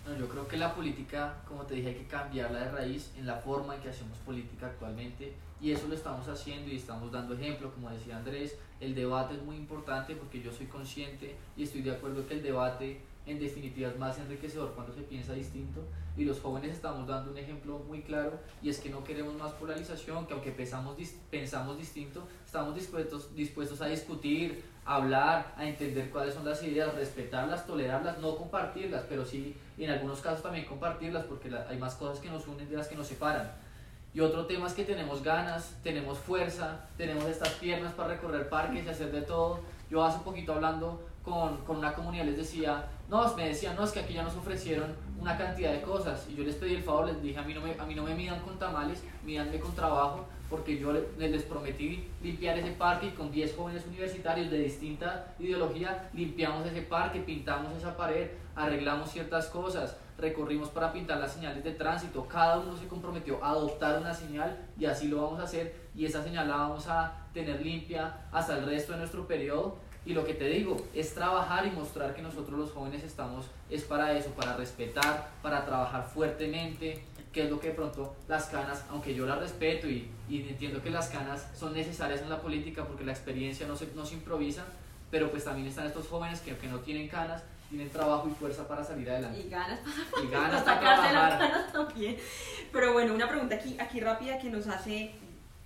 No, 0.06 0.16
yo 0.16 0.28
creo 0.28 0.48
que 0.48 0.56
la 0.56 0.74
política, 0.74 1.36
como 1.46 1.64
te 1.64 1.74
dije, 1.74 1.88
hay 1.88 1.94
que 1.94 2.06
cambiarla 2.06 2.60
de 2.60 2.70
raíz 2.70 3.12
en 3.18 3.26
la 3.26 3.36
forma 3.36 3.74
en 3.74 3.82
que 3.82 3.90
hacemos 3.90 4.16
política 4.18 4.66
actualmente 4.66 5.34
y 5.60 5.72
eso 5.72 5.88
lo 5.88 5.94
estamos 5.94 6.26
haciendo 6.28 6.70
y 6.70 6.76
estamos 6.76 7.10
dando 7.12 7.34
ejemplo, 7.34 7.72
como 7.74 7.90
decía 7.90 8.16
Andrés, 8.16 8.56
el 8.80 8.94
debate 8.94 9.34
es 9.34 9.42
muy 9.42 9.56
importante 9.56 10.14
porque 10.14 10.40
yo 10.40 10.52
soy 10.52 10.66
consciente 10.66 11.36
y 11.56 11.64
estoy 11.64 11.82
de 11.82 11.90
acuerdo 11.90 12.26
que 12.26 12.34
el 12.34 12.42
debate 12.42 13.00
en 13.28 13.38
definitiva 13.38 13.90
es 13.90 13.98
más 13.98 14.18
enriquecedor 14.18 14.72
cuando 14.74 14.92
se 14.92 15.02
piensa 15.02 15.32
distinto 15.32 15.82
y 16.16 16.24
los 16.24 16.40
jóvenes 16.40 16.72
estamos 16.72 17.06
dando 17.06 17.30
un 17.30 17.38
ejemplo 17.38 17.78
muy 17.86 18.02
claro 18.02 18.40
y 18.60 18.70
es 18.70 18.80
que 18.80 18.90
no 18.90 19.04
queremos 19.04 19.34
más 19.36 19.52
polarización, 19.52 20.26
que 20.26 20.32
aunque 20.32 20.50
pensamos, 20.50 20.96
pensamos 21.30 21.78
distinto, 21.78 22.26
estamos 22.44 22.74
dispuestos, 22.74 23.34
dispuestos 23.36 23.80
a 23.80 23.86
discutir, 23.86 24.64
a 24.84 24.96
hablar, 24.96 25.54
a 25.56 25.66
entender 25.66 26.10
cuáles 26.10 26.34
son 26.34 26.44
las 26.44 26.62
ideas, 26.62 26.94
respetarlas, 26.94 27.66
tolerarlas, 27.66 28.18
no 28.18 28.36
compartirlas, 28.36 29.04
pero 29.08 29.24
sí 29.24 29.54
en 29.78 29.90
algunos 29.90 30.20
casos 30.20 30.42
también 30.42 30.64
compartirlas 30.64 31.24
porque 31.24 31.50
hay 31.68 31.78
más 31.78 31.94
cosas 31.94 32.18
que 32.18 32.28
nos 32.28 32.48
unen 32.48 32.68
de 32.68 32.76
las 32.76 32.88
que 32.88 32.96
nos 32.96 33.06
separan. 33.06 33.52
Y 34.14 34.20
otro 34.20 34.46
tema 34.46 34.66
es 34.66 34.72
que 34.72 34.84
tenemos 34.84 35.22
ganas, 35.22 35.76
tenemos 35.82 36.18
fuerza, 36.18 36.86
tenemos 36.96 37.24
estas 37.26 37.50
piernas 37.50 37.92
para 37.92 38.14
recorrer 38.14 38.48
parques 38.48 38.84
y 38.84 38.88
hacer 38.88 39.12
de 39.12 39.22
todo. 39.22 39.60
Yo 39.90 40.02
hace 40.02 40.18
poquito 40.20 40.54
hablando 40.54 41.06
con, 41.22 41.58
con 41.58 41.76
una 41.76 41.94
comunidad 41.94 42.24
les 42.24 42.38
decía, 42.38 42.86
no, 43.08 43.34
me 43.36 43.48
decían, 43.48 43.74
no, 43.76 43.84
es 43.84 43.90
que 43.92 44.00
aquí 44.00 44.14
ya 44.14 44.22
nos 44.22 44.36
ofrecieron 44.36 44.94
una 45.18 45.36
cantidad 45.36 45.72
de 45.72 45.80
cosas. 45.82 46.26
Y 46.30 46.36
yo 46.36 46.44
les 46.44 46.54
pedí 46.56 46.74
el 46.74 46.82
favor, 46.82 47.06
les 47.06 47.22
dije, 47.22 47.38
a 47.38 47.42
mí 47.42 47.54
no 47.54 47.60
me, 47.60 47.72
a 47.78 47.84
mí 47.86 47.94
no 47.94 48.02
me 48.02 48.14
midan 48.14 48.40
con 48.40 48.58
tamales, 48.58 49.02
mídanme 49.24 49.58
con 49.58 49.74
trabajo, 49.74 50.26
porque 50.50 50.78
yo 50.78 50.92
le- 50.92 51.06
les 51.28 51.42
prometí 51.42 52.08
limpiar 52.22 52.58
ese 52.58 52.72
parque 52.72 53.06
y 53.06 53.10
con 53.10 53.30
10 53.30 53.54
jóvenes 53.56 53.84
universitarios 53.86 54.50
de 54.50 54.58
distinta 54.60 55.34
ideología 55.38 56.08
limpiamos 56.14 56.66
ese 56.66 56.82
parque, 56.82 57.20
pintamos 57.20 57.76
esa 57.76 57.96
pared, 57.96 58.28
arreglamos 58.56 59.10
ciertas 59.10 59.46
cosas, 59.48 59.96
recorrimos 60.16 60.68
para 60.70 60.92
pintar 60.92 61.18
las 61.18 61.32
señales 61.32 61.62
de 61.64 61.72
tránsito, 61.72 62.26
cada 62.26 62.58
uno 62.58 62.76
se 62.76 62.88
comprometió 62.88 63.42
a 63.44 63.50
adoptar 63.50 64.00
una 64.00 64.14
señal 64.14 64.56
y 64.78 64.86
así 64.86 65.08
lo 65.08 65.22
vamos 65.22 65.40
a 65.40 65.44
hacer 65.44 65.74
y 65.94 66.04
esa 66.06 66.22
señal 66.24 66.48
la 66.48 66.56
vamos 66.56 66.88
a 66.88 67.26
tener 67.34 67.60
limpia 67.64 68.26
hasta 68.32 68.56
el 68.58 68.64
resto 68.64 68.92
de 68.92 68.98
nuestro 68.98 69.26
periodo 69.28 69.76
y 70.08 70.14
lo 70.14 70.24
que 70.24 70.32
te 70.32 70.46
digo 70.48 70.74
es 70.94 71.12
trabajar 71.12 71.66
y 71.66 71.70
mostrar 71.70 72.14
que 72.14 72.22
nosotros 72.22 72.58
los 72.58 72.72
jóvenes 72.72 73.04
estamos 73.04 73.44
es 73.68 73.82
para 73.84 74.16
eso, 74.16 74.30
para 74.30 74.56
respetar, 74.56 75.28
para 75.42 75.66
trabajar 75.66 76.08
fuertemente, 76.08 77.04
que 77.30 77.44
es 77.44 77.50
lo 77.50 77.60
que 77.60 77.68
de 77.68 77.74
pronto 77.74 78.16
las 78.26 78.46
canas, 78.46 78.84
aunque 78.88 79.14
yo 79.14 79.26
las 79.26 79.38
respeto 79.38 79.86
y, 79.86 80.10
y 80.26 80.48
entiendo 80.48 80.82
que 80.82 80.88
las 80.88 81.08
canas 81.08 81.46
son 81.54 81.74
necesarias 81.74 82.22
en 82.22 82.30
la 82.30 82.40
política 82.40 82.86
porque 82.86 83.04
la 83.04 83.12
experiencia 83.12 83.66
no 83.68 83.76
se, 83.76 83.86
no 83.94 84.06
se 84.06 84.14
improvisa, 84.14 84.64
pero 85.10 85.30
pues 85.30 85.44
también 85.44 85.66
están 85.68 85.86
estos 85.86 86.08
jóvenes 86.08 86.40
que 86.40 86.52
aunque 86.52 86.68
no 86.68 86.78
tienen 86.80 87.06
canas, 87.08 87.42
tienen 87.68 87.90
trabajo 87.90 88.26
y 88.30 88.34
fuerza 88.34 88.66
para 88.66 88.82
salir 88.82 89.10
adelante. 89.10 89.40
Y 89.40 89.50
ganas 89.50 89.80
Y 90.24 90.26
ganas 90.28 90.62
para 90.62 90.80
para 90.80 90.96
sacarse 90.96 91.02
las 91.02 91.28
trabajar. 91.28 91.50
ganas 91.50 91.72
también. 91.72 92.16
Pero 92.72 92.94
bueno, 92.94 93.14
una 93.14 93.28
pregunta 93.28 93.56
aquí, 93.56 93.76
aquí 93.78 94.00
rápida 94.00 94.38
que 94.38 94.48
nos 94.48 94.66
hace, 94.68 95.12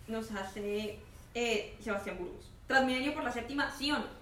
nos 0.09 0.33
hace 0.33 0.99
eh, 1.33 1.77
Sebastián 1.81 2.19
Burgos. 2.19 2.51
¿Transmilenio 2.67 3.15
por 3.15 3.23
la 3.23 3.31
séptima, 3.31 3.71
sí 3.71 3.93
o 3.93 3.99
no? 4.01 4.22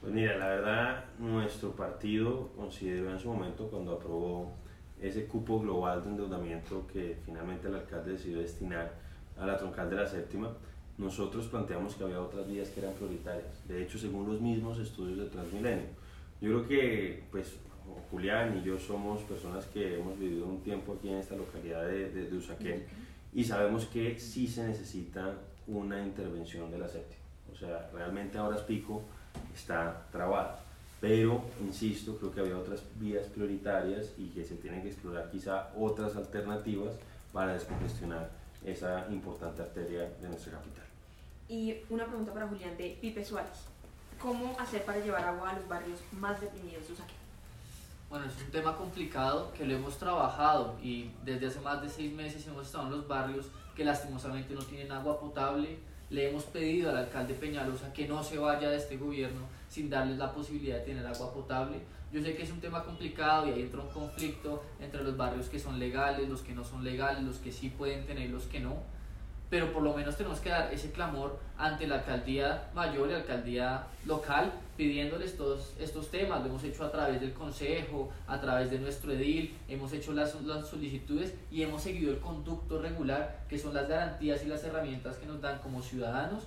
Pues 0.00 0.14
mira, 0.14 0.38
la 0.38 0.48
verdad, 0.48 1.04
nuestro 1.18 1.72
partido 1.72 2.48
consideró 2.56 3.10
en 3.10 3.18
su 3.18 3.28
momento 3.28 3.68
cuando 3.68 3.92
aprobó 3.92 4.50
ese 4.98 5.26
cupo 5.26 5.60
global 5.60 6.02
de 6.02 6.08
endeudamiento 6.08 6.86
que 6.86 7.18
finalmente 7.24 7.68
el 7.68 7.74
alcalde 7.74 8.12
decidió 8.12 8.38
destinar 8.38 8.94
a 9.38 9.44
la 9.44 9.58
troncal 9.58 9.90
de 9.90 9.96
la 9.96 10.06
séptima, 10.06 10.52
nosotros 10.96 11.48
planteamos 11.48 11.94
que 11.94 12.04
había 12.04 12.20
otras 12.20 12.48
vías 12.48 12.70
que 12.70 12.80
eran 12.80 12.94
prioritarias. 12.94 13.66
De 13.68 13.82
hecho, 13.82 13.98
según 13.98 14.26
los 14.26 14.40
mismos 14.40 14.78
estudios 14.78 15.18
de 15.18 15.26
Transmilenio. 15.26 15.86
Yo 16.40 16.48
creo 16.48 16.68
que, 16.68 17.24
pues, 17.30 17.58
Julián 18.10 18.56
y 18.56 18.62
yo 18.62 18.78
somos 18.78 19.20
personas 19.22 19.66
que 19.66 19.98
hemos 19.98 20.18
vivido 20.18 20.46
un 20.46 20.62
tiempo 20.62 20.94
aquí 20.94 21.10
en 21.10 21.16
esta 21.16 21.36
localidad 21.36 21.86
de, 21.86 22.10
de, 22.10 22.30
de 22.30 22.36
Usaquén 22.36 22.86
y 23.34 23.44
sabemos 23.44 23.84
que 23.86 24.18
sí 24.18 24.46
se 24.46 24.66
necesita 24.66 25.34
una 25.66 26.02
intervención 26.02 26.70
de 26.70 26.78
la 26.78 26.88
séptima. 26.88 27.20
O 27.52 27.54
sea, 27.54 27.90
realmente 27.92 28.38
ahora 28.38 28.56
es 28.56 28.62
pico 28.62 29.02
está 29.54 30.06
trabada. 30.12 30.60
Pero, 31.00 31.42
insisto, 31.62 32.16
creo 32.18 32.34
que 32.34 32.40
había 32.40 32.58
otras 32.58 32.82
vías 32.96 33.26
prioritarias 33.28 34.12
y 34.18 34.28
que 34.28 34.44
se 34.44 34.56
tienen 34.56 34.82
que 34.82 34.88
explorar 34.88 35.30
quizá 35.30 35.70
otras 35.78 36.14
alternativas 36.16 36.94
para 37.32 37.54
descongestionar 37.54 38.30
esa 38.64 39.06
importante 39.10 39.62
arteria 39.62 40.10
de 40.20 40.28
nuestra 40.28 40.52
capital. 40.52 40.84
Y 41.48 41.76
una 41.88 42.04
pregunta 42.04 42.32
para 42.32 42.46
Julián 42.46 42.76
de 42.76 42.98
Pipe 43.00 43.24
Suárez. 43.24 43.64
¿Cómo 44.20 44.54
hacer 44.60 44.84
para 44.84 44.98
llevar 44.98 45.24
agua 45.24 45.50
a 45.50 45.54
los 45.54 45.66
barrios 45.66 46.00
más 46.12 46.38
deprimidos 46.40 46.86
de 46.86 46.92
Usaquén? 46.92 47.16
Bueno, 48.10 48.26
es 48.26 48.42
un 48.44 48.50
tema 48.50 48.76
complicado 48.76 49.52
que 49.56 49.64
lo 49.64 49.74
hemos 49.74 49.96
trabajado 49.96 50.76
y 50.82 51.10
desde 51.24 51.46
hace 51.46 51.60
más 51.60 51.80
de 51.80 51.88
seis 51.88 52.12
meses 52.12 52.46
hemos 52.46 52.66
estado 52.66 52.86
en 52.86 52.92
los 52.92 53.08
barrios 53.08 53.46
que 53.74 53.84
lastimosamente 53.84 54.52
no 54.52 54.62
tienen 54.62 54.92
agua 54.92 55.18
potable. 55.18 55.78
Le 56.10 56.28
hemos 56.28 56.42
pedido 56.44 56.90
al 56.90 56.96
alcalde 56.96 57.34
Peñalosa 57.34 57.92
que 57.92 58.08
no 58.08 58.22
se 58.24 58.36
vaya 58.36 58.68
de 58.68 58.76
este 58.76 58.96
gobierno 58.96 59.42
sin 59.68 59.88
darles 59.88 60.18
la 60.18 60.32
posibilidad 60.32 60.78
de 60.78 60.84
tener 60.84 61.06
agua 61.06 61.32
potable. 61.32 61.78
Yo 62.12 62.20
sé 62.20 62.34
que 62.34 62.42
es 62.42 62.50
un 62.50 62.60
tema 62.60 62.82
complicado 62.82 63.46
y 63.46 63.52
ahí 63.52 63.62
entra 63.62 63.80
un 63.80 63.90
conflicto 63.90 64.64
entre 64.80 65.04
los 65.04 65.16
barrios 65.16 65.48
que 65.48 65.60
son 65.60 65.78
legales, 65.78 66.28
los 66.28 66.42
que 66.42 66.52
no 66.52 66.64
son 66.64 66.82
legales, 66.82 67.22
los 67.22 67.36
que 67.36 67.52
sí 67.52 67.70
pueden 67.70 68.04
tener, 68.06 68.28
los 68.30 68.46
que 68.46 68.58
no. 68.58 68.82
Pero 69.50 69.72
por 69.72 69.82
lo 69.82 69.92
menos 69.92 70.16
tenemos 70.16 70.38
que 70.38 70.48
dar 70.48 70.72
ese 70.72 70.92
clamor 70.92 71.38
ante 71.58 71.86
la 71.88 71.96
alcaldía 71.96 72.70
mayor 72.72 73.08
y 73.08 73.12
la 73.12 73.18
alcaldía 73.18 73.84
local 74.06 74.52
pidiéndoles 74.76 75.36
todos 75.36 75.74
estos 75.78 76.08
temas. 76.10 76.40
Lo 76.40 76.46
hemos 76.46 76.62
hecho 76.62 76.84
a 76.84 76.92
través 76.92 77.20
del 77.20 77.32
consejo, 77.32 78.10
a 78.28 78.40
través 78.40 78.70
de 78.70 78.78
nuestro 78.78 79.12
edil, 79.12 79.54
hemos 79.68 79.92
hecho 79.92 80.12
las, 80.12 80.40
las 80.42 80.68
solicitudes 80.68 81.34
y 81.50 81.62
hemos 81.62 81.82
seguido 81.82 82.12
el 82.12 82.20
conducto 82.20 82.80
regular, 82.80 83.44
que 83.48 83.58
son 83.58 83.74
las 83.74 83.88
garantías 83.88 84.42
y 84.44 84.46
las 84.46 84.62
herramientas 84.62 85.16
que 85.16 85.26
nos 85.26 85.40
dan 85.40 85.58
como 85.58 85.82
ciudadanos. 85.82 86.44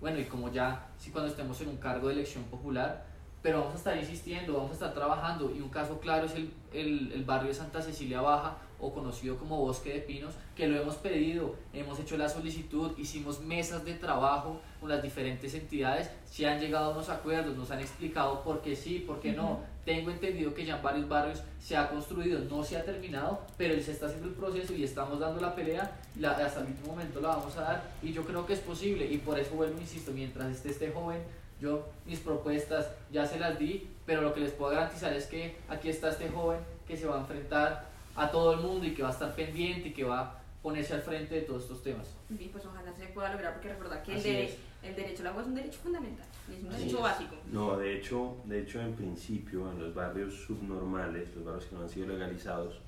Bueno, 0.00 0.18
y 0.18 0.24
como 0.24 0.50
ya, 0.50 0.88
si 0.98 1.10
cuando 1.10 1.30
estemos 1.30 1.60
en 1.60 1.68
un 1.68 1.76
cargo 1.76 2.08
de 2.08 2.14
elección 2.14 2.44
popular, 2.44 3.04
pero 3.46 3.60
vamos 3.60 3.74
a 3.74 3.76
estar 3.76 3.96
insistiendo, 3.96 4.54
vamos 4.54 4.72
a 4.72 4.74
estar 4.74 4.92
trabajando 4.92 5.52
y 5.56 5.60
un 5.60 5.68
caso 5.68 6.00
claro 6.00 6.26
es 6.26 6.34
el, 6.34 6.50
el, 6.72 7.12
el 7.12 7.24
barrio 7.24 7.46
de 7.46 7.54
Santa 7.54 7.80
Cecilia 7.80 8.20
Baja, 8.20 8.56
o 8.80 8.92
conocido 8.92 9.36
como 9.36 9.58
Bosque 9.58 9.92
de 9.92 10.00
Pinos, 10.00 10.34
que 10.56 10.66
lo 10.66 10.82
hemos 10.82 10.96
pedido, 10.96 11.54
hemos 11.72 12.00
hecho 12.00 12.16
la 12.16 12.28
solicitud, 12.28 12.90
hicimos 12.98 13.40
mesas 13.40 13.84
de 13.84 13.94
trabajo 13.94 14.60
con 14.80 14.88
las 14.88 15.00
diferentes 15.00 15.54
entidades, 15.54 16.10
se 16.28 16.48
han 16.48 16.58
llegado 16.58 16.86
a 16.86 16.88
unos 16.90 17.08
acuerdos, 17.08 17.56
nos 17.56 17.70
han 17.70 17.78
explicado 17.78 18.42
por 18.42 18.62
qué 18.62 18.74
sí, 18.74 18.98
por 19.06 19.20
qué 19.20 19.32
no. 19.32 19.60
Tengo 19.84 20.10
entendido 20.10 20.52
que 20.52 20.66
ya 20.66 20.78
en 20.78 20.82
varios 20.82 21.08
barrios 21.08 21.40
se 21.60 21.76
ha 21.76 21.88
construido, 21.88 22.40
no 22.50 22.64
se 22.64 22.76
ha 22.76 22.84
terminado, 22.84 23.42
pero 23.56 23.80
se 23.80 23.92
está 23.92 24.06
haciendo 24.06 24.26
el 24.26 24.34
proceso 24.34 24.74
y 24.74 24.82
estamos 24.82 25.20
dando 25.20 25.40
la 25.40 25.54
pelea, 25.54 26.00
la, 26.18 26.32
hasta 26.32 26.62
el 26.62 26.66
último 26.66 26.88
momento 26.88 27.20
la 27.20 27.28
vamos 27.28 27.56
a 27.56 27.60
dar 27.62 27.90
y 28.02 28.12
yo 28.12 28.24
creo 28.24 28.44
que 28.44 28.54
es 28.54 28.60
posible 28.60 29.06
y 29.06 29.18
por 29.18 29.38
eso 29.38 29.54
vuelvo, 29.54 29.80
insisto, 29.80 30.10
mientras 30.10 30.50
esté 30.50 30.70
este 30.70 30.90
joven, 30.90 31.22
yo 31.60 31.88
mis 32.04 32.20
propuestas 32.20 32.90
ya 33.10 33.26
se 33.26 33.38
las 33.38 33.58
di, 33.58 33.88
pero 34.04 34.22
lo 34.22 34.32
que 34.32 34.40
les 34.40 34.52
puedo 34.52 34.72
garantizar 34.72 35.12
es 35.12 35.26
que 35.26 35.56
aquí 35.68 35.88
está 35.88 36.10
este 36.10 36.28
joven 36.28 36.58
que 36.86 36.96
se 36.96 37.06
va 37.06 37.16
a 37.16 37.20
enfrentar 37.20 37.88
a 38.14 38.30
todo 38.30 38.54
el 38.54 38.60
mundo 38.60 38.86
y 38.86 38.94
que 38.94 39.02
va 39.02 39.08
a 39.08 39.12
estar 39.12 39.34
pendiente 39.34 39.88
y 39.88 39.92
que 39.92 40.04
va 40.04 40.20
a 40.20 40.40
ponerse 40.62 40.94
al 40.94 41.02
frente 41.02 41.34
de 41.34 41.40
todos 41.42 41.62
estos 41.62 41.82
temas. 41.82 42.06
Y 42.30 42.48
pues 42.48 42.64
ojalá 42.66 42.92
se 42.92 43.06
pueda 43.06 43.32
lograr 43.32 43.54
porque 43.54 43.68
recordar 43.68 44.02
que 44.02 44.14
el, 44.14 44.50
el, 44.82 44.96
derecho 44.96 45.22
al 45.22 45.28
agua 45.28 45.42
es 45.42 45.48
un 45.48 45.54
derecho 45.54 45.78
fundamental, 45.78 46.26
es 46.50 46.62
un 46.62 46.70
derecho 46.70 47.00
básico. 47.00 47.36
No, 47.52 47.76
de 47.76 47.96
hecho, 47.96 48.36
de 48.44 48.62
hecho 48.62 48.80
en 48.80 48.94
principio 48.94 49.70
en 49.70 49.80
los 49.80 49.94
barrios 49.94 50.34
subnormales, 50.34 51.34
los 51.34 51.44
barrios 51.44 51.66
que 51.66 51.76
no 51.76 51.82
han 51.82 51.88
sido 51.88 52.08
legalizados, 52.08 52.80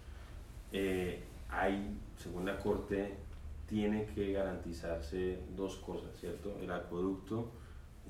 eh, 0.73 1.23
hay, 1.51 1.97
según 2.17 2.47
la 2.47 2.59
Corte, 2.59 3.15
tiene 3.69 4.07
que 4.07 4.33
garantizarse 4.33 5.39
dos 5.57 5.77
cosas, 5.77 6.11
¿cierto? 6.19 6.57
El 6.61 6.73
acueducto, 6.73 7.51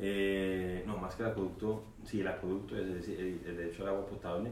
eh, 0.01 0.85
no, 0.87 0.97
más 0.97 1.15
que 1.15 1.23
el 1.23 1.31
acueducto, 1.31 1.83
sí, 2.05 2.21
el 2.21 2.29
acueducto, 2.29 2.77
es 2.77 2.95
decir, 2.95 3.43
el 3.47 3.57
derecho 3.57 3.83
al 3.83 3.91
agua 3.91 4.07
potable 4.07 4.51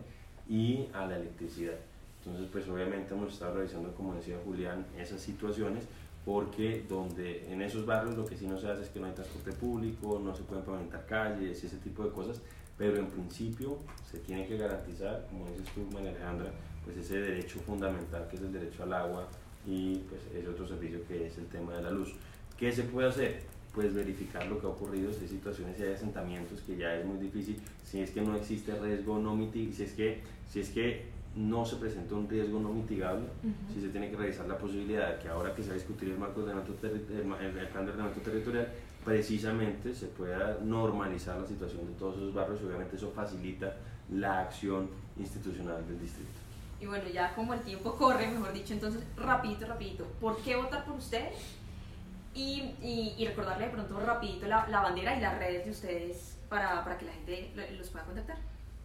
y 0.49 0.87
a 0.93 1.07
la 1.07 1.17
electricidad. 1.17 1.77
Entonces, 2.19 2.49
pues 2.51 2.69
obviamente 2.69 3.15
hemos 3.15 3.33
estado 3.33 3.55
revisando, 3.55 3.95
como 3.95 4.15
decía 4.15 4.37
Julián, 4.45 4.85
esas 4.99 5.21
situaciones, 5.21 5.85
porque 6.25 6.85
donde 6.89 7.53
en 7.53 7.63
esos 7.63 7.87
barrios 7.87 8.17
lo 8.17 8.27
que 8.27 8.37
sí 8.37 8.49
no 8.49 8.59
se 8.59 8.69
hace 8.69 8.83
es 8.83 8.89
que 8.89 8.99
no 8.99 9.07
hay 9.07 9.13
transporte 9.13 9.53
público, 9.53 10.21
no 10.23 10.35
se 10.35 10.43
pueden 10.43 10.65
pavimentar 10.65 11.07
calles 11.07 11.63
y 11.63 11.67
ese 11.67 11.77
tipo 11.77 12.03
de 12.03 12.11
cosas, 12.11 12.41
pero 12.77 12.97
en 12.97 13.07
principio 13.07 13.79
se 14.11 14.19
tiene 14.19 14.45
que 14.47 14.59
garantizar, 14.59 15.27
como 15.31 15.47
dices 15.51 15.69
tú, 15.73 15.87
María 15.93 16.11
Alejandra, 16.11 16.51
pues 16.85 16.97
ese 16.97 17.21
derecho 17.21 17.61
fundamental 17.61 18.27
que 18.29 18.37
es 18.37 18.43
el 18.43 18.53
derecho 18.53 18.83
al 18.83 18.93
agua 18.93 19.29
y 19.65 19.99
pues 20.09 20.21
ese 20.35 20.49
otro 20.49 20.67
servicio 20.67 21.01
que 21.07 21.27
es 21.27 21.39
el 21.39 21.47
tema 21.47 21.75
de 21.75 21.83
la 21.83 21.91
luz. 21.91 22.13
¿Qué 22.59 22.73
se 22.73 22.83
puede 22.83 23.09
hacer? 23.09 23.43
Pues 23.77 23.95
verificar 23.95 24.47
lo 24.47 24.59
que 24.59 24.67
ha 24.67 24.71
ocurrido, 24.71 25.13
si 25.13 25.21
hay 25.21 25.29
situaciones, 25.29 25.77
si 25.77 25.83
hay 25.83 25.93
asentamientos 25.93 26.63
que 26.63 26.79
ya 26.79 26.95
es 26.95 27.05
muy 27.05 27.19
difícil, 27.19 27.61
si 27.85 28.01
es 28.01 28.11
que 28.11 28.23
no 28.23 28.35
existe 28.35 28.75
riesgo 28.75 29.19
no 29.19 29.37
mitigable, 29.37 29.77
si 29.77 29.83
es 29.83 29.93
que, 29.93 30.23
si 30.51 30.61
es 30.61 30.71
que 30.71 31.05
no 31.37 31.67
se 31.67 31.77
presenta 31.77 32.15
un 32.15 32.27
riesgo 32.27 32.59
no 32.59 32.71
mitigable, 32.71 33.27
si 33.75 33.83
se 33.83 33.89
tiene 33.91 34.11
que 34.11 34.17
revisar 34.17 34.49
la 34.49 34.57
posibilidad 34.57 35.15
de 35.15 35.23
que 35.23 35.29
ahora 35.29 35.55
que 35.55 35.63
se 35.63 35.69
va 35.69 35.75
a 35.75 35.77
discutir 35.77 36.09
el 36.09 36.19
marco 36.19 36.41
de 36.43 36.53
el, 36.53 36.59
el 36.59 37.69
plan 37.69 37.85
de 37.85 37.91
ordenamiento 37.91 38.23
territorial, 38.23 38.67
precisamente 39.05 39.95
se 39.95 40.07
pueda 40.07 40.59
normalizar 40.65 41.39
la 41.39 41.47
situación 41.47 41.87
de 41.87 41.93
todos 41.99 42.17
esos 42.17 42.33
barrios 42.33 42.63
y 42.63 42.65
obviamente 42.65 42.97
eso 42.97 43.13
facilita 43.15 43.77
la 44.11 44.41
acción 44.41 44.89
institucional 45.19 45.87
del 45.87 46.01
distrito. 46.01 46.31
Y 46.81 46.87
bueno, 46.87 47.05
ya 47.13 47.35
como 47.35 47.53
el 47.53 47.61
tiempo 47.61 47.95
corre, 47.95 48.27
mejor 48.27 48.55
dicho, 48.55 48.73
entonces 48.73 49.03
rapidito, 49.17 49.67
rapidito, 49.67 50.05
¿por 50.19 50.39
qué 50.39 50.57
votar 50.57 50.87
por 50.87 50.97
ustedes? 50.97 51.35
Y, 52.37 53.15
y, 53.17 53.27
recordarle 53.27 53.65
de 53.65 53.71
pronto 53.73 53.99
rapidito 53.99 54.47
la, 54.47 54.69
la, 54.69 54.83
bandera 54.83 55.17
y 55.17 55.21
las 55.21 55.39
redes 55.39 55.65
de 55.65 55.71
ustedes 55.71 56.39
para, 56.51 56.85
para 56.85 56.99
que 56.99 57.07
la 57.07 57.13
gente 57.13 57.51
los 57.79 57.89
pueda 57.89 58.05
contactar. 58.05 58.37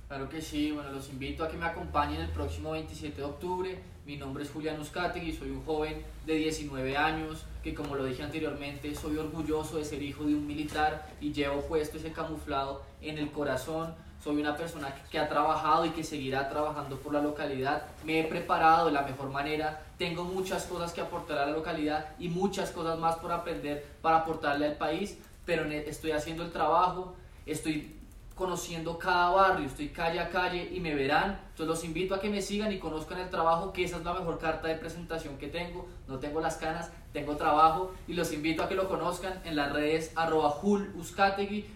Claro 0.08 0.28
que 0.28 0.42
sí, 0.42 0.72
bueno, 0.72 0.92
los 0.92 1.10
invito 1.10 1.44
a 1.44 1.50
que 1.50 1.58
me 1.58 1.66
acompañen 1.66 2.22
el 2.22 2.30
próximo 2.30 2.72
27 2.72 3.16
de 3.16 3.24
octubre. 3.24 3.80
Mi 4.06 4.18
nombre 4.18 4.44
es 4.44 4.52
Julián 4.52 4.80
Uzcategui, 4.80 5.32
soy 5.32 5.52
un 5.52 5.64
joven 5.64 6.04
de 6.26 6.36
19 6.36 6.98
años 6.98 7.46
que 7.64 7.74
como 7.74 7.96
lo 7.96 8.04
dije 8.04 8.24
anteriormente, 8.24 8.94
soy 8.96 9.18
orgulloso 9.18 9.78
de 9.78 9.86
ser 9.86 10.02
hijo 10.02 10.26
de 10.26 10.36
un 10.36 10.48
militar 10.48 11.08
y 11.22 11.32
llevo 11.32 11.62
puesto 11.62 11.98
ese 11.98 12.12
camuflado 12.12 12.84
en 13.02 13.20
el 13.20 13.32
corazón. 13.32 13.94
Soy 14.24 14.40
una 14.40 14.56
persona 14.56 14.94
que, 15.10 15.18
ha 15.18 15.28
trabajado 15.28 15.84
y 15.86 15.90
que 15.90 16.04
seguirá 16.04 16.48
trabajando 16.48 16.98
por 16.98 17.12
la 17.12 17.22
localidad. 17.22 17.88
Me 18.04 18.20
he 18.20 18.24
preparado 18.24 18.86
de 18.86 18.92
la 18.92 19.02
mejor 19.02 19.32
manera. 19.32 19.82
Tengo 19.98 20.24
muchas 20.24 20.66
cosas 20.66 20.94
que 20.94 21.02
aportar 21.02 21.40
a 21.40 21.48
la 21.48 21.54
localidad 21.54 22.10
y 22.20 22.30
muchas 22.30 22.70
cosas 22.70 23.00
más 23.00 23.16
por 23.16 23.32
aprender 23.32 23.84
para 24.04 24.18
aportarle 24.18 24.68
al 24.68 24.76
país, 24.76 25.18
pero 25.44 25.64
estoy 25.64 26.12
haciendo 26.12 26.44
el 26.44 26.52
trabajo, 26.52 27.16
estoy 27.48 27.98
conociendo 28.36 28.98
cada 29.00 29.32
barrio, 29.32 29.66
estoy 29.66 29.90
calle 29.90 30.20
a 30.20 30.30
calle 30.30 30.70
y 30.72 30.80
me 30.80 30.94
verán. 30.94 31.40
Entonces 31.50 31.68
los 31.68 31.84
invito 31.84 32.14
a 32.14 32.20
que 32.20 32.30
me 32.30 32.44
sigan 32.44 32.72
y 32.72 32.78
conozcan 32.78 33.20
el 33.20 33.30
trabajo, 33.32 33.74
que 33.74 33.84
esa 33.84 33.98
es 33.98 34.04
la 34.04 34.14
mejor 34.14 34.38
carta 34.38 34.68
de 34.68 34.76
presentación 34.76 35.40
que 35.40 35.48
tengo. 35.48 35.88
No 36.08 36.20
tengo 36.20 36.42
las 36.42 36.58
canas, 36.58 36.92
tengo 37.12 37.38
trabajo 37.38 37.92
y 38.08 38.14
los 38.14 38.32
invito 38.34 38.62
a 38.62 38.70
que 38.70 38.76
lo 38.76 38.88
conozcan 38.88 39.42
en 39.46 39.56
las 39.56 39.74
redes 39.74 40.12
arroba 40.16 40.52
Jul 40.52 40.94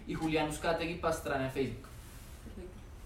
y 0.06 0.14
Julián 0.14 0.48
Uzcategui 0.48 0.94
Pastrana 0.94 1.46
en 1.46 1.50
Facebook. 1.50 1.85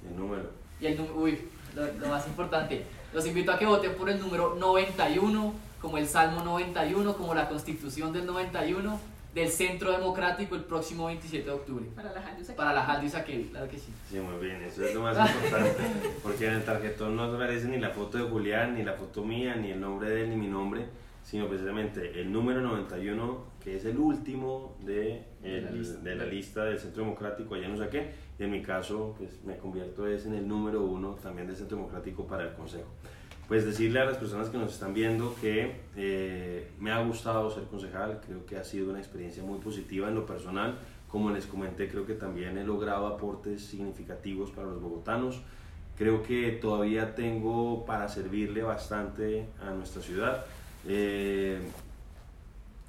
El 0.09 0.17
número. 0.17 0.51
Y 0.81 0.87
el 0.87 0.97
número, 0.97 1.17
uy, 1.17 1.39
lo, 1.75 2.09
más 2.09 2.27
importante. 2.27 2.85
Los 3.13 3.27
invito 3.27 3.53
a 3.53 3.59
que 3.59 3.67
voten 3.67 3.95
por 3.95 4.09
el 4.09 4.21
número 4.21 4.55
91, 4.57 5.55
como 5.81 5.99
el 5.99 6.07
Salmo 6.07 6.43
91, 6.43 7.17
como 7.17 7.35
la 7.35 7.49
Constitución 7.49 8.13
del 8.13 8.27
91 8.27 9.01
del 9.35 9.49
Centro 9.49 9.93
Democrático 9.93 10.57
el 10.57 10.63
próximo 10.65 11.07
27 11.07 11.45
de 11.45 11.51
octubre. 11.53 11.85
Para 11.95 12.13
la 12.13 12.21
Jaldi 12.21 12.53
Para 12.53 12.73
la 12.73 12.83
Jaldi 12.83 13.09
claro 13.51 13.69
que 13.69 13.79
sí. 13.79 13.93
Sí, 14.11 14.19
muy 14.19 14.45
bien, 14.45 14.63
eso 14.63 14.85
es 14.85 14.95
lo 14.95 15.03
más 15.03 15.17
importante. 15.31 15.77
porque 16.23 16.47
en 16.49 16.55
el 16.55 16.65
tarjetón 16.65 17.17
no 17.17 17.25
aparece 17.25 17.69
ni 17.69 17.79
la 17.79 17.91
foto 17.91 18.19
de 18.19 18.25
Julián, 18.25 18.75
ni 18.75 18.83
la 18.83 18.95
foto 18.95 19.25
mía, 19.25 19.55
ni 19.55 19.71
el 19.71 19.81
nombre 19.81 20.11
de 20.11 20.23
él, 20.23 20.31
ni 20.31 20.37
mi 20.37 20.49
nombre, 20.49 20.87
sino 21.23 21.49
precisamente 21.49 22.21
el 22.21 22.33
número 22.33 22.61
91, 22.61 23.45
que 23.63 23.77
es 23.77 23.85
el 23.85 23.99
último 23.99 24.77
de, 24.81 25.25
el, 25.45 25.65
la, 25.65 25.71
lista. 25.71 25.99
de 26.01 26.15
la 26.17 26.25
lista 26.27 26.65
del 26.65 26.79
Centro 26.81 27.05
Democrático, 27.05 27.55
allá 27.55 27.91
qué. 27.91 28.11
Y 28.30 28.30
en 28.41 28.51
mi 28.51 28.63
caso, 28.63 29.15
pues 29.19 29.31
me 29.45 29.57
convierto 29.59 30.07
es 30.07 30.25
en 30.25 30.35
el 30.35 30.49
número 30.49 30.83
uno 30.83 31.11
también 31.23 31.47
del 31.47 31.57
Centro 31.57 31.77
Democrático 31.77 32.27
para 32.27 32.45
el 32.45 32.55
Consejo. 32.55 32.89
Pues 33.47 33.67
decirle 33.67 34.01
a 34.01 34.05
las 34.05 34.17
personas 34.17 34.49
que 34.49 34.57
nos 34.57 34.73
están 34.73 34.95
viendo 34.95 35.35
que 35.41 35.81
eh, 35.97 36.71
me 36.79 36.91
ha 36.91 37.03
gustado 37.03 37.51
ser 37.51 37.65
concejal, 37.65 38.21
creo 38.25 38.47
que 38.47 38.57
ha 38.57 38.65
sido 38.65 38.91
una 38.91 38.99
experiencia 38.99 39.43
muy 39.43 39.59
positiva 39.59 40.09
en 40.09 40.15
lo 40.15 40.25
personal, 40.25 40.79
como 41.09 41.31
les 41.31 41.47
comenté, 41.47 41.89
creo 41.89 42.07
que 42.07 42.15
también 42.15 42.57
he 42.57 42.65
logrado 42.65 43.09
aportes 43.09 43.63
significativos 43.63 44.53
para 44.53 44.69
los 44.69 44.81
bogotanos, 44.81 45.43
creo 45.99 46.23
que 46.23 46.53
todavía 46.53 47.15
tengo 47.15 47.85
para 47.85 48.09
servirle 48.09 48.63
bastante 48.63 49.47
a 49.61 49.71
nuestra 49.73 50.01
ciudad. 50.01 50.47
Eh, 50.87 51.59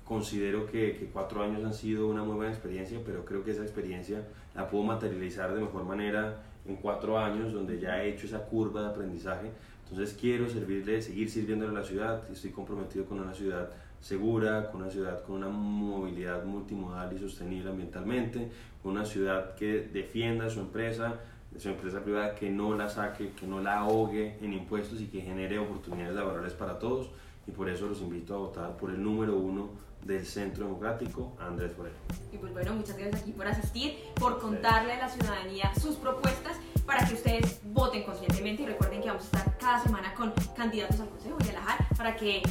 considero 0.06 0.66
que, 0.68 0.96
que, 0.96 1.06
cuatro 1.12 1.42
años 1.42 1.66
han 1.66 1.74
sido 1.74 2.08
una 2.08 2.24
muy 2.24 2.36
buena 2.36 2.52
experiencia, 2.52 3.00
pero 3.06 3.26
creo 3.26 3.44
que 3.44 3.52
esa 3.52 3.64
experiencia 3.64 4.24
la 4.56 4.70
puedo 4.70 4.84
materializar 4.84 5.54
de 5.54 5.62
mejor 5.62 5.84
manera 5.84 6.44
en 6.66 6.76
cuatro 6.76 7.18
años, 7.18 7.54
donde 7.54 7.80
ya 7.80 8.04
he 8.04 8.10
hecho 8.10 8.28
esa 8.28 8.46
curva 8.46 8.82
de 8.82 8.88
aprendizaje 8.88 9.52
entonces 9.92 10.18
quiero 10.18 10.48
servirle, 10.48 11.02
seguir 11.02 11.30
sirviéndole 11.30 11.72
a 11.72 11.82
la 11.82 11.86
ciudad, 11.86 12.24
estoy 12.32 12.52
comprometido 12.52 13.04
con 13.04 13.20
una 13.20 13.34
ciudad 13.34 13.70
segura, 14.00 14.72
con 14.72 14.84
una 14.84 14.90
ciudad 14.90 15.22
con 15.24 15.36
una 15.36 15.50
movilidad 15.50 16.46
multimodal 16.46 17.14
y 17.14 17.20
sostenible 17.20 17.70
ambientalmente, 17.70 18.50
con 18.82 18.94
una 18.94 19.04
ciudad 19.04 19.54
que 19.56 19.90
defienda 19.92 20.50
su 20.50 20.62
empresa, 20.62 21.16
su 21.58 21.68
empresa 21.68 22.00
privada, 22.00 22.36
que 22.36 22.50
no 22.50 22.74
la 22.78 22.88
saque, 22.88 23.34
que 23.34 23.46
no 23.46 23.60
la 23.60 23.80
ahogue 23.80 24.38
en 24.42 24.54
impuestos 24.54 25.02
y 25.02 25.08
que 25.08 25.20
genere 25.20 25.60
oportunidades 25.60 26.16
laborales 26.16 26.54
para 26.54 26.80
todos. 26.80 27.10
Y 27.46 27.52
por 27.52 27.68
eso 27.68 27.88
los 27.88 28.00
invito 28.00 28.34
a 28.34 28.38
votar 28.38 28.78
por 28.78 28.92
el 28.92 29.04
número 29.04 29.36
uno 29.36 29.72
del 30.06 30.26
Centro 30.26 30.66
Democrático 30.66 31.34
Andrés 31.40 31.78
Moreno. 31.78 31.96
Y 32.32 32.38
pues 32.38 32.54
bueno, 32.54 32.74
muchas 32.74 32.98
gracias 32.98 33.22
aquí 33.22 33.32
por 33.32 33.48
asistir, 33.48 33.98
por 34.16 34.40
contarle 34.40 34.94
a 34.94 35.00
la 35.00 35.10
ciudadanía 35.10 35.72
sus 35.80 35.96
propuestas 35.96 36.58
para 36.86 37.06
que 37.08 37.14
ustedes 37.14 37.60
voten 37.66 38.04
conscientemente 38.04 38.64
y 38.64 38.66
recuerden 38.66 39.02
que 39.02 39.08
vamos 39.08 39.24
a 39.24 39.38
estar 39.38 39.58
cada 39.58 39.82
semana 39.84 40.14
con 40.16 40.34
candidatos 40.56 41.00
al 41.00 41.10
Consejo 41.10 41.38
de 41.38 41.54
la 41.54 41.62
JAR 41.62 41.88
para 41.98 42.16
que 42.16 42.42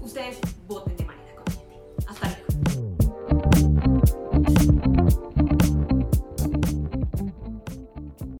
ustedes 0.00 0.40
voten 0.66 0.96
de 0.96 1.04
manera 1.04 1.34
consciente. 1.36 1.76
Hasta 2.06 2.28
luego. 2.28 2.46